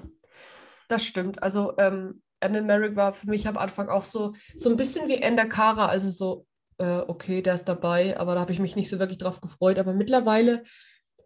Das 0.87 1.05
stimmt. 1.05 1.41
Also 1.41 1.73
ähm, 1.77 2.21
Annie 2.39 2.61
Merrick 2.61 2.95
war 2.95 3.13
für 3.13 3.27
mich 3.27 3.47
am 3.47 3.57
Anfang 3.57 3.89
auch 3.89 4.03
so, 4.03 4.33
so 4.55 4.69
ein 4.69 4.77
bisschen 4.77 5.07
wie 5.07 5.15
Ender 5.15 5.45
Kara, 5.45 5.87
also 5.87 6.09
so, 6.09 6.45
äh, 6.77 6.99
okay, 7.07 7.41
der 7.41 7.55
ist 7.55 7.65
dabei, 7.65 8.17
aber 8.19 8.35
da 8.35 8.41
habe 8.41 8.51
ich 8.51 8.59
mich 8.59 8.75
nicht 8.75 8.89
so 8.89 8.99
wirklich 8.99 9.17
drauf 9.17 9.41
gefreut. 9.41 9.79
Aber 9.79 9.93
mittlerweile 9.93 10.63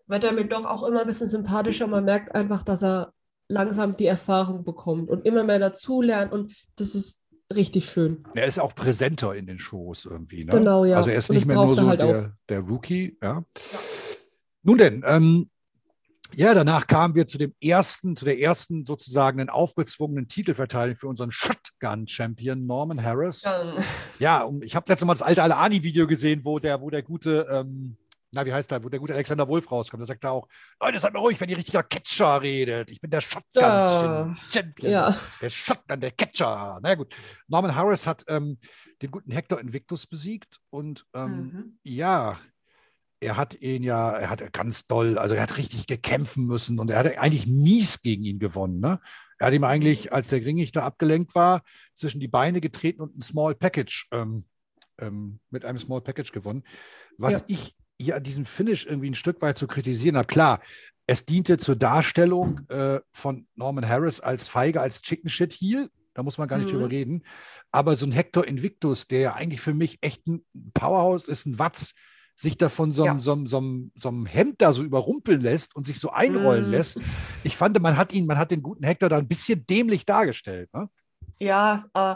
wird 0.07 0.23
er 0.23 0.33
mir 0.33 0.45
doch 0.45 0.65
auch 0.65 0.83
immer 0.83 1.01
ein 1.01 1.07
bisschen 1.07 1.27
sympathischer. 1.27 1.87
Man 1.87 2.05
merkt 2.05 2.33
einfach, 2.33 2.63
dass 2.63 2.83
er 2.83 3.13
langsam 3.49 3.95
die 3.97 4.05
Erfahrung 4.05 4.63
bekommt 4.63 5.09
und 5.09 5.25
immer 5.25 5.43
mehr 5.43 5.59
dazulernt 5.59 6.33
und 6.33 6.53
das 6.75 6.95
ist 6.95 7.27
richtig 7.53 7.89
schön. 7.89 8.23
Er 8.33 8.45
ist 8.45 8.59
auch 8.59 8.75
präsenter 8.75 9.35
in 9.35 9.47
den 9.47 9.59
Shows 9.59 10.05
irgendwie. 10.05 10.43
Ne? 10.43 10.51
Genau, 10.51 10.83
ja. 10.83 10.97
Also 10.97 11.09
er 11.09 11.17
ist 11.17 11.31
nicht 11.31 11.45
mehr 11.45 11.55
nur 11.55 11.75
so 11.75 11.87
halt 11.87 12.01
der, 12.01 12.35
der, 12.49 12.59
Rookie. 12.59 13.17
Ja. 13.21 13.45
ja. 13.45 13.79
Nun 14.63 14.77
denn, 14.77 15.03
ähm, 15.05 15.49
ja, 16.33 16.53
danach 16.53 16.87
kamen 16.87 17.15
wir 17.15 17.25
zu 17.25 17.37
dem 17.37 17.53
ersten, 17.61 18.17
zu 18.17 18.25
der 18.25 18.37
ersten 18.37 18.83
sozusagen 18.83 19.39
einen 19.39 19.49
aufgezwungenen 19.49 20.27
Titelverteidigung 20.27 20.99
für 20.99 21.07
unseren 21.07 21.31
Shotgun-Champion 21.31 22.65
Norman 22.65 23.01
Harris. 23.01 23.43
Ja, 23.43 23.75
ja 24.19 24.49
ich 24.61 24.75
habe 24.75 24.91
letztes 24.91 25.05
Mal 25.05 25.13
das 25.13 25.21
alte 25.21 25.41
Alani-Video 25.41 26.05
gesehen, 26.05 26.41
wo 26.43 26.59
der, 26.59 26.81
wo 26.81 26.89
der 26.89 27.01
gute 27.01 27.47
ähm, 27.49 27.95
na, 28.31 28.45
wie 28.45 28.53
heißt 28.53 28.69
der, 28.71 28.83
wo 28.83 28.89
der 28.89 28.99
gute 28.99 29.13
Alexander 29.13 29.47
Wolf 29.47 29.71
rauskommt. 29.71 30.01
Da 30.01 30.07
sagt 30.07 30.23
er 30.23 30.31
auch, 30.31 30.47
Leute, 30.81 30.99
seid 30.99 31.13
mal 31.13 31.19
ruhig, 31.19 31.39
wenn 31.39 31.49
ihr 31.49 31.57
richtiger 31.57 31.83
Catcher 31.83 32.41
redet. 32.41 32.91
Ich 32.91 32.99
bin 32.99 33.09
der 33.09 33.21
Shotgun-Champion. 33.21 34.91
Ja. 34.91 35.17
Der 35.41 35.49
Shotgun, 35.49 35.99
der 35.99 36.11
Catcher. 36.11 36.79
Na 36.81 36.95
gut. 36.95 37.15
Norman 37.47 37.75
Harris 37.75 38.05
hat 38.05 38.23
ähm, 38.27 38.57
den 39.01 39.11
guten 39.11 39.31
Hector 39.31 39.59
Invictus 39.59 40.07
besiegt 40.07 40.59
und 40.69 41.05
ähm, 41.13 41.31
mhm. 41.31 41.79
ja, 41.83 42.37
er 43.19 43.37
hat 43.37 43.59
ihn 43.61 43.83
ja, 43.83 44.11
er 44.11 44.29
hat 44.29 44.53
ganz 44.53 44.85
doll, 44.85 45.17
also 45.17 45.33
er 45.33 45.41
hat 45.41 45.57
richtig 45.57 45.87
gekämpfen 45.87 46.45
müssen 46.45 46.79
und 46.79 46.91
er 46.91 46.99
hat 46.99 47.17
eigentlich 47.17 47.47
mies 47.47 48.01
gegen 48.01 48.23
ihn 48.23 48.39
gewonnen. 48.39 48.79
Ne? 48.79 48.99
Er 49.39 49.47
hat 49.47 49.53
ihm 49.53 49.63
eigentlich, 49.63 50.13
als 50.13 50.27
der 50.27 50.45
Ringrichter 50.45 50.83
abgelenkt 50.83 51.33
war, 51.33 51.63
zwischen 51.93 52.19
die 52.19 52.27
Beine 52.27 52.61
getreten 52.61 53.01
und 53.01 53.17
ein 53.17 53.21
Small 53.21 53.55
Package 53.55 54.07
ähm, 54.11 54.45
ähm, 54.99 55.39
mit 55.49 55.65
einem 55.65 55.79
Small 55.79 56.01
Package 56.01 56.31
gewonnen. 56.31 56.63
Was 57.17 57.33
ja. 57.33 57.41
ich 57.47 57.75
hier 57.99 58.15
an 58.15 58.23
diesem 58.23 58.45
Finish 58.45 58.85
irgendwie 58.85 59.09
ein 59.09 59.15
Stück 59.15 59.41
weit 59.41 59.57
zu 59.57 59.67
kritisieren 59.67 60.17
habe, 60.17 60.27
klar, 60.27 60.61
es 61.07 61.25
diente 61.25 61.57
zur 61.57 61.75
Darstellung 61.75 62.67
äh, 62.69 62.99
von 63.13 63.47
Norman 63.55 63.87
Harris 63.87 64.19
als 64.19 64.47
Feige, 64.47 64.81
als 64.81 65.01
Chicken 65.01 65.29
Shit 65.29 65.53
Heel. 65.53 65.89
Da 66.13 66.23
muss 66.23 66.37
man 66.37 66.47
gar 66.47 66.57
nicht 66.57 66.67
mhm. 66.67 66.73
drüber 66.73 66.89
reden. 66.89 67.23
Aber 67.71 67.95
so 67.95 68.05
ein 68.05 68.11
Hector 68.11 68.45
Invictus, 68.45 69.07
der 69.07 69.19
ja 69.19 69.33
eigentlich 69.33 69.61
für 69.61 69.73
mich 69.73 69.99
echt 70.01 70.27
ein 70.27 70.45
Powerhouse 70.73 71.27
ist, 71.27 71.45
ein 71.45 71.59
Watz, 71.59 71.93
sich 72.35 72.57
da 72.57 72.69
von 72.69 72.91
so 72.91 73.03
einem, 73.03 73.17
ja. 73.17 73.21
so, 73.21 73.31
einem, 73.31 73.47
so, 73.47 73.57
einem, 73.57 73.91
so 73.99 74.09
einem 74.09 74.25
Hemd 74.25 74.61
da 74.61 74.71
so 74.71 74.83
überrumpeln 74.83 75.41
lässt 75.41 75.75
und 75.75 75.87
sich 75.87 75.99
so 75.99 76.11
einrollen 76.11 76.67
mm. 76.67 76.71
lässt. 76.71 77.01
Ich 77.43 77.57
fand, 77.57 77.79
man 77.81 77.97
hat 77.97 78.13
ihn, 78.13 78.27
man 78.27 78.37
hat 78.37 78.51
den 78.51 78.61
guten 78.61 78.83
Hector 78.83 79.09
da 79.09 79.17
ein 79.17 79.27
bisschen 79.27 79.65
dämlich 79.65 80.05
dargestellt. 80.05 80.71
Ne? 80.71 80.87
Ja, 81.39 81.85
äh, 81.95 82.15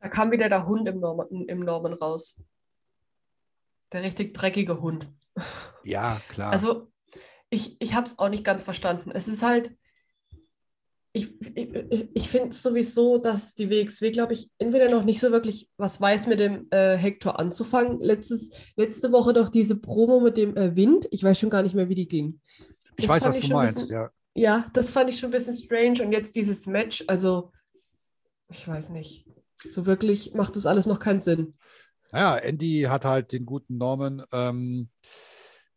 da 0.00 0.08
kam 0.10 0.30
wieder 0.30 0.48
der 0.48 0.64
Hund 0.64 0.88
im 0.88 1.00
Norman, 1.00 1.26
im 1.48 1.60
Norman 1.60 1.94
raus. 1.94 2.36
Der 3.94 4.02
richtig 4.02 4.34
dreckige 4.34 4.80
Hund. 4.80 5.08
Ja, 5.84 6.20
klar. 6.28 6.52
Also, 6.52 6.90
ich, 7.48 7.76
ich 7.80 7.94
habe 7.94 8.06
es 8.06 8.18
auch 8.18 8.28
nicht 8.28 8.42
ganz 8.42 8.64
verstanden. 8.64 9.12
Es 9.12 9.28
ist 9.28 9.44
halt, 9.44 9.70
ich, 11.12 11.32
ich, 11.54 12.08
ich 12.12 12.28
finde 12.28 12.52
sowieso, 12.52 13.18
dass 13.18 13.54
die 13.54 13.70
WXW, 13.70 14.10
glaube 14.10 14.32
ich, 14.32 14.50
entweder 14.58 14.90
noch 14.90 15.04
nicht 15.04 15.20
so 15.20 15.30
wirklich 15.30 15.70
was 15.76 16.00
weiß 16.00 16.26
mit 16.26 16.40
dem 16.40 16.66
äh, 16.72 16.96
Hector 16.96 17.38
anzufangen. 17.38 18.00
Letztes, 18.00 18.50
letzte 18.74 19.12
Woche 19.12 19.32
doch 19.32 19.48
diese 19.48 19.76
Promo 19.76 20.18
mit 20.18 20.36
dem 20.38 20.56
äh, 20.56 20.74
Wind. 20.74 21.06
Ich 21.12 21.22
weiß 21.22 21.38
schon 21.38 21.50
gar 21.50 21.62
nicht 21.62 21.76
mehr, 21.76 21.88
wie 21.88 21.94
die 21.94 22.08
ging. 22.08 22.40
Ich 22.96 23.08
weiß, 23.08 23.22
was 23.22 23.38
du 23.38 23.46
meinst, 23.46 23.76
bisschen, 23.76 23.94
ja. 23.94 24.10
Ja, 24.34 24.66
das 24.72 24.90
fand 24.90 25.08
ich 25.08 25.20
schon 25.20 25.28
ein 25.28 25.38
bisschen 25.38 25.54
strange. 25.54 26.02
Und 26.02 26.10
jetzt 26.10 26.34
dieses 26.34 26.66
Match, 26.66 27.04
also, 27.06 27.52
ich 28.48 28.66
weiß 28.66 28.90
nicht. 28.90 29.24
So 29.68 29.86
wirklich 29.86 30.34
macht 30.34 30.56
das 30.56 30.66
alles 30.66 30.86
noch 30.86 30.98
keinen 30.98 31.20
Sinn. 31.20 31.54
Naja, 32.14 32.36
Andy 32.36 32.86
hat 32.88 33.04
halt 33.04 33.32
den 33.32 33.44
guten 33.44 33.76
Norman. 33.76 34.22
Ähm, 34.30 34.88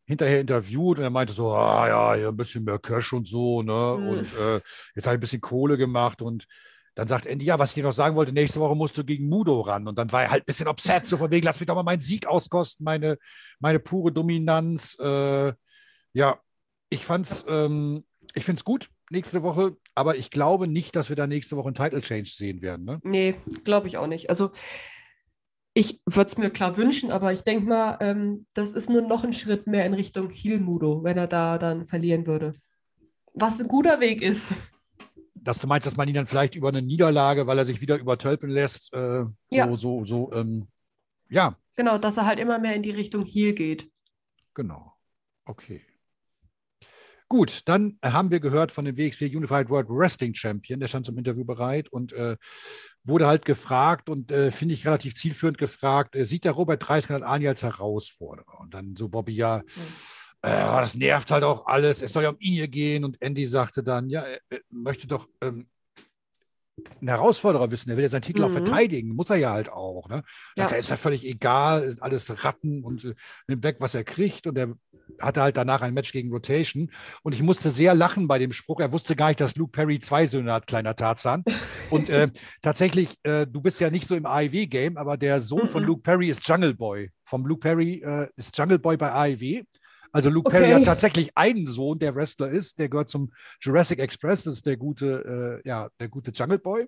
hinterher 0.06 0.40
interviewt 0.40 1.00
und 1.00 1.04
er 1.04 1.10
meinte 1.10 1.34
so, 1.34 1.52
ah 1.52 1.88
ja, 1.88 2.14
hier 2.14 2.28
ein 2.30 2.38
bisschen 2.38 2.64
mehr 2.64 2.78
Cash 2.78 3.12
und 3.12 3.28
so, 3.28 3.64
ne? 3.64 3.98
Mhm. 4.00 4.08
Und 4.08 4.38
äh, 4.38 4.62
jetzt 4.96 5.06
habe 5.06 5.16
ich 5.16 5.18
ein 5.18 5.20
bisschen 5.20 5.42
Kohle 5.42 5.78
gemacht 5.78 6.22
und 6.22 6.46
dann 6.94 7.08
sagt 7.08 7.26
Andy, 7.26 7.44
ja, 7.44 7.58
was 7.58 7.72
ich 7.72 7.76
dir 7.76 7.84
noch 7.84 7.92
sagen 7.92 8.16
wollte, 8.16 8.34
nächste 8.34 8.60
Woche 8.60 8.76
musst 8.76 8.98
du 8.98 9.04
gegen 9.04 9.28
Mudo 9.30 9.62
ran. 9.62 9.88
Und 9.88 9.98
dann 9.98 10.12
war 10.12 10.24
er 10.24 10.32
halt 10.32 10.44
ein 10.44 10.46
bisschen 10.46 10.68
upset, 10.68 11.08
so 11.08 11.18
von 11.18 11.32
wegen, 11.32 11.46
lass 11.46 11.60
mich 11.60 11.68
doch 11.68 11.76
mal 11.76 11.84
meinen 11.84 12.02
Sieg 12.02 12.28
auskosten, 12.28 12.84
meine, 12.84 13.18
meine 13.60 13.80
pure 13.80 14.12
Dominanz. 14.12 14.96
Äh, 15.00 15.54
ja, 16.14 16.40
ich 16.90 17.04
fand's, 17.04 17.46
ähm, 17.48 18.06
ich 18.36 18.46
finde 18.46 18.60
es 18.60 18.64
gut 18.64 18.90
nächste 19.10 19.42
Woche, 19.42 19.76
aber 19.96 20.16
ich 20.16 20.30
glaube 20.30 20.68
nicht, 20.68 20.96
dass 20.96 21.10
wir 21.10 21.16
da 21.16 21.26
nächste 21.26 21.58
Woche 21.58 21.68
einen 21.68 21.76
Title 21.76 22.02
Change 22.02 22.30
sehen 22.30 22.62
werden. 22.62 22.86
Ne? 22.86 23.00
Nee, 23.04 23.36
glaube 23.64 23.88
ich 23.88 23.98
auch 23.98 24.08
nicht. 24.08 24.30
Also 24.30 24.52
ich 25.78 26.02
würde 26.08 26.28
es 26.28 26.38
mir 26.40 26.50
klar 26.50 26.76
wünschen, 26.76 27.12
aber 27.12 27.32
ich 27.34 27.44
denke 27.44 27.68
mal, 27.68 27.98
ähm, 28.02 28.48
das 28.56 28.72
ist 28.72 28.90
nur 28.90 29.04
noch 29.04 29.24
ein 29.24 29.34
Schritt 29.34 29.68
mehr 29.68 29.86
in 29.86 29.94
Richtung 29.94 30.32
Hilmudo, 30.32 31.04
wenn 31.04 31.20
er 31.20 31.28
da 31.28 31.60
dann 31.60 31.86
verlieren 31.86 32.26
würde. 32.26 32.56
Was 33.36 33.62
ein 33.62 33.68
guter 33.68 34.00
Weg 34.00 34.24
ist. 34.24 34.56
Dass 35.36 35.60
du 35.60 35.68
meinst, 35.68 35.86
dass 35.86 35.96
man 35.96 36.08
ihn 36.08 36.16
dann 36.16 36.26
vielleicht 36.26 36.56
über 36.56 36.70
eine 36.70 36.82
Niederlage, 36.82 37.46
weil 37.46 37.60
er 37.60 37.66
sich 37.66 37.80
wieder 37.80 38.00
übertölpen 38.00 38.50
lässt, 38.50 38.92
äh, 38.92 39.26
ja. 39.52 39.68
so, 39.68 39.78
so, 39.78 40.06
so, 40.06 40.34
ähm, 40.34 40.68
ja. 41.30 41.56
Genau, 41.76 42.00
dass 42.00 42.18
er 42.18 42.26
halt 42.26 42.40
immer 42.40 42.58
mehr 42.58 42.74
in 42.74 42.82
die 42.82 42.90
Richtung 42.90 43.24
Heal 43.24 43.54
geht. 43.54 43.88
Genau. 44.56 44.94
Okay. 45.46 45.82
Gut, 47.30 47.62
dann 47.66 47.98
haben 48.04 48.32
wir 48.32 48.40
gehört 48.40 48.72
von 48.72 48.86
dem 48.86 48.96
WXW 48.96 49.36
Unified 49.36 49.70
World 49.70 49.88
Wrestling 49.90 50.34
Champion, 50.34 50.80
der 50.80 50.88
stand 50.88 51.06
zum 51.06 51.18
Interview 51.18 51.44
bereit 51.44 51.90
und 51.90 52.14
äh, 52.14 52.38
wurde 53.04 53.28
halt 53.28 53.44
gefragt 53.44 54.10
und 54.10 54.32
äh, 54.32 54.50
finde 54.50 54.74
ich 54.74 54.86
relativ 54.86 55.14
zielführend 55.16 55.58
gefragt, 55.58 56.16
äh, 56.16 56.24
sieht 56.24 56.46
der 56.46 56.54
Robert 56.54 56.88
Dreiskan 56.88 57.24
Ani 57.24 57.48
als 57.48 57.64
Herausforderer? 57.64 58.62
Und 58.62 58.74
dann 58.74 58.96
so 58.96 59.10
Bobby, 59.10 59.34
ja, 59.34 59.58
äh, 60.42 60.52
das 60.52 60.96
nervt 60.96 61.32
halt 61.32 61.44
auch 61.44 61.66
alles, 61.66 62.02
es 62.02 62.14
soll 62.14 62.24
ja 62.24 62.30
um 62.30 62.38
ihn 62.40 62.54
hier 62.54 62.68
gehen. 62.70 63.04
Und 63.04 63.22
Andy 63.22 63.46
sagte 63.46 63.84
dann, 63.84 64.10
ja, 64.10 64.22
er 64.22 64.60
möchte 64.70 65.08
doch 65.08 65.28
ähm, 65.42 65.68
ein 67.02 67.08
Herausforderer 67.08 67.72
wissen, 67.72 67.90
der 67.90 67.98
will 67.98 68.04
ja 68.04 68.10
seinen 68.10 68.22
Titel 68.22 68.42
mhm. 68.42 68.48
auch 68.48 68.52
verteidigen, 68.52 69.16
muss 69.16 69.30
er 69.30 69.38
ja 69.38 69.52
halt 69.52 69.72
auch. 69.72 70.10
Ne? 70.10 70.24
Ja. 70.56 70.68
Da 70.68 70.76
ist 70.76 70.90
ja 70.90 70.96
völlig 70.96 71.26
egal, 71.26 71.84
ist 71.84 72.02
alles 72.02 72.44
Ratten 72.44 72.84
und 72.84 73.04
äh, 73.04 73.16
nimmt 73.48 73.64
weg, 73.64 73.78
was 73.80 73.96
er 73.96 74.04
kriegt. 74.04 74.48
Und 74.48 74.58
er 74.58 74.74
hatte 75.20 75.42
halt 75.42 75.58
danach 75.58 75.82
ein 75.82 75.94
Match 75.94 76.12
gegen 76.12 76.32
Rotation. 76.32 76.92
Und 77.24 77.34
ich 77.34 77.42
musste 77.42 77.72
sehr 77.72 77.96
lachen 77.96 78.28
bei 78.28 78.40
dem 78.40 78.52
Spruch. 78.52 78.80
Er 78.80 78.92
wusste 78.92 79.16
gar 79.16 79.30
nicht, 79.30 79.42
dass 79.42 79.56
Luke 79.56 79.72
Perry 79.72 80.00
zwei 80.00 80.28
Söhne 80.28 80.54
hat, 80.54 80.68
kleiner 80.68 80.96
Tarzan. 80.96 81.44
und 81.90 82.10
äh, 82.10 82.30
tatsächlich, 82.62 83.16
äh, 83.24 83.48
du 83.48 83.62
bist 83.62 83.80
ja 83.80 83.90
nicht 83.90 84.08
so 84.08 84.16
im 84.16 84.26
AEW-Game, 84.26 84.98
aber 84.98 85.18
der 85.18 85.42
Sohn 85.42 85.64
mhm. 85.64 85.70
von 85.70 85.84
Luke 85.84 86.02
Perry 86.04 86.30
ist 86.30 86.48
Jungle 86.48 86.76
Boy. 86.76 87.12
Vom 87.24 87.46
Luke 87.46 87.62
Perry 87.62 88.04
äh, 88.06 88.28
ist 88.36 88.58
Jungle 88.58 88.80
Boy 88.80 88.98
bei 88.98 89.12
AEW. 89.12 89.64
Also 90.12 90.30
Luke 90.30 90.48
okay. 90.48 90.60
Perry 90.60 90.72
hat 90.72 90.86
tatsächlich 90.86 91.32
einen 91.36 91.66
Sohn, 91.66 92.00
der 92.00 92.16
Wrestler 92.16 92.50
ist, 92.50 92.80
der 92.80 92.90
gehört 92.90 93.10
zum 93.10 93.32
Jurassic 93.62 94.00
Express, 94.00 94.44
das 94.44 94.56
ist 94.56 94.66
der 94.66 94.78
gute, 94.78 95.62
äh, 95.64 95.68
ja, 95.68 95.90
der 96.00 96.10
gute 96.10 96.32
Jungle 96.32 96.60
Boy, 96.60 96.88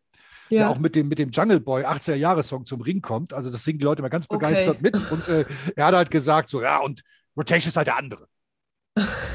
ja. 0.49 0.59
der 0.59 0.69
auch 0.69 0.79
mit 0.79 0.95
dem, 0.95 1.07
mit 1.07 1.19
dem 1.19 1.29
Jungle 1.29 1.59
Boy 1.59 1.83
80er 1.83 2.15
Jahre 2.15 2.43
Song 2.43 2.65
zum 2.65 2.81
Ring 2.81 3.01
kommt. 3.01 3.33
Also 3.33 3.51
das 3.51 3.63
singen 3.63 3.79
die 3.79 3.85
Leute 3.85 4.01
mal 4.01 4.09
ganz 4.09 4.27
begeistert 4.27 4.77
okay. 4.79 4.91
mit. 4.93 5.11
Und 5.11 5.27
äh, 5.27 5.45
er 5.75 5.85
hat 5.85 5.95
halt 5.95 6.11
gesagt, 6.11 6.49
so, 6.49 6.61
ja, 6.61 6.79
und 6.79 7.01
Rotation 7.35 7.69
ist 7.69 7.77
halt 7.77 7.87
der 7.87 7.97
andere. 7.97 8.27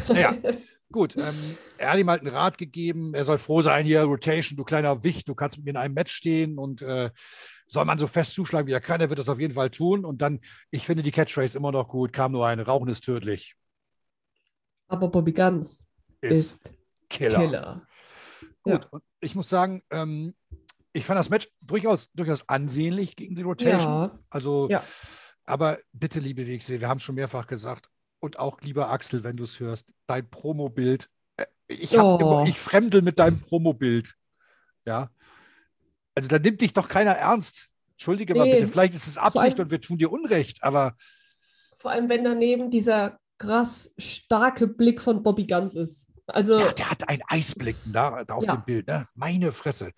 naja, 0.09 0.37
gut. 0.93 1.17
Ähm, 1.17 1.57
er 1.79 1.93
hat 1.93 1.99
ihm 1.99 2.11
halt 2.11 2.23
einen 2.23 2.35
Rat 2.35 2.59
gegeben, 2.59 3.15
er 3.15 3.25
soll 3.25 3.39
froh 3.39 3.63
sein, 3.63 3.85
hier, 3.85 4.03
Rotation, 4.03 4.57
du 4.57 4.65
kleiner 4.65 5.03
Wicht, 5.05 5.29
du 5.29 5.35
kannst 5.35 5.57
mit 5.57 5.65
mir 5.65 5.71
in 5.73 5.77
einem 5.77 5.95
Match 5.95 6.13
stehen 6.13 6.59
und 6.59 6.83
äh, 6.83 7.11
soll 7.67 7.85
man 7.85 7.99
so 7.99 8.07
fest 8.07 8.35
zuschlagen, 8.35 8.67
wie 8.67 8.73
er 8.73 8.81
kann, 8.81 9.01
er 9.01 9.09
wird 9.09 9.19
das 9.19 9.29
auf 9.29 9.41
jeden 9.41 9.55
Fall 9.55 9.71
tun. 9.71 10.05
Und 10.05 10.23
dann, 10.23 10.41
ich 10.71 10.87
finde 10.87 11.03
die 11.03 11.11
Catchphrase 11.11 11.59
immer 11.59 11.73
noch 11.73 11.89
gut, 11.89 12.13
kam 12.13 12.33
nur 12.33 12.47
ein, 12.47 12.61
Rauchen 12.61 12.89
ist 12.89 13.03
tödlich. 13.03 13.55
Aber 14.89 15.09
Bobby 15.09 15.33
Guns 15.33 15.87
ist, 16.21 16.33
ist 16.69 16.73
Killer. 17.09 17.39
Killer. 17.39 17.87
Gut, 18.63 18.89
ja. 18.93 19.01
ich 19.21 19.35
muss 19.35 19.49
sagen, 19.49 19.83
ähm, 19.91 20.35
ich 20.93 21.05
fand 21.05 21.19
das 21.19 21.29
Match 21.29 21.49
durchaus, 21.61 22.11
durchaus 22.13 22.49
ansehnlich 22.49 23.17
gegen 23.17 23.35
die 23.35 23.43
Rotation. 23.43 24.11
Ja. 24.11 24.19
Also, 24.31 24.69
ja. 24.71 24.83
aber 25.45 25.79
bitte, 25.93 26.21
liebe 26.21 26.47
WXW, 26.47 26.81
wir 26.81 26.89
haben 26.89 26.99
es 26.99 27.03
schon 27.03 27.17
mehrfach 27.17 27.47
gesagt, 27.47 27.91
und 28.21 28.39
auch 28.39 28.61
lieber 28.63 28.91
Axel, 28.91 29.23
wenn 29.23 29.37
du 29.37 29.45
es 29.45 29.61
hörst, 29.61 29.93
dein 30.07 30.29
Promobild. 30.31 31.11
Äh, 31.37 31.45
ich, 31.69 31.99
oh. 31.99 32.45
ich 32.49 32.59
fremdel 32.59 33.03
mit 33.03 33.19
deinem 33.19 33.39
Promobild. 33.39 34.15
Ja. 34.87 35.11
Also 36.15 36.29
da 36.29 36.39
nimmt 36.39 36.63
dich 36.63 36.73
doch 36.73 36.89
keiner 36.89 37.13
ernst. 37.13 37.69
Entschuldige 37.93 38.33
nee. 38.33 38.39
mal 38.39 38.51
bitte, 38.51 38.67
vielleicht 38.67 38.95
ist 38.95 39.07
es 39.07 39.19
Absicht 39.19 39.57
allem, 39.57 39.61
und 39.61 39.71
wir 39.71 39.81
tun 39.81 39.99
dir 39.99 40.11
Unrecht, 40.11 40.63
aber. 40.63 40.97
Vor 41.77 41.91
allem, 41.91 42.09
wenn 42.09 42.25
daneben 42.25 42.71
dieser 42.71 43.21
krass 43.45 43.95
starke 43.99 44.67
Blick 44.67 45.01
von 45.01 45.23
Bobby 45.23 45.47
Guns 45.47 45.75
ist. 45.75 46.11
Also, 46.27 46.59
ja, 46.59 46.73
der 46.73 46.91
hat 46.91 47.09
einen 47.09 47.23
Eisblick 47.29 47.77
da, 47.85 48.25
da 48.25 48.35
auf 48.35 48.45
ja. 48.45 48.57
dem 48.57 48.65
Bild, 48.65 48.87
ne? 48.87 49.07
Meine 49.15 49.53
Fresse. 49.53 49.93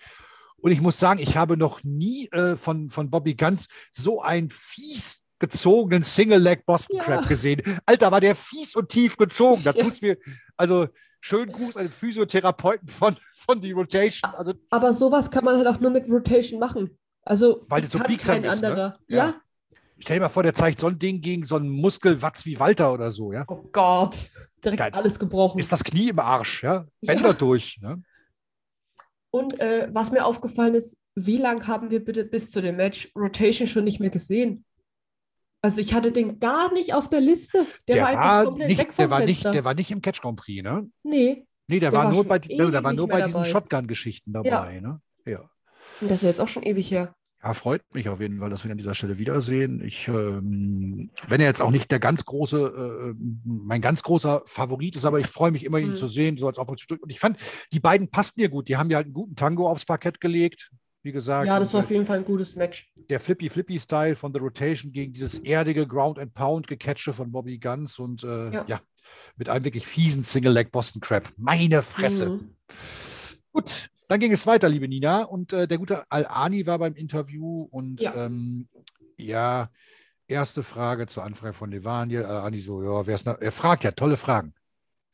Und 0.56 0.72
ich 0.72 0.80
muss 0.80 0.98
sagen, 0.98 1.20
ich 1.20 1.36
habe 1.36 1.56
noch 1.56 1.84
nie 1.84 2.26
äh, 2.28 2.56
von, 2.56 2.90
von 2.90 3.10
Bobby 3.10 3.34
Guns 3.34 3.68
so 3.92 4.22
ein 4.22 4.50
fies 4.50 5.22
gezogenen 5.38 6.02
Single-Leg 6.02 6.64
Boston 6.64 6.98
Crab 6.98 7.22
ja. 7.22 7.28
gesehen. 7.28 7.62
Alter, 7.84 8.10
war 8.10 8.20
der 8.20 8.34
fies 8.34 8.74
und 8.74 8.88
tief 8.88 9.16
gezogen. 9.16 9.62
Da 9.64 9.72
ja. 9.72 9.82
tut's 9.82 10.00
mir, 10.00 10.16
also 10.56 10.88
schönen 11.20 11.52
Gruß 11.52 11.76
an 11.76 11.84
den 11.84 11.92
Physiotherapeuten 11.92 12.88
von, 12.88 13.16
von 13.32 13.60
die 13.60 13.72
Rotation. 13.72 14.30
Also, 14.34 14.54
Aber 14.70 14.92
sowas 14.92 15.30
kann 15.30 15.44
man 15.44 15.56
halt 15.56 15.66
auch 15.66 15.78
nur 15.78 15.90
mit 15.90 16.08
Rotation 16.08 16.58
machen. 16.58 16.98
Also, 17.22 17.64
weil 17.68 17.84
es 17.84 17.92
so 17.92 17.98
biegsam 17.98 18.42
ist. 18.42 18.62
Ne? 18.62 18.68
Anderer. 18.68 18.88
Ne? 18.88 18.98
Ja. 19.08 19.26
ja. 19.26 19.40
Stell 19.98 20.16
dir 20.18 20.22
mal 20.22 20.28
vor, 20.28 20.42
der 20.42 20.54
zeigt 20.54 20.80
so 20.80 20.88
ein 20.88 20.98
Ding 20.98 21.20
gegen 21.20 21.44
so 21.44 21.56
einen 21.56 21.70
Muskelwatz 21.70 22.44
wie 22.44 22.58
Walter 22.60 22.92
oder 22.92 23.10
so, 23.10 23.32
ja? 23.32 23.44
Oh 23.48 23.62
Gott, 23.72 24.30
direkt 24.64 24.80
Dann 24.80 24.94
alles 24.94 25.18
gebrochen. 25.18 25.58
Ist 25.58 25.72
das 25.72 25.82
Knie 25.82 26.10
im 26.10 26.18
Arsch, 26.18 26.62
ja? 26.62 26.86
Bänder 27.00 27.34
durch, 27.34 27.78
ne? 27.80 28.02
Und 29.30 29.58
äh, 29.60 29.88
was 29.92 30.12
mir 30.12 30.24
aufgefallen 30.24 30.74
ist, 30.74 30.96
wie 31.14 31.36
lange 31.36 31.66
haben 31.66 31.90
wir 31.90 32.04
bitte 32.04 32.24
bis 32.24 32.50
zu 32.50 32.60
dem 32.60 32.76
Match 32.76 33.10
Rotation 33.16 33.66
schon 33.66 33.84
nicht 33.84 34.00
mehr 34.00 34.10
gesehen? 34.10 34.64
Also 35.62 35.80
ich 35.80 35.94
hatte 35.94 36.12
den 36.12 36.38
gar 36.38 36.72
nicht 36.72 36.94
auf 36.94 37.08
der 37.08 37.20
Liste. 37.20 37.66
Der, 37.88 37.96
der 37.96 38.02
war 38.02 38.08
einfach 38.10 38.44
komplett 38.44 38.68
nicht, 38.68 38.78
weg 38.78 38.94
vom 38.94 39.02
der 39.02 39.10
war 39.10 39.18
Fenster. 39.18 39.48
nicht, 39.48 39.54
Der 39.56 39.64
war 39.64 39.74
nicht 39.74 39.90
im 39.90 40.00
Catch 40.00 40.20
Grand 40.20 40.38
Prix, 40.38 40.62
ne? 40.62 40.88
Nee. 41.02 41.46
Nee, 41.68 41.80
der, 41.80 41.90
der 41.90 41.98
war, 41.98 42.04
war, 42.04 42.12
nur 42.12 42.24
bei, 42.24 42.38
der 42.38 42.84
war 42.84 42.92
nur 42.92 43.08
bei 43.08 43.22
diesen 43.22 43.44
Shotgun-Geschichten 43.44 44.32
dabei, 44.32 44.76
ja. 44.76 44.80
ne? 44.80 45.00
Ja. 45.24 45.50
Und 46.00 46.10
das 46.10 46.22
ist 46.22 46.28
jetzt 46.28 46.40
auch 46.40 46.48
schon 46.48 46.62
ewig 46.62 46.90
her. 46.90 47.14
Ja, 47.46 47.54
freut 47.54 47.82
mich 47.94 48.08
auf 48.08 48.20
jeden 48.20 48.40
Fall, 48.40 48.50
dass 48.50 48.64
wir 48.64 48.70
ihn 48.70 48.72
an 48.72 48.78
dieser 48.78 48.96
Stelle 48.96 49.20
wiedersehen. 49.20 49.80
Ich, 49.84 50.08
ähm, 50.08 51.10
wenn 51.28 51.40
er 51.40 51.46
jetzt 51.46 51.62
auch 51.62 51.70
nicht 51.70 51.92
der 51.92 52.00
ganz 52.00 52.24
große, 52.24 53.14
äh, 53.14 53.14
mein 53.44 53.80
ganz 53.80 54.02
großer 54.02 54.42
Favorit 54.46 54.96
ist, 54.96 55.04
aber 55.04 55.20
ich 55.20 55.28
freue 55.28 55.52
mich 55.52 55.64
immer, 55.64 55.78
ihn 55.78 55.90
mhm. 55.90 55.96
zu 55.96 56.08
sehen, 56.08 56.38
so 56.38 56.48
als 56.48 56.58
Aufwärtsdrück. 56.58 57.00
Und 57.04 57.10
ich 57.10 57.20
fand, 57.20 57.38
die 57.72 57.78
beiden 57.78 58.10
passten 58.10 58.40
dir 58.40 58.48
gut. 58.48 58.66
Die 58.66 58.76
haben 58.76 58.90
ja 58.90 58.96
halt 58.96 59.06
einen 59.06 59.14
guten 59.14 59.36
Tango 59.36 59.70
aufs 59.70 59.84
Parkett 59.84 60.20
gelegt, 60.20 60.72
wie 61.04 61.12
gesagt. 61.12 61.46
Ja, 61.46 61.60
das 61.60 61.72
war 61.72 61.84
auf 61.84 61.90
jeden 61.92 62.04
Fall 62.04 62.16
ein 62.16 62.24
gutes 62.24 62.56
Match. 62.56 62.92
Der 63.08 63.20
Flippy-Flippy-Style 63.20 64.16
von 64.16 64.32
The 64.32 64.40
Rotation 64.40 64.90
gegen 64.90 65.12
dieses 65.12 65.38
erdige 65.38 65.86
Ground 65.86 66.18
and 66.18 66.34
Pound 66.34 66.66
gecatche 66.66 67.12
von 67.12 67.30
Bobby 67.30 67.58
Guns 67.58 68.00
und 68.00 68.24
äh, 68.24 68.50
ja. 68.50 68.64
ja. 68.66 68.80
mit 69.36 69.48
einem 69.48 69.64
wirklich 69.64 69.86
fiesen 69.86 70.24
Single-Leg 70.24 70.72
Boston 70.72 71.00
Crab. 71.00 71.32
Meine 71.36 71.82
Fresse. 71.82 72.28
Mhm. 72.28 72.56
Gut, 73.52 73.88
dann 74.08 74.20
ging 74.20 74.32
es 74.32 74.46
weiter, 74.46 74.68
liebe 74.68 74.88
Nina. 74.88 75.22
Und 75.22 75.52
äh, 75.52 75.66
der 75.66 75.78
gute 75.78 76.10
Al-Ani 76.10 76.66
war 76.66 76.78
beim 76.78 76.94
Interview. 76.94 77.68
Und 77.70 78.00
ja. 78.00 78.14
Ähm, 78.14 78.68
ja, 79.16 79.70
erste 80.28 80.62
Frage 80.62 81.06
zur 81.06 81.24
Anfrage 81.24 81.52
von 81.52 81.70
Levaniel. 81.70 82.24
Al-Ani 82.24 82.60
so, 82.60 82.82
ja, 82.82 83.06
wer 83.06 83.14
ist 83.14 83.26
da? 83.26 83.32
Er 83.34 83.52
fragt 83.52 83.84
ja, 83.84 83.92
tolle 83.92 84.16
Fragen. 84.16 84.54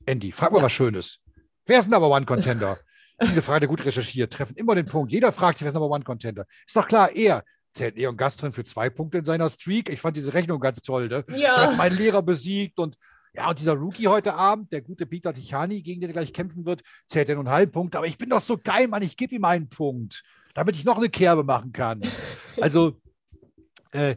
Andy, 0.06 0.32
frag 0.32 0.52
mal 0.52 0.58
ja. 0.58 0.64
was 0.64 0.72
Schönes. 0.72 1.20
Wer 1.66 1.78
ist 1.78 1.86
ein 1.86 1.90
Number 1.90 2.08
One 2.10 2.26
Contender? 2.26 2.78
Diese 3.22 3.42
Frage 3.42 3.68
gut 3.68 3.84
recherchiert, 3.84 4.32
treffen 4.32 4.56
immer 4.56 4.74
den 4.74 4.86
Punkt. 4.86 5.12
Jeder 5.12 5.30
fragt 5.30 5.58
sich, 5.58 5.64
wer 5.64 5.68
ist 5.68 5.74
Number 5.74 5.94
One 5.94 6.02
Contender? 6.02 6.44
Ist 6.66 6.74
doch 6.74 6.88
klar, 6.88 7.12
er 7.14 7.44
zählt 7.72 7.96
Leon 7.96 8.16
Gastrin 8.16 8.52
für 8.52 8.64
zwei 8.64 8.90
Punkte 8.90 9.18
in 9.18 9.24
seiner 9.24 9.48
Streak. 9.48 9.88
Ich 9.90 10.00
fand 10.00 10.16
diese 10.16 10.34
Rechnung 10.34 10.60
ganz 10.60 10.82
toll. 10.82 11.08
Ne? 11.08 11.24
Ja. 11.28 11.54
Er 11.56 11.70
hat 11.70 11.76
meinen 11.76 11.96
Lehrer 11.96 12.22
besiegt 12.22 12.78
und 12.78 12.96
ja, 13.34 13.48
und 13.48 13.58
dieser 13.58 13.72
Rookie 13.72 14.08
heute 14.08 14.34
Abend, 14.34 14.72
der 14.72 14.82
gute 14.82 15.06
Peter 15.06 15.32
Tichani, 15.32 15.82
gegen 15.82 16.00
den 16.00 16.10
er 16.10 16.14
gleich 16.14 16.32
kämpfen 16.32 16.66
wird, 16.66 16.82
zählt 17.06 17.28
er 17.28 17.36
nur 17.36 17.44
einen 17.44 17.54
halben 17.54 17.72
Punkt. 17.72 17.96
Aber 17.96 18.06
ich 18.06 18.18
bin 18.18 18.28
doch 18.28 18.40
so 18.40 18.58
geil, 18.58 18.88
Mann, 18.88 19.02
ich 19.02 19.16
gebe 19.16 19.34
ihm 19.34 19.44
einen 19.44 19.68
Punkt, 19.68 20.22
damit 20.54 20.76
ich 20.76 20.84
noch 20.84 20.98
eine 20.98 21.08
Kerbe 21.08 21.44
machen 21.44 21.72
kann. 21.72 22.02
Also, 22.60 23.00
äh, 23.92 24.16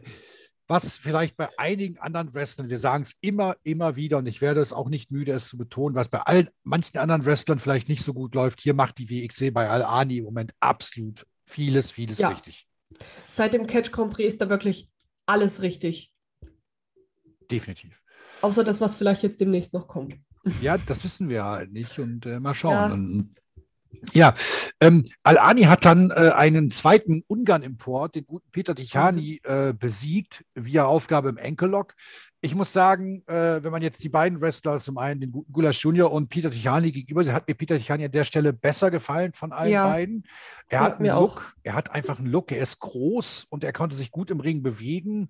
was 0.68 0.98
vielleicht 0.98 1.38
bei 1.38 1.48
einigen 1.56 1.98
anderen 1.98 2.34
Wrestlern, 2.34 2.68
wir 2.68 2.76
sagen 2.76 3.04
es 3.04 3.14
immer, 3.22 3.56
immer 3.62 3.96
wieder, 3.96 4.18
und 4.18 4.26
ich 4.26 4.42
werde 4.42 4.60
es 4.60 4.74
auch 4.74 4.90
nicht 4.90 5.10
müde, 5.10 5.32
es 5.32 5.48
zu 5.48 5.56
betonen, 5.56 5.94
was 5.94 6.08
bei 6.08 6.20
allen, 6.20 6.50
manchen 6.62 6.98
anderen 6.98 7.24
Wrestlern 7.24 7.58
vielleicht 7.58 7.88
nicht 7.88 8.02
so 8.02 8.12
gut 8.12 8.34
läuft, 8.34 8.60
hier 8.60 8.74
macht 8.74 8.98
die 8.98 9.08
WXC 9.08 9.52
bei 9.52 9.70
Al-Ani 9.70 10.18
im 10.18 10.24
Moment 10.24 10.52
absolut 10.60 11.26
vieles, 11.46 11.90
vieles 11.90 12.18
ja. 12.18 12.28
richtig. 12.28 12.68
Seit 13.28 13.54
dem 13.54 13.66
Catch 13.66 13.90
Grand 13.90 14.12
Prix 14.12 14.34
ist 14.34 14.40
da 14.42 14.50
wirklich 14.50 14.90
alles 15.24 15.62
richtig. 15.62 16.12
Definitiv. 17.50 18.02
Außer 18.42 18.64
das, 18.64 18.80
was 18.80 18.96
vielleicht 18.96 19.22
jetzt 19.22 19.40
demnächst 19.40 19.72
noch 19.72 19.88
kommt. 19.88 20.16
Ja, 20.60 20.76
das 20.78 21.02
wissen 21.04 21.28
wir 21.28 21.44
halt 21.44 21.72
nicht 21.72 21.98
und 21.98 22.26
äh, 22.26 22.38
mal 22.38 22.54
schauen. 22.54 23.34
Ja, 24.12 24.28
ja 24.28 24.34
ähm, 24.80 25.04
Al-Ani 25.22 25.62
hat 25.62 25.84
dann 25.84 26.10
äh, 26.10 26.32
einen 26.34 26.70
zweiten 26.70 27.24
Ungarn-Import, 27.26 28.14
den 28.14 28.26
guten 28.26 28.48
Peter 28.52 28.74
Tichani, 28.74 29.40
mhm. 29.44 29.50
äh, 29.52 29.72
besiegt, 29.72 30.44
via 30.54 30.84
Aufgabe 30.84 31.30
im 31.30 31.38
Enkellock. 31.38 31.94
Ich 32.42 32.54
muss 32.54 32.72
sagen, 32.72 33.24
äh, 33.26 33.64
wenn 33.64 33.72
man 33.72 33.82
jetzt 33.82 34.04
die 34.04 34.08
beiden 34.08 34.40
Wrestler, 34.40 34.78
zum 34.78 34.98
einen 34.98 35.20
den 35.20 35.32
guten 35.32 35.52
Gulasch 35.52 35.82
Junior 35.82 36.12
und 36.12 36.28
Peter 36.28 36.50
Tichani 36.50 36.92
gegenüber, 36.92 37.24
hat 37.32 37.48
mir 37.48 37.54
Peter 37.54 37.76
Tichani 37.76 38.04
an 38.04 38.12
der 38.12 38.24
Stelle 38.24 38.52
besser 38.52 38.90
gefallen 38.90 39.32
von 39.32 39.52
allen 39.52 39.72
ja. 39.72 39.88
beiden. 39.88 40.24
Er 40.68 40.80
hat 40.80 40.98
einen 41.00 41.06
Look, 41.06 41.16
auch. 41.16 41.42
er 41.64 41.74
hat 41.74 41.90
einfach 41.90 42.18
einen 42.18 42.28
Look, 42.28 42.52
er 42.52 42.58
ist 42.58 42.78
groß 42.78 43.46
und 43.48 43.64
er 43.64 43.72
konnte 43.72 43.96
sich 43.96 44.10
gut 44.10 44.30
im 44.30 44.40
Ring 44.40 44.62
bewegen. 44.62 45.28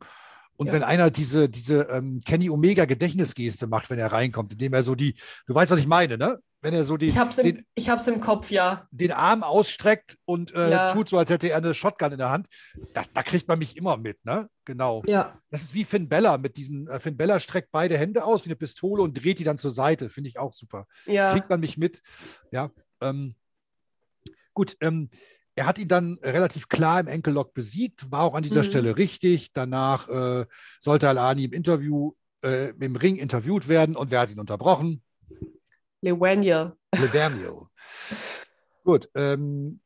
Und 0.57 0.69
ja. 0.69 0.73
wenn 0.73 0.83
einer 0.83 1.11
diese, 1.11 1.49
diese 1.49 1.83
ähm, 1.91 2.21
Kenny 2.25 2.51
Omega 2.51 2.85
Gedächtnisgeste 2.85 3.67
macht, 3.67 3.91
wenn 3.91 3.99
er 3.99 4.13
reinkommt, 4.13 4.53
indem 4.53 4.73
er 4.75 4.83
so 4.83 4.95
die, 4.95 5.15
du 5.47 5.55
weißt, 5.55 5.71
was 5.71 5.79
ich 5.79 5.87
meine, 5.87 6.17
ne? 6.19 6.39
Wenn 6.63 6.73
er 6.73 6.85
so 6.85 6.97
die, 6.97 7.07
ich 7.07 7.19
hab's 7.19 7.39
im, 7.39 7.45
den, 7.45 7.67
ich 7.75 7.91
hab's 7.91 8.09
im 8.09 8.19
Kopf, 8.21 8.51
ja. 8.51 8.89
Den 8.91 9.13
Arm 9.13 9.43
ausstreckt 9.43 10.17
und 10.25 10.55
äh, 10.55 10.71
ja. 10.71 10.93
tut 10.93 11.09
so, 11.09 11.19
als 11.19 11.31
hätte 11.31 11.49
er 11.49 11.59
eine 11.59 11.75
Shotgun 11.75 12.13
in 12.13 12.19
der 12.19 12.31
Hand, 12.31 12.49
da, 12.95 13.03
da, 13.13 13.23
kriegt 13.23 13.47
man 13.47 13.59
mich 13.59 13.77
immer 13.77 13.97
mit, 13.97 14.25
ne? 14.25 14.49
Genau. 14.65 15.03
Ja. 15.07 15.39
Das 15.51 15.63
ist 15.63 15.75
wie 15.75 15.85
Finn 15.85 16.09
Bella 16.09 16.39
mit 16.39 16.57
diesen, 16.57 16.89
äh, 16.89 16.99
Finn 16.99 17.17
Bella 17.17 17.39
streckt 17.39 17.71
beide 17.71 17.99
Hände 17.99 18.25
aus 18.25 18.45
wie 18.45 18.49
eine 18.49 18.57
Pistole 18.57 19.03
und 19.03 19.23
dreht 19.23 19.39
die 19.39 19.45
dann 19.45 19.59
zur 19.59 19.71
Seite. 19.71 20.09
Finde 20.09 20.29
ich 20.29 20.39
auch 20.39 20.55
super. 20.55 20.87
Ja. 21.05 21.33
Kriegt 21.33 21.51
man 21.51 21.61
mich 21.61 21.77
mit. 21.77 22.03
Ja. 22.51 22.71
Ähm, 23.01 23.35
gut, 24.55 24.77
ähm, 24.81 25.11
er 25.57 25.67
hat 25.67 25.79
ihn 25.79 25.89
dann 25.89 26.19
relativ 26.23 26.69
klar 26.69 27.01
im 27.01 27.09
Enkellock 27.09 27.55
besiegt, 27.55 28.11
war 28.13 28.23
auch 28.23 28.35
an 28.35 28.43
dieser 28.43 28.63
mhm. 28.63 28.67
Stelle 28.67 28.97
richtig. 28.97 29.53
Danach 29.53 30.09
äh, 30.09 30.47
sollte 30.79 31.09
Al-Ani 31.09 31.45
im 31.45 31.53
Interview, 31.53 32.13
äh, 32.45 32.69
im 32.79 32.95
Ring 32.95 33.17
interviewt 33.17 33.67
werden 33.67 33.97
und 33.97 34.11
wer 34.11 34.21
hat 34.21 34.31
ihn 34.31 34.39
unterbrochen? 34.39 35.03
Levaniel. 36.03 36.73
Levaniel. 36.95 37.63
Gut. 38.85 39.09
Ähm, 39.15 39.81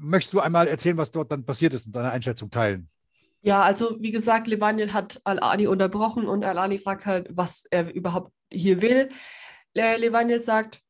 möchtest 0.00 0.32
du 0.32 0.40
einmal 0.40 0.66
erzählen, 0.66 0.96
was 0.96 1.10
dort 1.10 1.30
dann 1.30 1.44
passiert 1.44 1.74
ist 1.74 1.86
und 1.86 1.94
deine 1.94 2.10
Einschätzung 2.10 2.50
teilen? 2.50 2.88
Ja, 3.42 3.60
also 3.60 4.00
wie 4.00 4.10
gesagt, 4.10 4.46
Levaniel 4.46 4.94
hat 4.94 5.20
Al-Ani 5.24 5.66
unterbrochen 5.66 6.26
und 6.26 6.44
Al-Ani 6.44 6.78
fragt 6.78 7.04
halt, 7.04 7.28
was 7.30 7.66
er 7.70 7.92
überhaupt 7.92 8.32
hier 8.50 8.80
will. 8.80 9.10
Levaniel 9.74 10.40
sagt, 10.40 10.80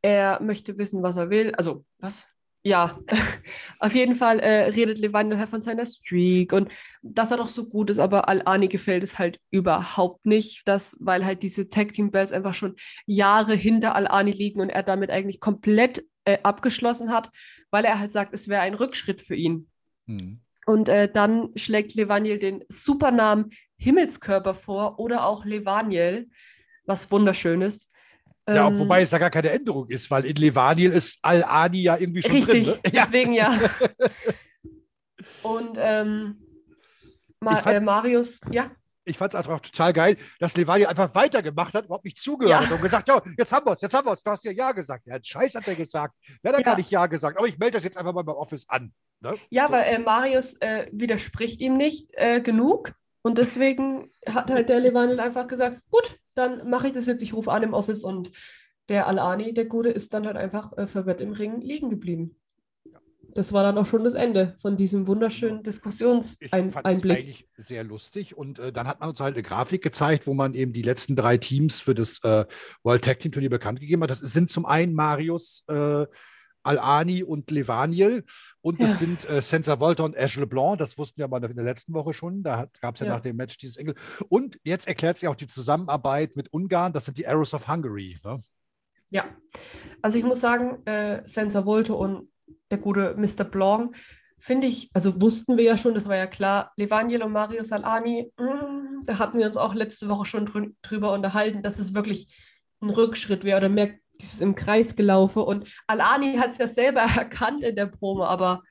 er 0.00 0.42
möchte 0.42 0.78
wissen, 0.78 1.02
was 1.02 1.16
er 1.16 1.30
will. 1.30 1.54
Also, 1.54 1.84
was? 1.98 2.26
Ja, 2.64 2.98
auf 3.78 3.94
jeden 3.94 4.14
Fall 4.14 4.38
äh, 4.38 4.68
redet 4.68 4.98
Levine 4.98 5.38
halt 5.38 5.48
von 5.48 5.60
seiner 5.60 5.86
Streak 5.86 6.52
und 6.52 6.70
dass 7.02 7.30
er 7.30 7.36
doch 7.38 7.48
so 7.48 7.68
gut 7.68 7.90
ist, 7.90 7.98
aber 7.98 8.28
Al-Ani 8.28 8.68
gefällt 8.68 9.02
es 9.02 9.18
halt 9.18 9.40
überhaupt 9.50 10.26
nicht, 10.26 10.66
dass, 10.66 10.96
weil 11.00 11.24
halt 11.24 11.42
diese 11.42 11.68
Tag 11.68 11.92
Team 11.92 12.10
Bells 12.10 12.32
einfach 12.32 12.54
schon 12.54 12.76
Jahre 13.06 13.54
hinter 13.54 13.96
Al-Ani 13.96 14.32
liegen 14.32 14.60
und 14.60 14.70
er 14.70 14.82
damit 14.82 15.10
eigentlich 15.10 15.40
komplett 15.40 16.04
äh, 16.24 16.38
abgeschlossen 16.42 17.10
hat, 17.10 17.30
weil 17.70 17.84
er 17.84 17.98
halt 17.98 18.12
sagt, 18.12 18.32
es 18.32 18.48
wäre 18.48 18.62
ein 18.62 18.74
Rückschritt 18.74 19.20
für 19.20 19.34
ihn. 19.34 19.68
Mhm. 20.06 20.40
Und 20.66 20.88
äh, 20.88 21.10
dann 21.10 21.50
schlägt 21.56 21.94
Levaniel 21.94 22.38
den 22.38 22.64
Supernamen 22.68 23.50
Himmelskörper 23.76 24.54
vor 24.54 25.00
oder 25.00 25.26
auch 25.26 25.44
Levaniel, 25.44 26.30
was 26.84 27.10
wunderschönes. 27.10 27.88
Ja, 28.48 28.68
ähm, 28.68 28.78
wobei 28.78 29.02
es 29.02 29.10
ja 29.12 29.18
gar 29.18 29.30
keine 29.30 29.50
Änderung 29.50 29.88
ist, 29.88 30.10
weil 30.10 30.24
in 30.24 30.36
Levaniel 30.36 30.90
ist 30.90 31.18
Al-Ani 31.22 31.82
ja 31.82 31.96
irgendwie 31.96 32.22
schon 32.22 32.32
richtig, 32.32 32.64
drin. 32.64 32.74
Richtig, 32.74 32.92
ne? 32.92 33.00
deswegen 33.00 33.32
ja. 33.32 33.58
Und 35.42 35.76
ähm, 35.78 36.42
Ma 37.40 37.56
fand, 37.56 37.76
äh, 37.76 37.80
Marius, 37.80 38.40
ja. 38.50 38.70
Ich 39.04 39.18
fand 39.18 39.34
es 39.34 39.48
auch 39.48 39.60
total 39.60 39.92
geil, 39.92 40.16
dass 40.38 40.56
Levaniel 40.56 40.86
einfach 40.86 41.12
weitergemacht 41.14 41.74
hat, 41.74 41.86
überhaupt 41.86 42.04
nicht 42.04 42.18
zugehört 42.18 42.62
ja. 42.62 42.66
hat 42.66 42.72
und 42.72 42.82
gesagt, 42.82 43.08
ja, 43.08 43.20
jetzt 43.36 43.52
haben 43.52 43.66
wir 43.66 43.72
es, 43.72 43.80
jetzt 43.80 43.94
haben 43.94 44.06
wir 44.06 44.12
es, 44.12 44.22
du 44.22 44.30
hast 44.30 44.44
ja 44.44 44.52
Ja 44.52 44.72
gesagt. 44.72 45.06
Ja, 45.06 45.18
Scheiß 45.20 45.56
hat 45.56 45.66
er 45.66 45.74
gesagt. 45.74 46.14
Ja, 46.42 46.52
hat 46.52 46.58
ja. 46.58 46.64
gar 46.64 46.76
nicht 46.76 46.90
Ja 46.90 47.06
gesagt, 47.06 47.36
aber 47.36 47.48
ich 47.48 47.58
melde 47.58 47.76
das 47.76 47.84
jetzt 47.84 47.96
einfach 47.96 48.12
mal 48.12 48.22
beim 48.22 48.36
Office 48.36 48.68
an. 48.68 48.92
Ne? 49.20 49.36
Ja, 49.50 49.66
so. 49.66 49.72
weil 49.72 49.84
äh, 49.84 49.98
Marius 49.98 50.54
äh, 50.60 50.86
widerspricht 50.92 51.60
ihm 51.60 51.76
nicht 51.76 52.10
äh, 52.12 52.40
genug 52.40 52.92
und 53.22 53.38
deswegen 53.38 54.10
hat 54.26 54.50
halt 54.50 54.68
der 54.68 54.80
Levaniel 54.80 55.20
einfach 55.20 55.48
gesagt, 55.48 55.80
gut, 55.90 56.18
dann 56.34 56.68
mache 56.68 56.88
ich 56.88 56.92
das 56.92 57.06
jetzt, 57.06 57.22
ich 57.22 57.34
rufe 57.34 57.50
an 57.50 57.62
im 57.62 57.74
Office 57.74 58.04
und 58.04 58.30
der 58.88 59.06
Alani, 59.06 59.54
der 59.54 59.66
Gute, 59.66 59.90
ist 59.90 60.12
dann 60.14 60.26
halt 60.26 60.36
einfach 60.36 60.76
äh, 60.76 60.86
verwirrt 60.86 61.20
im 61.20 61.32
Ring 61.32 61.60
liegen 61.60 61.90
geblieben. 61.90 62.36
Das 63.34 63.52
war 63.52 63.62
dann 63.62 63.78
auch 63.78 63.86
schon 63.86 64.04
das 64.04 64.12
Ende 64.12 64.56
von 64.60 64.76
diesem 64.76 65.06
wunderschönen 65.06 65.62
Diskussionseinblick. 65.62 66.66
Ich 66.66 66.72
fand 66.74 66.86
das 66.86 67.02
eigentlich 67.02 67.48
sehr 67.56 67.82
lustig 67.82 68.36
und 68.36 68.58
äh, 68.58 68.72
dann 68.72 68.86
hat 68.86 69.00
man 69.00 69.08
uns 69.08 69.20
halt 69.20 69.34
eine 69.34 69.42
Grafik 69.42 69.82
gezeigt, 69.82 70.26
wo 70.26 70.34
man 70.34 70.52
eben 70.52 70.72
die 70.72 70.82
letzten 70.82 71.16
drei 71.16 71.38
Teams 71.38 71.80
für 71.80 71.94
das 71.94 72.22
äh, 72.24 72.44
World 72.82 73.04
Tag 73.04 73.20
Team 73.20 73.32
Turnier 73.32 73.48
bekannt 73.48 73.80
gegeben 73.80 74.02
hat. 74.02 74.10
Das 74.10 74.18
sind 74.18 74.50
zum 74.50 74.66
einen 74.66 74.92
Marius, 74.92 75.64
äh, 75.68 76.06
Al-Ani 76.62 77.22
und 77.22 77.50
Levaniel. 77.50 78.24
Und 78.60 78.80
ja. 78.80 78.86
das 78.86 78.98
sind 78.98 79.28
äh, 79.28 79.42
Senza 79.42 79.80
Volta 79.80 80.04
und 80.04 80.14
Ash 80.14 80.36
LeBlanc. 80.36 80.78
Das 80.78 80.98
wussten 80.98 81.18
wir 81.18 81.24
aber 81.24 81.42
in 81.42 81.54
der 81.54 81.64
letzten 81.64 81.94
Woche 81.94 82.14
schon. 82.14 82.42
Da 82.42 82.66
gab 82.80 82.94
es 82.94 83.00
ja, 83.00 83.06
ja, 83.06 83.14
nach 83.14 83.20
dem 83.20 83.36
Match 83.36 83.58
dieses 83.58 83.76
Engel. 83.76 83.94
Und 84.28 84.58
jetzt 84.64 84.88
erklärt 84.88 85.18
sich 85.18 85.28
auch 85.28 85.36
die 85.36 85.46
Zusammenarbeit 85.46 86.36
mit 86.36 86.52
Ungarn. 86.52 86.92
Das 86.92 87.04
sind 87.04 87.16
die 87.18 87.26
Arrows 87.26 87.54
of 87.54 87.68
Hungary. 87.68 88.18
Ne? 88.24 88.40
Ja, 89.10 89.24
also 90.00 90.18
ich 90.18 90.24
muss 90.24 90.40
sagen, 90.40 90.84
äh, 90.86 91.22
Senza 91.26 91.66
Volta 91.66 91.92
und 91.92 92.30
der 92.70 92.78
gute 92.78 93.14
Mr. 93.16 93.44
Blanc 93.44 93.94
finde 94.38 94.66
ich, 94.66 94.90
also 94.92 95.20
wussten 95.20 95.56
wir 95.56 95.64
ja 95.64 95.76
schon, 95.76 95.94
das 95.94 96.08
war 96.08 96.16
ja 96.16 96.26
klar, 96.26 96.72
Levaniel 96.76 97.22
und 97.22 97.32
Mario 97.32 97.62
Salani, 97.62 98.32
mh, 98.36 98.54
mm, 98.54 99.02
da 99.06 99.18
hatten 99.18 99.38
wir 99.38 99.46
uns 99.46 99.56
auch 99.56 99.74
letzte 99.74 100.08
Woche 100.08 100.24
schon 100.24 100.46
drü 100.46 100.72
drüber 100.82 101.12
unterhalten, 101.12 101.62
dass 101.62 101.78
es 101.78 101.94
wirklich 101.94 102.34
ein 102.80 102.90
Rückschritt 102.90 103.44
wäre 103.44 103.58
oder 103.58 103.68
mehr 103.68 103.94
dieses 104.22 104.40
im 104.40 104.54
Kreis 104.54 104.96
gelaufen. 104.96 105.42
Und 105.42 105.68
Alani 105.86 106.36
hat 106.36 106.50
es 106.50 106.58
ja 106.58 106.68
selber 106.68 107.00
erkannt 107.16 107.62
in 107.62 107.76
der 107.76 107.86
Promo, 107.86 108.24
aber 108.24 108.62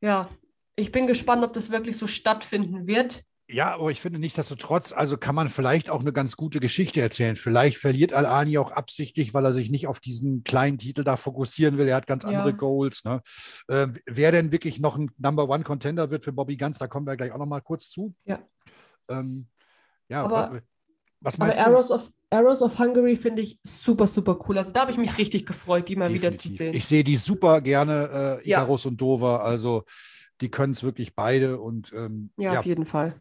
ja, 0.00 0.28
ich 0.76 0.92
bin 0.92 1.06
gespannt, 1.06 1.44
ob 1.44 1.52
das 1.52 1.70
wirklich 1.70 1.96
so 1.96 2.06
stattfinden 2.06 2.86
wird. 2.86 3.22
Ja, 3.48 3.74
aber 3.74 3.90
ich 3.90 4.00
finde 4.00 4.18
nicht, 4.18 4.38
dass 4.38 4.48
trotz, 4.48 4.92
also 4.92 5.18
kann 5.18 5.34
man 5.34 5.50
vielleicht 5.50 5.90
auch 5.90 6.00
eine 6.00 6.12
ganz 6.12 6.36
gute 6.36 6.58
Geschichte 6.58 7.02
erzählen. 7.02 7.36
Vielleicht 7.36 7.76
verliert 7.76 8.14
Al-Ani 8.14 8.56
auch 8.56 8.70
absichtlich, 8.70 9.34
weil 9.34 9.44
er 9.44 9.52
sich 9.52 9.70
nicht 9.70 9.86
auf 9.86 10.00
diesen 10.00 10.42
kleinen 10.42 10.78
Titel 10.78 11.04
da 11.04 11.16
fokussieren 11.16 11.76
will. 11.76 11.86
Er 11.86 11.96
hat 11.96 12.06
ganz 12.06 12.24
andere 12.24 12.50
ja. 12.50 12.56
Goals. 12.56 13.04
Ne? 13.04 13.20
Äh, 13.68 13.88
wer 14.06 14.32
denn 14.32 14.52
wirklich 14.52 14.80
noch 14.80 14.96
ein 14.96 15.10
Number 15.18 15.48
One 15.50 15.64
Contender 15.64 16.10
wird 16.10 16.24
für 16.24 16.32
Bobby 16.32 16.56
Ganz, 16.56 16.78
da 16.78 16.86
kommen 16.86 17.06
wir 17.06 17.16
gleich 17.16 17.32
auch 17.32 17.38
noch 17.38 17.46
mal 17.46 17.60
kurz 17.60 17.90
zu. 17.90 18.14
Ja. 18.24 18.40
Ähm, 19.10 19.48
ja, 20.08 20.22
aber, 20.22 20.62
was 21.22 21.38
meinst 21.38 21.58
aber 21.58 21.70
du? 21.70 21.76
Arrows 21.76 21.90
of, 21.90 22.10
Arrows 22.30 22.62
of 22.62 22.78
Hungary 22.78 23.16
finde 23.16 23.42
ich 23.42 23.58
super, 23.62 24.06
super 24.06 24.38
cool. 24.46 24.58
Also 24.58 24.72
da 24.72 24.80
habe 24.80 24.90
ich 24.90 24.98
mich 24.98 25.16
richtig 25.18 25.46
gefreut, 25.46 25.88
die 25.88 25.96
mal 25.96 26.08
Definitiv. 26.08 26.30
wieder 26.30 26.36
zu 26.36 26.48
sehen. 26.48 26.74
Ich 26.74 26.84
sehe 26.84 27.04
die 27.04 27.16
super 27.16 27.60
gerne, 27.60 28.40
äh, 28.42 28.48
Icarus 28.48 28.84
ja. 28.84 28.90
und 28.90 29.00
Dover. 29.00 29.44
Also 29.44 29.84
Die 30.42 30.50
können 30.50 30.72
es 30.72 30.82
wirklich 30.82 31.14
beide 31.14 31.60
und 31.60 31.92
ähm, 31.92 32.30
ja, 32.36 32.54
ja, 32.54 32.58
auf 32.58 32.66
jeden 32.66 32.84
Fall. 32.84 33.20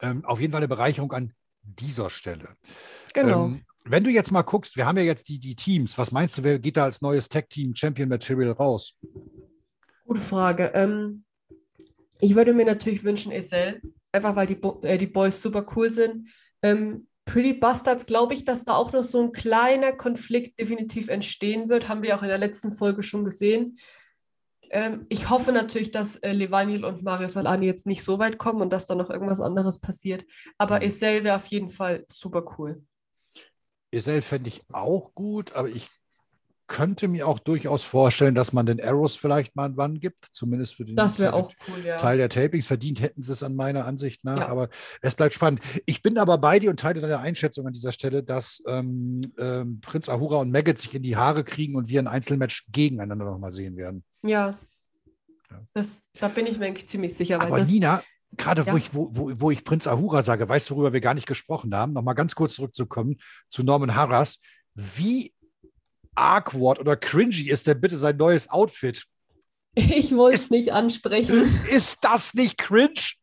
Ähm, 0.00 0.24
auf 0.24 0.40
jeden 0.40 0.52
Fall 0.52 0.60
eine 0.60 0.68
Bereicherung 0.68 1.12
an 1.12 1.32
dieser 1.62 2.08
Stelle. 2.08 2.56
Genau. 3.12 3.46
Ähm, 3.46 3.60
wenn 3.84 4.04
du 4.04 4.10
jetzt 4.10 4.30
mal 4.30 4.42
guckst, 4.42 4.76
wir 4.76 4.86
haben 4.86 4.96
ja 4.96 5.02
jetzt 5.04 5.28
die, 5.28 5.38
die 5.38 5.54
Teams. 5.54 5.98
Was 5.98 6.12
meinst 6.12 6.38
du, 6.38 6.44
wer 6.44 6.58
geht 6.58 6.76
da 6.76 6.84
als 6.84 7.02
neues 7.02 7.28
Tag-Team 7.28 7.74
Champion 7.74 8.08
Material 8.08 8.52
raus? 8.52 8.94
Gute 10.06 10.20
Frage. 10.20 10.72
Ähm, 10.74 11.24
ich 12.20 12.34
würde 12.34 12.54
mir 12.54 12.64
natürlich 12.64 13.04
wünschen, 13.04 13.32
Esel, 13.32 13.82
einfach 14.10 14.34
weil 14.34 14.46
die, 14.46 14.54
Bo 14.54 14.80
äh, 14.82 14.96
die 14.96 15.06
Boys 15.06 15.42
super 15.42 15.66
cool 15.76 15.90
sind. 15.90 16.28
Ähm, 16.62 17.06
Pretty 17.24 17.52
Bastards 17.52 18.06
glaube 18.06 18.34
ich, 18.34 18.44
dass 18.44 18.64
da 18.64 18.74
auch 18.74 18.92
noch 18.92 19.04
so 19.04 19.22
ein 19.22 19.32
kleiner 19.32 19.92
Konflikt 19.92 20.58
definitiv 20.58 21.08
entstehen 21.08 21.68
wird. 21.68 21.88
Haben 21.88 22.02
wir 22.02 22.16
auch 22.16 22.22
in 22.22 22.28
der 22.28 22.38
letzten 22.38 22.72
Folge 22.72 23.02
schon 23.02 23.24
gesehen. 23.24 23.78
Ähm, 24.70 25.06
ich 25.08 25.30
hoffe 25.30 25.52
natürlich, 25.52 25.90
dass 25.90 26.16
äh, 26.16 26.32
Levaniel 26.32 26.84
und 26.84 27.02
Mario 27.02 27.28
Salani 27.28 27.66
jetzt 27.66 27.86
nicht 27.86 28.02
so 28.02 28.18
weit 28.18 28.38
kommen 28.38 28.62
und 28.62 28.70
dass 28.70 28.86
da 28.86 28.94
noch 28.94 29.10
irgendwas 29.10 29.40
anderes 29.40 29.78
passiert. 29.78 30.24
Aber 30.58 30.76
mhm. 30.76 30.82
Esel 30.82 31.24
wäre 31.24 31.36
auf 31.36 31.46
jeden 31.46 31.70
Fall 31.70 32.04
super 32.08 32.44
cool. 32.58 32.82
Esel 33.92 34.22
fände 34.22 34.48
ich 34.48 34.62
auch 34.72 35.14
gut, 35.14 35.52
aber 35.52 35.68
ich 35.68 35.90
könnte 36.72 37.06
mir 37.06 37.28
auch 37.28 37.38
durchaus 37.38 37.84
vorstellen, 37.84 38.34
dass 38.34 38.54
man 38.54 38.64
den 38.64 38.82
Arrows 38.82 39.14
vielleicht 39.14 39.54
mal 39.54 39.76
wann 39.76 40.00
gibt, 40.00 40.28
zumindest 40.32 40.74
für 40.74 40.86
den 40.86 40.96
cool, 40.98 41.84
ja. 41.84 41.98
Teil 41.98 42.16
der 42.16 42.30
Tapings. 42.30 42.66
Verdient 42.66 43.02
hätten 43.02 43.22
sie 43.22 43.30
es 43.30 43.42
an 43.42 43.54
meiner 43.54 43.84
Ansicht 43.84 44.24
nach, 44.24 44.38
ja. 44.38 44.48
aber 44.48 44.70
es 45.02 45.14
bleibt 45.14 45.34
spannend. 45.34 45.60
Ich 45.84 46.00
bin 46.00 46.16
aber 46.16 46.38
bei 46.38 46.58
dir 46.58 46.70
und 46.70 46.80
teile 46.80 47.02
deine 47.02 47.18
Einschätzung 47.18 47.66
an 47.66 47.74
dieser 47.74 47.92
Stelle, 47.92 48.22
dass 48.22 48.62
ähm, 48.66 49.20
ähm, 49.38 49.80
Prinz 49.80 50.08
Ahura 50.08 50.36
und 50.36 50.50
Maggot 50.50 50.78
sich 50.78 50.94
in 50.94 51.02
die 51.02 51.14
Haare 51.14 51.44
kriegen 51.44 51.76
und 51.76 51.88
wir 51.90 52.00
ein 52.00 52.08
Einzelmatch 52.08 52.64
gegeneinander 52.72 53.26
nochmal 53.26 53.52
sehen 53.52 53.76
werden. 53.76 54.02
Ja. 54.22 54.58
ja. 55.50 55.60
Das, 55.74 56.10
da 56.18 56.28
bin 56.28 56.46
ich 56.46 56.58
mir 56.58 56.68
eigentlich 56.68 56.88
ziemlich 56.88 57.14
sicher. 57.14 57.38
Aber 57.42 57.58
das, 57.58 57.68
Nina, 57.68 58.02
gerade 58.38 58.66
wo, 58.66 58.78
ich, 58.78 58.94
wo, 58.94 59.10
wo, 59.12 59.30
wo 59.36 59.50
ich 59.50 59.62
Prinz 59.62 59.86
Ahura 59.86 60.22
sage, 60.22 60.48
weißt 60.48 60.70
du, 60.70 60.76
worüber 60.76 60.94
wir 60.94 61.02
gar 61.02 61.12
nicht 61.12 61.26
gesprochen 61.26 61.74
haben, 61.74 61.92
nochmal 61.92 62.14
ganz 62.14 62.34
kurz 62.34 62.54
zurückzukommen 62.54 63.18
zu 63.50 63.62
Norman 63.62 63.94
Harras. 63.94 64.38
Wie 64.74 65.34
awkward 66.14 66.78
oder 66.78 66.96
cringy 66.96 67.48
ist 67.48 67.66
denn 67.66 67.80
bitte 67.80 67.96
sein 67.96 68.16
neues 68.16 68.48
Outfit? 68.48 69.04
Ich 69.74 70.14
wollte 70.14 70.36
es 70.38 70.50
nicht 70.50 70.72
ansprechen. 70.72 71.44
Ist 71.70 71.98
das 72.02 72.34
nicht 72.34 72.58
cringe? 72.58 73.14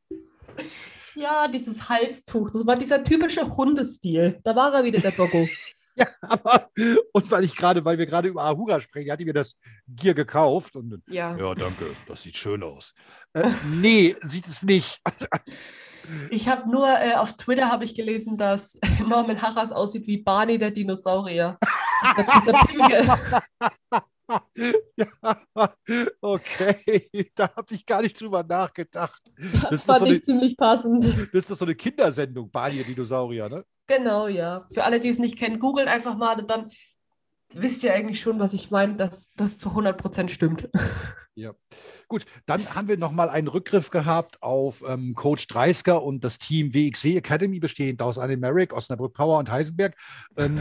Ja, 1.16 1.48
dieses 1.48 1.90
Halstuch. 1.90 2.50
Das 2.52 2.66
war 2.66 2.76
dieser 2.76 3.04
typische 3.04 3.48
Hundestil. 3.56 4.40
Da 4.44 4.56
war 4.56 4.74
er 4.74 4.84
wieder, 4.84 5.00
der 5.00 5.12
Doggo. 5.12 5.48
ja, 5.96 6.08
aber, 6.22 6.70
und 7.14 7.30
weil 7.32 7.44
ich 7.44 7.56
gerade, 7.56 7.84
weil 7.84 7.98
wir 7.98 8.06
gerade 8.06 8.28
über 8.28 8.44
Ahura 8.44 8.80
sprechen, 8.82 9.12
hatte 9.12 9.22
ich 9.22 9.28
mir 9.28 9.34
das 9.34 9.56
Gear 9.88 10.14
gekauft 10.14 10.76
und 10.76 11.02
ja, 11.08 11.36
ja 11.36 11.56
danke, 11.56 11.86
das 12.08 12.24
sieht 12.24 12.38
schön 12.38 12.64
aus. 12.64 12.94
Äh, 13.34 13.50
nee, 13.82 14.16
sieht 14.22 14.48
es 14.48 14.64
nicht. 14.64 15.02
Ich 16.32 16.48
habe 16.48 16.70
nur 16.70 16.88
äh, 16.88 17.14
auf 17.16 17.38
Twitter 17.38 17.70
habe 17.70 17.86
ich 17.86 17.94
gelesen, 17.94 18.38
dass 18.38 18.80
Norman 19.08 19.42
Harras 19.42 19.72
aussieht 19.72 20.08
wie 20.08 20.18
Barney 20.18 20.58
der 20.58 20.72
Dinosaurier. 20.72 21.58
ja, 24.98 25.76
okay, 26.22 27.32
da 27.36 27.56
habe 27.56 27.74
ich 27.74 27.86
gar 27.86 28.02
nicht 28.02 28.20
drüber 28.20 28.44
nachgedacht. 28.44 29.22
Das, 29.38 29.70
das 29.70 29.84
fand 29.84 30.00
so 30.00 30.06
ich 30.06 30.12
eine, 30.14 30.22
ziemlich 30.22 30.58
passend. 30.58 31.06
Das 31.06 31.34
ist 31.34 31.52
doch 31.52 31.58
so 31.58 31.66
eine 31.66 31.76
Kindersendung, 31.76 32.50
Barney 32.50 32.78
der 32.78 32.86
Dinosaurier, 32.86 33.50
ne? 33.50 33.64
Genau, 33.90 34.28
ja. 34.28 34.68
Für 34.72 34.84
alle, 34.84 35.00
die 35.00 35.10
es 35.10 35.18
nicht 35.18 35.38
kennen, 35.38 35.60
googelt 35.60 35.88
einfach 35.88 36.16
mal 36.16 36.40
und 36.40 36.50
dann 36.50 36.72
wisst 37.52 37.84
ihr 37.84 37.94
eigentlich 37.94 38.22
schon, 38.22 38.40
was 38.40 38.54
ich 38.54 38.70
meine, 38.70 38.96
dass 38.96 39.34
das 39.34 39.58
zu 39.58 39.70
100% 39.70 40.30
stimmt. 40.30 40.70
Ja. 41.36 41.54
Gut, 42.10 42.26
dann 42.48 42.76
haben 42.76 42.90
wir 42.90 42.98
nochmal 42.98 43.30
einen 43.30 43.48
Rückgriff 43.48 43.92
gehabt 43.92 44.44
auf 44.44 44.84
ähm, 44.86 45.16
Coach 45.16 45.48
Dreisker 45.48 46.04
und 46.04 46.26
das 46.26 46.38
Team 46.38 46.74
WXW 46.74 47.16
Academy, 47.16 47.62
bestehend 47.62 48.02
aus 48.02 48.18
Anne 48.20 48.36
Merrick, 48.36 48.74
Osnabrück 48.74 49.14
Power 49.14 49.40
und 49.40 49.50
Heisenberg. 49.50 49.96
Ähm, 50.36 50.60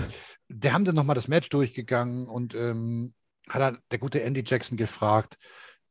der 0.48 0.72
haben 0.74 0.84
dann 0.84 0.94
nochmal 0.94 1.16
das 1.16 1.26
Match 1.26 1.48
durchgegangen 1.48 2.28
und 2.28 2.54
ähm, 2.54 3.12
hat 3.48 3.60
dann 3.60 3.78
der 3.90 3.98
gute 3.98 4.22
Andy 4.22 4.44
Jackson 4.46 4.78
gefragt. 4.78 5.36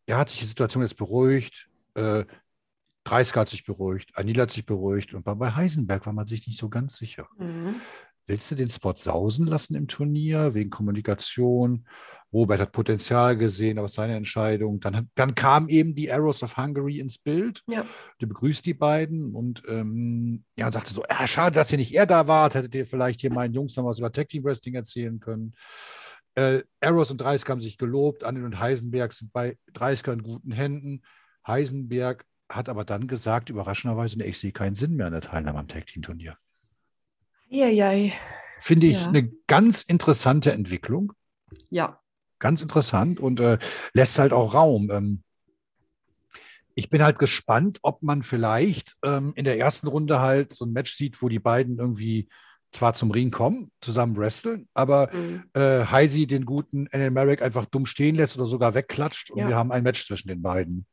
Er 0.06 0.18
hat 0.18 0.30
sich 0.30 0.40
die 0.40 0.46
Situation 0.46 0.84
jetzt 0.84 0.96
beruhigt. 0.96 1.68
Äh, 1.96 2.24
Dreisker 3.08 3.42
hat 3.42 3.50
sich 3.50 3.66
beruhigt, 3.66 4.12
Anil 4.16 4.42
hat 4.42 4.52
sich 4.52 4.66
beruhigt 4.66 5.14
und 5.14 5.24
bei 5.24 5.52
Heisenberg 5.52 6.06
war 6.06 6.14
man 6.14 6.28
sich 6.28 6.46
nicht 6.48 6.60
so 6.60 6.70
ganz 6.70 6.98
sicher. 6.98 7.28
Mhm. 7.38 7.76
Willst 8.26 8.52
du 8.52 8.56
den 8.56 8.70
Spot 8.70 8.94
sausen 8.94 9.48
lassen 9.48 9.76
im 9.76 9.88
Turnier 9.88 10.54
wegen 10.54 10.70
Kommunikation? 10.70 11.88
Robert 12.34 12.60
hat 12.60 12.74
Potenzial 12.74 13.38
gesehen, 13.38 13.80
aber 13.80 13.88
seine 13.88 14.18
Entscheidung. 14.18 14.82
Dann, 14.82 15.10
dann 15.16 15.34
kam 15.34 15.70
eben 15.70 15.96
die 15.96 16.12
Arrows 16.12 16.44
of 16.44 16.58
Hungary 16.58 17.00
ins 17.00 17.18
Bild. 17.18 17.64
Ja. 17.68 17.86
Die 18.20 18.26
begrüßt 18.26 18.66
die 18.66 18.74
beiden 18.74 19.34
und 19.34 19.64
ähm, 19.70 20.44
ja, 20.58 20.70
sagte 20.70 20.94
so: 20.94 21.04
ja, 21.10 21.26
Schade, 21.26 21.56
dass 21.56 21.72
ihr 21.72 21.78
nicht 21.78 21.96
er 21.96 22.06
da 22.06 22.28
wart. 22.28 22.56
Hättet 22.56 22.76
ihr 22.76 22.86
vielleicht 22.86 23.22
hier 23.22 23.32
meinen 23.32 23.54
Jungs 23.54 23.78
noch 23.78 23.86
was 23.86 24.00
über 24.00 24.12
Tag 24.12 24.28
Team 24.28 24.44
Wrestling 24.44 24.76
erzählen 24.76 25.22
können. 25.22 25.54
Äh, 26.36 26.64
Arrows 26.82 27.10
und 27.12 27.22
30 27.22 27.48
haben 27.48 27.62
sich 27.62 27.78
gelobt. 27.78 28.26
Anil 28.26 28.44
und 28.44 28.60
Heisenberg 28.60 29.14
sind 29.14 29.32
bei 29.32 29.58
30 29.74 30.08
in 30.08 30.24
guten 30.24 30.52
Händen. 30.52 31.02
Heisenberg 31.48 32.26
hat 32.50 32.70
aber 32.70 32.86
dann 32.86 33.08
gesagt, 33.08 33.50
überraschenderweise, 33.50 34.24
ich 34.24 34.40
sehe 34.40 34.52
keinen 34.52 34.76
Sinn 34.76 34.96
mehr 34.96 35.08
an 35.08 35.14
der 35.14 35.22
Teilnahme 35.22 35.60
am 35.60 35.68
Tag 35.68 35.88
Team 35.88 36.02
Turnier. 36.02 36.38
Eieiei. 37.52 38.14
Finde 38.60 38.88
ich 38.88 39.02
ja. 39.02 39.08
eine 39.08 39.30
ganz 39.48 39.84
interessante 39.84 40.52
Entwicklung. 40.52 41.14
Ja. 41.70 42.00
Ganz 42.40 42.62
interessant 42.62 43.20
und 43.20 43.40
äh, 43.40 43.58
lässt 43.94 44.20
halt 44.20 44.34
auch 44.34 44.54
Raum. 44.54 44.90
Ähm, 44.92 45.24
ich 46.76 46.90
bin 46.90 47.04
halt 47.04 47.18
gespannt, 47.18 47.80
ob 47.82 48.04
man 48.04 48.22
vielleicht 48.22 48.96
ähm, 49.04 49.34
in 49.36 49.46
der 49.46 49.58
ersten 49.58 49.88
Runde 49.88 50.20
halt 50.20 50.54
so 50.54 50.66
ein 50.66 50.74
Match 50.74 50.94
sieht, 50.94 51.22
wo 51.22 51.30
die 51.30 51.40
beiden 51.40 51.80
irgendwie 51.80 52.30
zwar 52.72 52.94
zum 52.94 53.12
Ring 53.12 53.32
kommen, 53.32 53.72
zusammen 53.82 54.16
wresteln, 54.18 54.68
aber 54.74 55.10
mhm. 55.14 55.44
äh, 55.54 55.86
Heisi 55.86 56.28
den 56.28 56.46
guten 56.46 56.88
NL 56.92 57.12
Merrick 57.12 57.42
einfach 57.42 57.66
dumm 57.66 57.86
stehen 57.86 58.16
lässt 58.16 58.38
oder 58.38 58.46
sogar 58.46 58.74
wegklatscht 58.76 59.32
und 59.32 59.40
ja. 59.40 59.48
wir 59.48 59.56
haben 59.56 59.72
ein 59.72 59.84
Match 59.84 60.06
zwischen 60.06 60.28
den 60.28 60.42
beiden. 60.42 60.86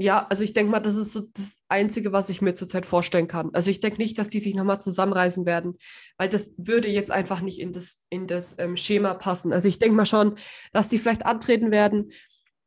Ja, 0.00 0.26
also 0.30 0.44
ich 0.44 0.52
denke 0.52 0.70
mal, 0.70 0.78
das 0.78 0.94
ist 0.94 1.12
so 1.12 1.22
das 1.34 1.60
Einzige, 1.68 2.12
was 2.12 2.28
ich 2.28 2.40
mir 2.40 2.54
zurzeit 2.54 2.86
vorstellen 2.86 3.26
kann. 3.26 3.50
Also 3.52 3.70
ich 3.70 3.80
denke 3.80 3.98
nicht, 3.98 4.16
dass 4.16 4.28
die 4.28 4.38
sich 4.38 4.54
nochmal 4.54 4.80
zusammenreißen 4.80 5.44
werden, 5.44 5.76
weil 6.16 6.28
das 6.28 6.54
würde 6.56 6.88
jetzt 6.88 7.10
einfach 7.10 7.40
nicht 7.40 7.58
in 7.58 7.72
das, 7.72 8.04
in 8.08 8.28
das 8.28 8.54
ähm, 8.58 8.76
Schema 8.76 9.14
passen. 9.14 9.52
Also 9.52 9.66
ich 9.66 9.80
denke 9.80 9.96
mal 9.96 10.06
schon, 10.06 10.36
dass 10.72 10.86
die 10.86 10.98
vielleicht 10.98 11.26
antreten 11.26 11.72
werden. 11.72 12.12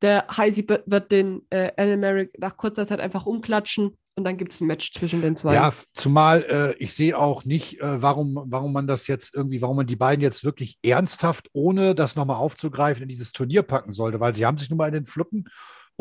Der 0.02 0.26
Heisi 0.36 0.68
wird 0.68 1.12
den 1.14 1.44
äh, 1.52 1.72
Alan 1.78 2.02
Merrick 2.02 2.38
nach 2.38 2.58
kurzer 2.58 2.86
Zeit 2.86 3.00
einfach 3.00 3.26
umklatschen 3.26 3.98
und 4.16 4.26
dann 4.26 4.36
gibt 4.36 4.52
es 4.52 4.60
ein 4.60 4.68
Match 4.68 4.92
zwischen 4.92 5.22
den 5.22 5.38
zwei. 5.38 5.54
Ja, 5.54 5.72
zumal 5.94 6.44
äh, 6.50 6.84
ich 6.84 6.94
sehe 6.94 7.18
auch 7.18 7.46
nicht, 7.46 7.80
äh, 7.80 8.02
warum, 8.02 8.44
warum 8.48 8.74
man 8.74 8.88
das 8.88 9.08
jetzt 9.08 9.34
irgendwie, 9.34 9.62
warum 9.62 9.78
man 9.78 9.88
die 9.88 9.96
beiden 9.96 10.22
jetzt 10.22 10.44
wirklich 10.44 10.78
ernsthaft, 10.84 11.50
ohne 11.54 11.96
das 11.96 12.18
nochmal 12.18 12.38
aufzugreifen, 12.38 13.04
in 13.04 13.10
dieses 13.10 13.32
Turnier 13.32 13.64
packen 13.64 13.94
sollte, 13.94 14.20
weil 14.20 14.36
sie 14.36 14.46
haben 14.46 14.58
sich 14.58 14.70
nun 14.70 14.78
mal 14.78 14.88
in 14.88 14.96
den 14.96 15.06
Pflücken 15.06 15.46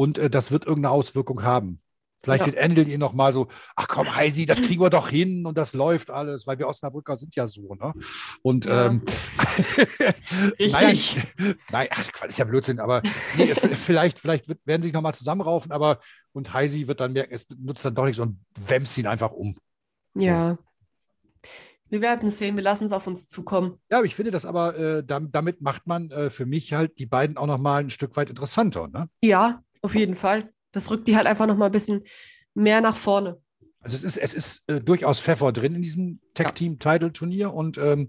und 0.00 0.16
äh, 0.16 0.30
das 0.30 0.50
wird 0.50 0.64
irgendeine 0.64 0.94
Auswirkung 0.94 1.42
haben. 1.42 1.82
Vielleicht 2.22 2.40
ja. 2.40 2.46
wird 2.46 2.56
Endel 2.56 2.88
ihr 2.88 2.96
nochmal 2.96 3.34
so, 3.34 3.48
ach 3.76 3.86
komm, 3.86 4.14
Heisi, 4.16 4.46
das 4.46 4.58
kriegen 4.62 4.80
wir 4.80 4.88
doch 4.88 5.10
hin 5.10 5.44
und 5.44 5.58
das 5.58 5.74
läuft 5.74 6.10
alles, 6.10 6.46
weil 6.46 6.58
wir 6.58 6.68
Osnabrücker 6.68 7.16
sind 7.16 7.34
ja 7.34 7.46
so, 7.46 7.74
ne? 7.74 7.92
Und 8.40 8.64
ja. 8.64 8.86
ähm, 8.86 9.02
naja, 10.58 11.22
nein, 11.70 11.88
ach, 11.90 12.24
ist 12.26 12.38
ja 12.38 12.46
Blödsinn, 12.46 12.80
aber 12.80 13.02
nee, 13.36 13.54
vielleicht, 13.54 14.18
vielleicht 14.18 14.48
wird, 14.48 14.60
werden 14.64 14.80
sie 14.80 14.88
sich 14.88 14.94
nochmal 14.94 15.14
zusammenraufen, 15.14 15.70
aber 15.70 16.00
und 16.32 16.54
Heisi 16.54 16.88
wird 16.88 17.00
dann 17.00 17.12
merken, 17.12 17.34
es 17.34 17.46
nutzt 17.50 17.84
dann 17.84 17.94
doch 17.94 18.06
nichts 18.06 18.20
und 18.20 18.38
wämst 18.66 18.96
ihn 18.96 19.06
einfach 19.06 19.32
um. 19.32 19.56
Ja. 20.14 20.56
Wir 21.90 22.00
werden 22.00 22.30
sehen, 22.30 22.56
wir 22.56 22.62
lassen 22.62 22.84
es 22.84 22.92
auf 22.92 23.06
uns 23.06 23.28
zukommen. 23.28 23.78
Ja, 23.90 23.98
aber 23.98 24.06
ich 24.06 24.14
finde 24.14 24.30
das 24.30 24.46
aber, 24.46 24.76
äh, 24.78 25.04
damit 25.04 25.60
macht 25.60 25.86
man 25.86 26.10
äh, 26.10 26.30
für 26.30 26.46
mich 26.46 26.72
halt 26.72 26.98
die 26.98 27.06
beiden 27.06 27.36
auch 27.36 27.46
nochmal 27.46 27.82
ein 27.82 27.90
Stück 27.90 28.16
weit 28.16 28.30
interessanter, 28.30 28.88
ne? 28.88 29.10
Ja, 29.20 29.62
auf 29.82 29.94
jeden 29.94 30.14
Fall. 30.14 30.52
Das 30.72 30.90
rückt 30.90 31.08
die 31.08 31.16
halt 31.16 31.26
einfach 31.26 31.46
noch 31.46 31.56
mal 31.56 31.66
ein 31.66 31.72
bisschen 31.72 32.04
mehr 32.54 32.80
nach 32.80 32.96
vorne. 32.96 33.40
Also 33.80 33.96
es 33.96 34.04
ist, 34.04 34.16
es 34.16 34.34
ist 34.34 34.62
äh, 34.68 34.80
durchaus 34.80 35.20
Pfeffer 35.20 35.52
drin 35.52 35.74
in 35.74 35.82
diesem 35.82 36.20
Tag-Team-Title-Turnier. 36.34 37.52
Und 37.52 37.78
ähm, 37.78 38.08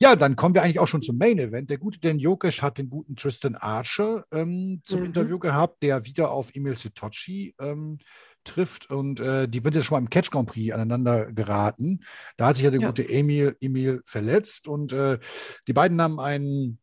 ja, 0.00 0.16
dann 0.16 0.36
kommen 0.36 0.54
wir 0.54 0.62
eigentlich 0.62 0.78
auch 0.78 0.86
schon 0.86 1.02
zum 1.02 1.18
Main-Event. 1.18 1.70
Der 1.70 1.78
gute 1.78 1.98
Dan 1.98 2.18
Jokic 2.18 2.62
hat 2.62 2.78
den 2.78 2.88
guten 2.88 3.16
Tristan 3.16 3.56
Archer 3.56 4.24
ähm, 4.32 4.80
zum 4.84 5.00
mhm. 5.00 5.06
Interview 5.06 5.38
gehabt, 5.38 5.82
der 5.82 6.04
wieder 6.04 6.30
auf 6.30 6.54
Emil 6.54 6.76
Sitochi 6.76 7.54
ähm, 7.58 7.98
trifft. 8.44 8.90
Und 8.90 9.20
äh, 9.20 9.48
die 9.48 9.60
sind 9.60 9.74
jetzt 9.74 9.86
schon 9.86 9.96
mal 9.96 10.02
im 10.02 10.10
Catch 10.10 10.30
Grand 10.30 10.48
Prix 10.48 10.72
aneinander 10.72 11.32
geraten. 11.32 12.00
Da 12.36 12.46
hat 12.46 12.56
sich 12.56 12.64
ja 12.64 12.70
der 12.70 12.80
ja. 12.80 12.86
gute 12.86 13.08
Emil, 13.08 13.56
Emil 13.60 14.00
verletzt. 14.04 14.68
Und 14.68 14.92
äh, 14.92 15.18
die 15.66 15.72
beiden 15.72 16.00
haben 16.00 16.20
einen 16.20 16.78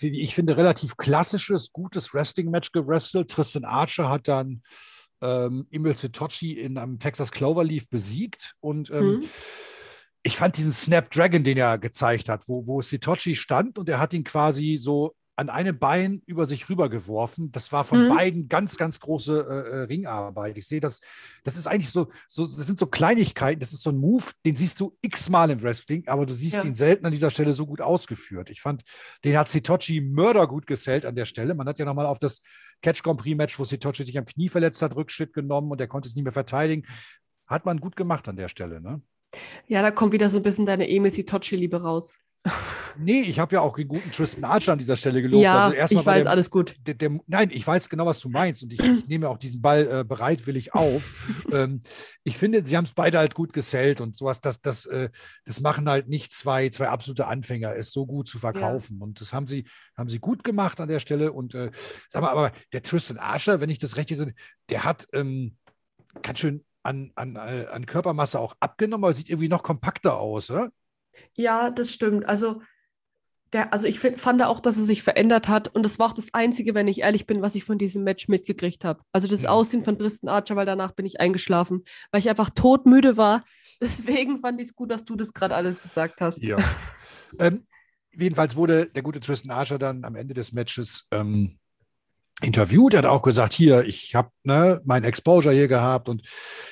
ich 0.00 0.34
finde, 0.34 0.56
relativ 0.56 0.96
klassisches, 0.96 1.72
gutes 1.72 2.12
Wrestling-Match 2.12 2.72
gewrestelt. 2.72 3.30
Tristan 3.30 3.64
Archer 3.64 4.08
hat 4.08 4.28
dann 4.28 4.62
ähm, 5.22 5.66
Emil 5.70 5.96
Sitochi 5.96 6.52
in 6.52 6.78
einem 6.78 6.98
Texas 6.98 7.30
Cloverleaf 7.30 7.88
besiegt 7.88 8.54
und 8.60 8.90
ähm, 8.90 9.18
mhm. 9.18 9.24
ich 10.22 10.36
fand 10.36 10.56
diesen 10.56 10.72
Snapdragon, 10.72 11.44
den 11.44 11.56
er 11.56 11.78
gezeigt 11.78 12.28
hat, 12.28 12.48
wo, 12.48 12.66
wo 12.66 12.82
Sitochi 12.82 13.36
stand 13.36 13.78
und 13.78 13.88
er 13.88 13.98
hat 13.98 14.12
ihn 14.12 14.24
quasi 14.24 14.76
so 14.80 15.14
an 15.36 15.50
einem 15.50 15.78
Bein 15.78 16.22
über 16.24 16.46
sich 16.46 16.68
rübergeworfen. 16.70 17.52
Das 17.52 17.70
war 17.70 17.84
von 17.84 18.04
mhm. 18.04 18.14
beiden 18.14 18.48
ganz, 18.48 18.78
ganz 18.78 19.00
große 19.00 19.46
äh, 19.48 19.70
äh, 19.70 19.82
Ringarbeit. 19.82 20.56
Ich 20.56 20.66
sehe 20.66 20.80
das, 20.80 21.00
das 21.44 21.58
ist 21.58 21.66
eigentlich 21.66 21.90
so, 21.90 22.08
so, 22.26 22.46
das 22.46 22.66
sind 22.66 22.78
so 22.78 22.86
Kleinigkeiten, 22.86 23.60
das 23.60 23.74
ist 23.74 23.82
so 23.82 23.90
ein 23.90 23.98
Move, 23.98 24.24
den 24.46 24.56
siehst 24.56 24.80
du 24.80 24.96
x-mal 25.02 25.50
im 25.50 25.62
Wrestling, 25.62 26.08
aber 26.08 26.24
du 26.24 26.32
siehst 26.32 26.56
ja. 26.56 26.64
ihn 26.64 26.74
selten 26.74 27.04
an 27.04 27.12
dieser 27.12 27.30
Stelle 27.30 27.52
so 27.52 27.66
gut 27.66 27.82
ausgeführt. 27.82 28.48
Ich 28.48 28.62
fand, 28.62 28.82
den 29.24 29.36
hat 29.36 29.50
Sitochi 29.50 30.00
Mörder 30.00 30.46
gut 30.46 30.66
gesellt 30.66 31.04
an 31.04 31.14
der 31.14 31.26
Stelle. 31.26 31.54
Man 31.54 31.68
hat 31.68 31.78
ja 31.78 31.84
nochmal 31.84 32.06
auf 32.06 32.18
das 32.18 32.40
Catch 32.80 33.02
Grand 33.02 33.20
Prix 33.20 33.36
Match, 33.36 33.58
wo 33.58 33.64
Sitochi 33.64 34.04
sich 34.04 34.16
am 34.16 34.24
Knie 34.24 34.48
verletzt 34.48 34.80
hat, 34.80 34.96
Rückschritt 34.96 35.34
genommen 35.34 35.70
und 35.70 35.80
er 35.80 35.86
konnte 35.86 36.08
es 36.08 36.14
nicht 36.14 36.24
mehr 36.24 36.32
verteidigen. 36.32 36.86
Hat 37.46 37.66
man 37.66 37.78
gut 37.78 37.94
gemacht 37.94 38.26
an 38.26 38.36
der 38.36 38.48
Stelle, 38.48 38.80
ne? 38.80 39.02
Ja, 39.66 39.82
da 39.82 39.90
kommt 39.90 40.12
wieder 40.12 40.30
so 40.30 40.38
ein 40.38 40.42
bisschen 40.42 40.64
deine 40.64 40.88
Emil 40.88 41.10
Sitochi-Liebe 41.10 41.82
raus. 41.82 42.18
Nee, 42.98 43.22
ich 43.22 43.38
habe 43.38 43.56
ja 43.56 43.60
auch 43.60 43.76
den 43.76 43.88
guten 43.88 44.10
Tristan 44.10 44.44
Archer 44.44 44.72
an 44.72 44.78
dieser 44.78 44.96
Stelle 44.96 45.20
gelobt. 45.20 45.42
Ja, 45.42 45.68
also 45.68 45.94
ich 45.94 46.06
weiß, 46.06 46.22
der, 46.22 46.30
alles 46.30 46.50
gut. 46.50 46.76
Der, 46.86 46.94
der, 46.94 47.18
nein, 47.26 47.50
ich 47.52 47.66
weiß 47.66 47.88
genau, 47.88 48.06
was 48.06 48.20
du 48.20 48.28
meinst 48.28 48.62
und 48.62 48.72
ich, 48.72 48.80
ich 48.80 49.06
nehme 49.06 49.28
auch 49.28 49.38
diesen 49.38 49.60
Ball 49.60 49.86
äh, 49.86 50.04
bereitwillig 50.04 50.74
auf. 50.74 51.28
ähm, 51.52 51.80
ich 52.24 52.38
finde, 52.38 52.64
sie 52.64 52.76
haben 52.76 52.84
es 52.84 52.94
beide 52.94 53.18
halt 53.18 53.34
gut 53.34 53.52
gesellt 53.52 54.00
und 54.00 54.16
sowas, 54.16 54.40
das, 54.40 54.60
das, 54.60 54.86
äh, 54.86 55.10
das 55.44 55.60
machen 55.60 55.88
halt 55.88 56.08
nicht 56.08 56.32
zwei, 56.32 56.68
zwei 56.70 56.88
absolute 56.88 57.26
Anfänger, 57.26 57.74
es 57.74 57.92
so 57.92 58.06
gut 58.06 58.28
zu 58.28 58.38
verkaufen. 58.38 58.98
Ja. 58.98 59.04
Und 59.04 59.20
das 59.20 59.32
haben 59.32 59.46
sie, 59.46 59.66
haben 59.96 60.08
sie 60.08 60.18
gut 60.18 60.44
gemacht 60.44 60.80
an 60.80 60.88
der 60.88 61.00
Stelle. 61.00 61.32
Und 61.32 61.54
äh, 61.54 61.70
sag 62.08 62.22
mal, 62.22 62.30
aber 62.30 62.52
der 62.72 62.82
Tristan 62.82 63.18
Archer, 63.18 63.60
wenn 63.60 63.70
ich 63.70 63.78
das 63.78 63.96
recht 63.96 64.08
sehe, 64.08 64.34
der 64.70 64.84
hat 64.84 65.06
ähm, 65.12 65.56
ganz 66.22 66.38
schön 66.38 66.64
an, 66.82 67.12
an, 67.16 67.36
äh, 67.36 67.66
an 67.70 67.84
Körpermasse 67.86 68.38
auch 68.38 68.56
abgenommen, 68.60 69.04
aber 69.04 69.12
sieht 69.12 69.28
irgendwie 69.28 69.48
noch 69.48 69.62
kompakter 69.62 70.18
aus, 70.18 70.50
oder? 70.50 70.70
Ja, 71.34 71.70
das 71.70 71.92
stimmt. 71.92 72.28
Also, 72.28 72.62
der, 73.52 73.72
also 73.72 73.86
ich 73.86 74.00
fand 74.00 74.42
auch, 74.42 74.60
dass 74.60 74.76
er 74.76 74.84
sich 74.84 75.02
verändert 75.02 75.48
hat. 75.48 75.74
Und 75.74 75.82
das 75.82 75.98
war 75.98 76.08
auch 76.08 76.12
das 76.12 76.34
Einzige, 76.34 76.74
wenn 76.74 76.88
ich 76.88 77.00
ehrlich 77.00 77.26
bin, 77.26 77.42
was 77.42 77.54
ich 77.54 77.64
von 77.64 77.78
diesem 77.78 78.02
Match 78.04 78.28
mitgekriegt 78.28 78.84
habe. 78.84 79.00
Also 79.12 79.28
das 79.28 79.42
ja. 79.42 79.50
Aussehen 79.50 79.84
von 79.84 79.98
Tristan 79.98 80.28
Archer, 80.28 80.56
weil 80.56 80.66
danach 80.66 80.92
bin 80.92 81.06
ich 81.06 81.20
eingeschlafen, 81.20 81.84
weil 82.10 82.20
ich 82.20 82.28
einfach 82.28 82.50
todmüde 82.50 83.16
war. 83.16 83.44
Deswegen 83.80 84.40
fand 84.40 84.60
ich 84.60 84.68
es 84.68 84.74
gut, 84.74 84.90
dass 84.90 85.04
du 85.04 85.16
das 85.16 85.32
gerade 85.32 85.54
alles 85.54 85.80
gesagt 85.80 86.20
hast. 86.20 86.42
Ja. 86.42 86.58
ähm, 87.38 87.66
jedenfalls 88.12 88.56
wurde 88.56 88.86
der 88.86 89.02
gute 89.02 89.20
Tristan 89.20 89.52
Archer 89.52 89.78
dann 89.78 90.04
am 90.04 90.16
Ende 90.16 90.34
des 90.34 90.52
Matches 90.52 91.06
ähm, 91.10 91.58
interviewt. 92.42 92.94
Er 92.94 92.98
hat 92.98 93.06
auch 93.06 93.22
gesagt, 93.22 93.54
hier, 93.54 93.84
ich 93.84 94.14
habe 94.14 94.30
ne, 94.44 94.80
mein 94.84 95.04
Exposure 95.04 95.54
hier 95.54 95.68
gehabt 95.68 96.08
und 96.08 96.22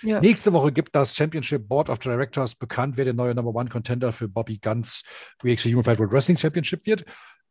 ja. 0.02 0.20
nächste 0.20 0.52
Woche 0.52 0.72
gibt 0.72 0.94
das 0.94 1.14
Championship 1.16 1.68
Board 1.68 1.88
of 1.88 1.98
Directors 1.98 2.54
bekannt, 2.54 2.96
wer 2.96 3.04
der 3.04 3.14
neue 3.14 3.34
Number 3.34 3.54
One 3.54 3.70
Contender 3.70 4.12
für 4.12 4.28
Bobby 4.28 4.58
Guns 4.58 5.02
WXW 5.42 5.74
Unified 5.74 5.98
World 5.98 6.12
Wrestling 6.12 6.36
Championship 6.36 6.84
wird. 6.86 7.04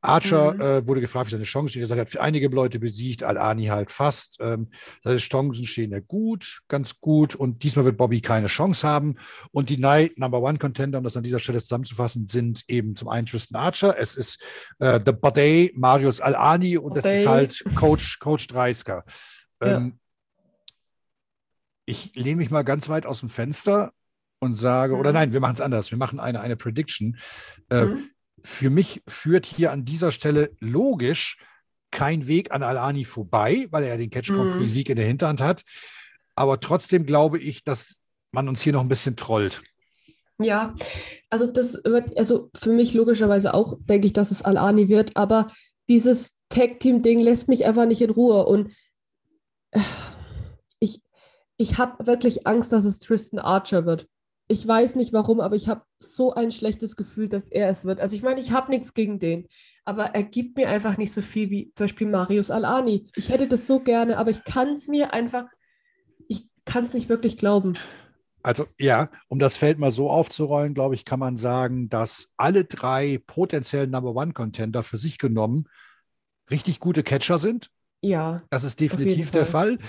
Archer 0.04 0.54
mhm. 0.54 0.62
äh, 0.62 0.88
wurde 0.88 1.02
gefragt, 1.02 1.28
wie 1.28 1.32
seine 1.32 1.44
Chancen 1.46 1.70
stehen. 1.70 1.82
Er 1.84 1.88
sagt, 1.88 1.98
er 1.98 2.02
hat 2.02 2.10
für 2.10 2.22
einige 2.22 2.48
Leute 2.50 2.80
besiegt, 2.80 3.24
Al-Ani 3.24 3.68
halt 3.68 3.90
fast. 3.90 4.38
Ähm, 4.40 4.70
seine 5.02 5.18
Chancen 5.18 5.66
stehen 5.66 5.92
ja 5.92 6.00
gut, 6.00 6.62
ganz 6.68 7.00
gut. 7.00 7.36
Und 7.36 7.64
diesmal 7.64 7.86
wird 7.86 7.98
Bobby 7.98 8.22
keine 8.22 8.48
Chance 8.48 8.88
haben. 8.88 9.16
Und 9.52 9.70
die 9.70 9.78
Night 9.78 10.18
Number 10.18 10.42
One 10.42 10.58
Contender, 10.58 10.98
um 10.98 11.04
das 11.04 11.16
an 11.16 11.24
dieser 11.24 11.40
Stelle 11.40 11.62
zusammenzufassen, 11.62 12.28
sind 12.28 12.64
eben 12.68 12.96
zum 12.96 13.08
einen 13.08 13.26
Tristan 13.26 13.62
Archer, 13.62 13.98
es 13.98 14.16
ist 14.16 14.44
äh, 14.80 15.00
The 15.04 15.14
Bade, 15.14 15.72
Marius 15.76 16.20
Al-Ani 16.20 16.78
und 16.78 16.98
es 16.98 17.06
ist 17.06 17.28
halt 17.28 17.64
Coach, 17.76 18.20
Coach 18.20 18.48
Dreisker. 18.48 19.06
Ähm, 19.62 19.86
ja. 19.86 20.00
Ich 21.86 22.16
lehne 22.16 22.38
mich 22.38 22.50
mal 22.50 22.64
ganz 22.64 22.90
weit 22.90 23.06
aus 23.06 23.22
dem 23.22 23.30
Fenster 23.30 23.92
und 24.40 24.56
sage, 24.56 24.94
mhm. 24.94 25.00
oder 25.00 25.14
nein, 25.14 25.34
wir 25.34 25.40
machen 25.40 25.56
es 25.56 25.62
anders. 25.62 25.92
Wir 25.92 25.98
machen 25.98 26.20
eine, 26.20 26.42
eine 26.42 26.58
Prediction. 26.58 27.18
Äh, 27.70 27.86
mhm 27.86 28.13
für 28.44 28.70
mich 28.70 29.02
führt 29.08 29.46
hier 29.46 29.72
an 29.72 29.86
dieser 29.86 30.12
Stelle 30.12 30.52
logisch 30.60 31.38
kein 31.92 32.28
Weg 32.28 32.52
an 32.52 32.64
Alani 32.64 33.06
vorbei, 33.06 33.68
weil 33.70 33.84
er 33.84 33.90
ja 33.90 33.98
den 33.98 34.10
Catch 34.10 34.30
Grand 34.30 34.58
Prix 34.58 34.74
Sieg 34.74 34.90
in 34.90 34.96
der 34.96 35.06
Hinterhand 35.06 35.42
hat. 35.42 35.64
Aber 36.36 36.60
trotzdem 36.60 37.06
glaube 37.06 37.40
ich, 37.40 37.64
dass 37.64 38.00
man 38.32 38.50
uns 38.50 38.62
hier 38.62 38.74
noch 38.74 38.82
ein 38.82 38.90
bisschen 38.90 39.16
trollt. 39.16 39.62
Ja, 40.40 40.76
also 41.30 41.46
das 41.46 41.76
wird, 41.86 42.18
also 42.18 42.50
für 42.56 42.72
mich 42.72 42.94
logischerweise 42.96 43.54
auch, 43.54 43.78
denke 43.82 44.08
ich, 44.08 44.14
dass 44.14 44.32
es 44.32 44.42
Alani 44.42 44.90
wird, 44.90 45.16
aber 45.16 45.52
dieses 45.88 46.40
Tag-Team-Ding 46.50 47.20
lässt 47.20 47.48
mich 47.48 47.66
einfach 47.66 47.86
nicht 47.86 48.02
in 48.02 48.10
Ruhe 48.10 48.46
und 48.46 48.74
äh, 49.72 49.80
ich, 50.80 51.02
ich 51.58 51.78
habe 51.78 52.08
wirklich 52.08 52.48
Angst, 52.48 52.72
dass 52.72 52.86
es 52.86 53.00
Tristan 53.00 53.40
Archer 53.40 53.86
wird 53.86 54.08
ich 54.54 54.66
weiß 54.68 54.96
nicht 54.96 55.12
warum, 55.14 55.42
aber 55.42 55.56
ich 55.56 55.68
habe 55.68 55.82
so 56.00 56.34
ein 56.34 56.52
schlechtes 56.52 56.96
Gefühl, 56.96 57.28
dass 57.28 57.48
er 57.48 57.70
es 57.70 57.86
wird. 57.86 58.00
Also 58.00 58.16
ich 58.16 58.22
meine, 58.22 58.40
ich 58.40 58.52
habe 58.52 58.72
nichts 58.72 58.94
gegen 58.94 59.20
den, 59.20 59.48
aber 59.84 60.16
er 60.16 60.24
gibt 60.24 60.56
mir 60.56 60.70
einfach 60.70 60.98
nicht 60.98 61.12
so 61.12 61.22
viel 61.22 61.50
wie 61.50 61.74
zum 61.76 61.86
Beispiel 61.86 62.08
Marius 62.08 62.52
Alani. 62.52 63.08
Ich 63.16 63.30
hätte 63.30 63.48
das 63.48 63.68
so 63.68 63.80
gerne, 63.80 64.18
aber 64.18 64.32
ich 64.32 64.44
kann 64.44 64.70
es 64.70 64.88
mir 64.88 65.14
einfach, 65.14 65.46
ich 66.28 66.48
kann 66.66 66.84
es 66.84 66.94
nicht 66.94 67.10
wirklich 67.10 67.38
glauben. 67.38 67.78
Also 68.44 68.68
ja, 68.80 69.10
um 69.28 69.40
das 69.40 69.58
Feld 69.58 69.80
mal 69.80 69.92
so 69.92 70.10
aufzurollen, 70.10 70.74
glaube 70.74 70.96
ich, 70.96 71.06
kann 71.06 71.20
man 71.20 71.38
sagen, 71.38 71.90
dass 71.90 72.30
alle 72.38 72.66
drei 72.66 73.22
potenziellen 73.26 73.92
Number 73.92 74.16
One 74.16 74.34
Contender 74.34 74.84
für 74.84 74.98
sich 74.98 75.18
genommen 75.18 75.68
richtig 76.52 76.80
gute 76.80 77.04
Catcher 77.04 77.40
sind. 77.40 77.70
Ja. 78.02 78.44
Das 78.50 78.64
ist 78.64 78.80
definitiv 78.80 79.32
der 79.32 79.46
Fall. 79.46 79.80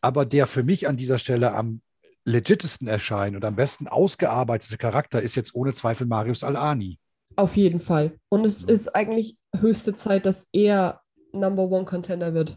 Aber 0.00 0.24
der 0.24 0.46
für 0.46 0.62
mich 0.62 0.86
an 0.86 0.96
dieser 0.96 1.18
Stelle 1.18 1.54
am 1.54 1.80
legitesten 2.24 2.86
erscheinen 2.86 3.36
und 3.36 3.44
am 3.44 3.56
besten 3.56 3.86
ausgearbeitete 3.86 4.78
Charakter 4.78 5.20
ist 5.20 5.34
jetzt 5.34 5.54
ohne 5.54 5.72
Zweifel 5.72 6.06
Marius 6.06 6.44
Al-Ani. 6.44 6.98
Auf 7.36 7.56
jeden 7.56 7.80
Fall. 7.80 8.18
Und 8.28 8.44
es 8.44 8.64
ist 8.64 8.94
eigentlich 8.94 9.36
höchste 9.56 9.96
Zeit, 9.96 10.24
dass 10.24 10.48
er 10.52 11.00
Number 11.32 11.64
One 11.64 11.84
Contender 11.84 12.32
wird. 12.32 12.56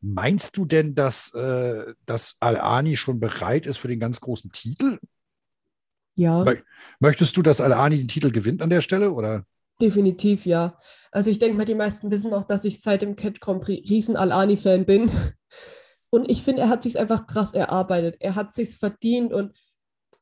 Meinst 0.00 0.56
du 0.56 0.64
denn, 0.64 0.94
dass, 0.94 1.32
äh, 1.34 1.94
dass 2.06 2.36
Al-Ani 2.40 2.96
schon 2.96 3.20
bereit 3.20 3.66
ist 3.66 3.78
für 3.78 3.88
den 3.88 4.00
ganz 4.00 4.20
großen 4.20 4.50
Titel? 4.52 4.98
Ja. 6.14 6.44
Möchtest 6.98 7.36
du, 7.36 7.42
dass 7.42 7.60
Al-Ani 7.60 7.98
den 7.98 8.08
Titel 8.08 8.30
gewinnt 8.30 8.62
an 8.62 8.70
der 8.70 8.80
Stelle? 8.82 9.12
Oder? 9.12 9.44
Definitiv, 9.80 10.44
ja. 10.44 10.76
Also 11.10 11.30
ich 11.30 11.38
denke 11.38 11.56
mal, 11.56 11.64
die 11.64 11.74
meisten 11.74 12.10
wissen 12.10 12.32
auch, 12.34 12.44
dass 12.44 12.64
ich 12.64 12.80
seit 12.80 13.02
dem 13.02 13.16
Cat 13.16 13.40
Grand 13.40 13.62
Prix 13.62 13.88
riesen 13.90 14.16
Al-Ani-Fan 14.16 14.84
bin. 14.84 15.10
Und 16.10 16.30
ich 16.30 16.42
finde, 16.42 16.62
er 16.62 16.68
hat 16.68 16.82
sich 16.82 16.98
einfach 16.98 17.26
krass 17.26 17.54
erarbeitet. 17.54 18.16
Er 18.20 18.34
hat 18.34 18.52
sich 18.52 18.76
verdient 18.76 19.32
und 19.32 19.56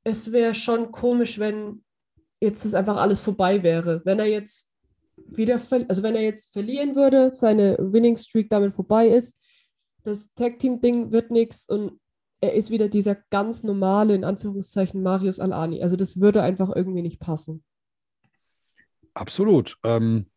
es 0.04 0.32
wäre 0.32 0.54
schon 0.54 0.92
komisch, 0.92 1.38
wenn 1.38 1.82
jetzt 2.40 2.64
das 2.64 2.74
einfach 2.74 2.96
alles 2.96 3.20
vorbei 3.20 3.62
wäre. 3.62 4.02
Wenn 4.04 4.18
er 4.18 4.26
jetzt 4.26 4.70
wieder, 5.26 5.60
also 5.88 6.02
wenn 6.02 6.14
er 6.14 6.22
jetzt 6.22 6.52
verlieren 6.52 6.94
würde, 6.94 7.32
seine 7.34 7.76
Winning 7.80 8.16
Streak 8.16 8.48
damit 8.50 8.74
vorbei 8.74 9.08
ist, 9.08 9.34
das 10.04 10.32
Tag 10.34 10.58
Team 10.58 10.80
Ding 10.80 11.12
wird 11.12 11.30
nichts 11.30 11.68
und 11.68 12.00
er 12.40 12.54
ist 12.54 12.70
wieder 12.70 12.88
dieser 12.88 13.16
ganz 13.30 13.64
normale, 13.64 14.14
in 14.14 14.24
Anführungszeichen, 14.24 15.02
Marius 15.02 15.40
Alani. 15.40 15.82
Also 15.82 15.96
das 15.96 16.20
würde 16.20 16.42
einfach 16.42 16.70
irgendwie 16.74 17.02
nicht 17.02 17.18
passen. 17.18 17.64
Absolut. 19.14 19.76
Ähm, 19.82 20.30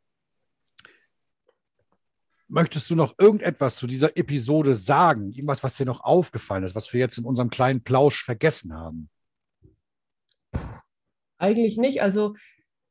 Möchtest 2.53 2.89
du 2.89 2.95
noch 2.95 3.15
irgendetwas 3.17 3.77
zu 3.77 3.87
dieser 3.87 4.17
Episode 4.17 4.75
sagen? 4.75 5.31
Irgendwas, 5.31 5.63
was 5.63 5.77
dir 5.77 5.85
noch 5.85 6.01
aufgefallen 6.01 6.65
ist, 6.65 6.75
was 6.75 6.91
wir 6.91 6.99
jetzt 6.99 7.17
in 7.17 7.23
unserem 7.23 7.49
kleinen 7.49 7.81
Plausch 7.81 8.25
vergessen 8.25 8.73
haben? 8.73 9.09
Eigentlich 11.37 11.77
nicht. 11.77 12.01
Also 12.01 12.35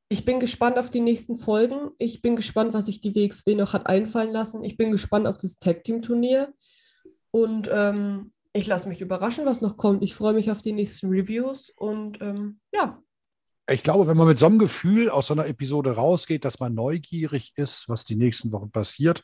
ich 0.08 0.24
bin 0.24 0.40
gespannt 0.40 0.78
auf 0.78 0.88
die 0.88 1.02
nächsten 1.02 1.36
Folgen. 1.36 1.90
Ich 1.98 2.22
bin 2.22 2.36
gespannt, 2.36 2.72
was 2.72 2.86
sich 2.86 3.02
die 3.02 3.14
WXW 3.14 3.54
noch 3.54 3.74
hat 3.74 3.86
einfallen 3.86 4.32
lassen. 4.32 4.64
Ich 4.64 4.78
bin 4.78 4.92
gespannt 4.92 5.26
auf 5.26 5.36
das 5.36 5.58
Tag 5.58 5.84
Team 5.84 6.00
Turnier. 6.00 6.54
Und 7.30 7.68
ähm, 7.70 8.32
ich 8.54 8.66
lasse 8.66 8.88
mich 8.88 9.02
überraschen, 9.02 9.44
was 9.44 9.60
noch 9.60 9.76
kommt. 9.76 10.02
Ich 10.02 10.14
freue 10.14 10.32
mich 10.32 10.50
auf 10.50 10.62
die 10.62 10.72
nächsten 10.72 11.10
Reviews. 11.10 11.70
Und 11.76 12.18
ähm, 12.22 12.60
ja, 12.72 13.02
ich 13.70 13.82
glaube, 13.82 14.06
wenn 14.06 14.16
man 14.16 14.26
mit 14.26 14.38
so 14.38 14.46
einem 14.46 14.58
Gefühl 14.58 15.10
aus 15.10 15.28
so 15.28 15.34
einer 15.34 15.46
Episode 15.46 15.92
rausgeht, 15.92 16.44
dass 16.44 16.60
man 16.60 16.74
neugierig 16.74 17.52
ist, 17.56 17.88
was 17.88 18.04
die 18.04 18.16
nächsten 18.16 18.52
Wochen 18.52 18.70
passiert, 18.70 19.22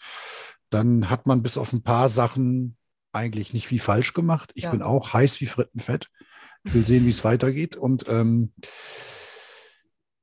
dann 0.70 1.11
hat 1.11 1.26
man 1.26 1.42
bis 1.42 1.59
auf 1.59 1.72
ein 1.72 1.82
paar 1.82 2.09
Sachen 2.09 2.76
eigentlich 3.12 3.53
nicht 3.53 3.66
viel 3.66 3.80
falsch 3.80 4.12
gemacht. 4.12 4.53
Ich 4.55 4.64
ja. 4.64 4.70
bin 4.70 4.82
auch 4.82 5.12
heiß 5.12 5.40
wie 5.40 5.47
Frittenfett. 5.47 6.09
Ich 6.64 6.74
will 6.74 6.84
sehen, 6.84 7.07
wie 7.07 7.11
es 7.11 7.24
weitergeht. 7.24 7.76
Und 7.76 8.09
ähm, 8.09 8.53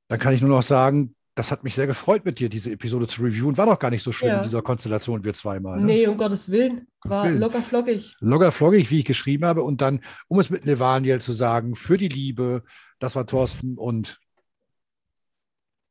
dann 0.08 0.18
kann 0.18 0.34
ich 0.34 0.40
nur 0.40 0.50
noch 0.50 0.62
sagen, 0.62 1.14
das 1.34 1.50
hat 1.50 1.64
mich 1.64 1.74
sehr 1.74 1.88
gefreut, 1.88 2.24
mit 2.24 2.38
dir 2.38 2.48
diese 2.48 2.70
Episode 2.70 3.08
zu 3.08 3.22
reviewen. 3.22 3.58
War 3.58 3.66
doch 3.66 3.78
gar 3.78 3.90
nicht 3.90 4.04
so 4.04 4.12
schlimm 4.12 4.30
ja. 4.30 4.36
in 4.36 4.42
dieser 4.44 4.62
Konstellation, 4.62 5.24
wir 5.24 5.32
zweimal. 5.32 5.80
Ne? 5.80 5.86
Nee, 5.86 6.06
um 6.06 6.16
Gottes 6.16 6.48
Willen. 6.48 6.86
War 7.02 7.24
Willen. 7.24 7.40
locker 7.40 7.60
flockig. 7.60 8.14
Locker 8.20 8.52
flockig, 8.52 8.90
wie 8.90 9.00
ich 9.00 9.04
geschrieben 9.04 9.44
habe. 9.44 9.62
Und 9.64 9.80
dann, 9.80 10.00
um 10.28 10.38
es 10.38 10.50
mit 10.50 10.64
Levaniel 10.64 11.20
zu 11.20 11.32
sagen, 11.32 11.74
für 11.74 11.98
die 11.98 12.08
Liebe, 12.08 12.62
das 13.04 13.14
war 13.14 13.26
Thorsten 13.26 13.76
und 13.76 14.18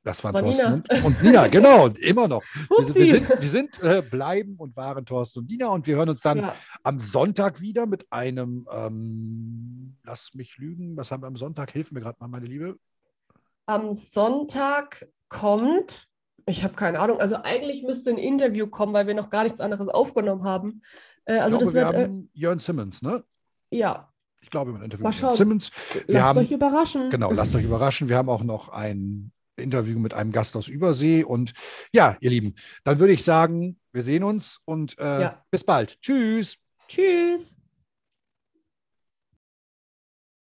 das 0.04 0.24
war, 0.24 0.34
war 0.34 0.42
Thorsten 0.42 0.84
Nina. 0.90 1.06
Und, 1.06 1.22
Nina, 1.22 1.48
genau, 1.60 1.88
immer 1.88 2.28
noch. 2.28 2.44
Wir, 2.70 2.96
wir, 2.96 3.12
sind, 3.12 3.42
wir 3.42 3.50
sind 3.50 3.84
äh, 3.84 4.02
bleiben 4.02 4.56
und 4.58 4.76
waren 4.76 5.06
Thorsten 5.06 5.42
und 5.42 5.50
Nina 5.50 5.68
und 5.68 5.86
wir 5.86 5.96
hören 5.96 6.10
uns 6.10 6.22
dann 6.22 6.40
ja. 6.40 6.56
am 6.82 7.00
Sonntag 7.00 7.62
wieder 7.62 7.86
mit 7.86 8.12
einem, 8.12 8.68
ähm, 8.72 9.96
lass 10.04 10.34
mich 10.34 10.58
lügen, 10.58 10.98
was 10.98 11.12
haben 11.12 11.22
wir 11.22 11.28
am 11.28 11.38
Sonntag? 11.38 11.72
Hilf 11.72 11.92
mir 11.92 12.02
gerade 12.02 12.18
mal, 12.20 12.28
meine 12.28 12.48
Liebe. 12.48 12.80
Am 13.68 13.94
Sonntag 13.94 15.08
kommt 15.30 16.10
Ich 16.48 16.64
habe 16.64 16.74
keine 16.74 17.00
Ahnung. 17.00 17.22
Also 17.22 17.38
eigentlich 17.44 17.84
müsste 17.84 18.10
ein 18.10 18.18
Interview 18.18 18.66
kommen, 18.66 18.94
weil 18.94 19.06
wir 19.06 19.14
noch 19.14 19.30
gar 19.30 19.44
nichts 19.44 19.62
anderes 19.62 19.88
aufgenommen 19.88 20.44
haben. 20.44 20.82
Äh, 21.26 21.38
also 21.38 21.58
glaube, 21.58 21.66
das 21.66 21.74
wir 21.76 21.86
wird, 21.86 21.96
haben 21.96 22.30
äh, 22.34 22.40
Jörn 22.40 22.58
Simmons, 22.58 23.04
ne? 23.04 23.24
Ja. 23.70 24.13
Ich 24.54 24.56
glaube, 24.56 24.70
im 24.70 24.84
Interview 24.84 25.08
mit 25.08 25.16
Simmons. 25.16 25.72
Wir 26.06 26.20
lasst 26.20 26.26
haben, 26.26 26.38
euch 26.38 26.52
überraschen. 26.52 27.10
Genau, 27.10 27.32
lasst 27.32 27.56
euch 27.56 27.64
überraschen. 27.64 28.08
Wir 28.08 28.18
haben 28.18 28.30
auch 28.30 28.44
noch 28.44 28.70
ein 28.70 29.32
Interview 29.56 29.98
mit 29.98 30.14
einem 30.14 30.32
Gast 30.32 30.56
aus 30.56 30.68
Übersee. 30.68 31.24
Und 31.24 31.54
ja, 31.92 32.18
ihr 32.20 32.30
Lieben, 32.30 32.54
dann 32.84 33.00
würde 33.00 33.14
ich 33.14 33.24
sagen, 33.24 33.80
wir 33.94 34.04
sehen 34.04 34.24
uns 34.24 34.60
und 34.64 34.96
äh, 35.00 35.22
ja. 35.22 35.46
bis 35.50 35.64
bald. 35.64 36.00
Tschüss. 36.04 36.58
Tschüss. 36.88 37.63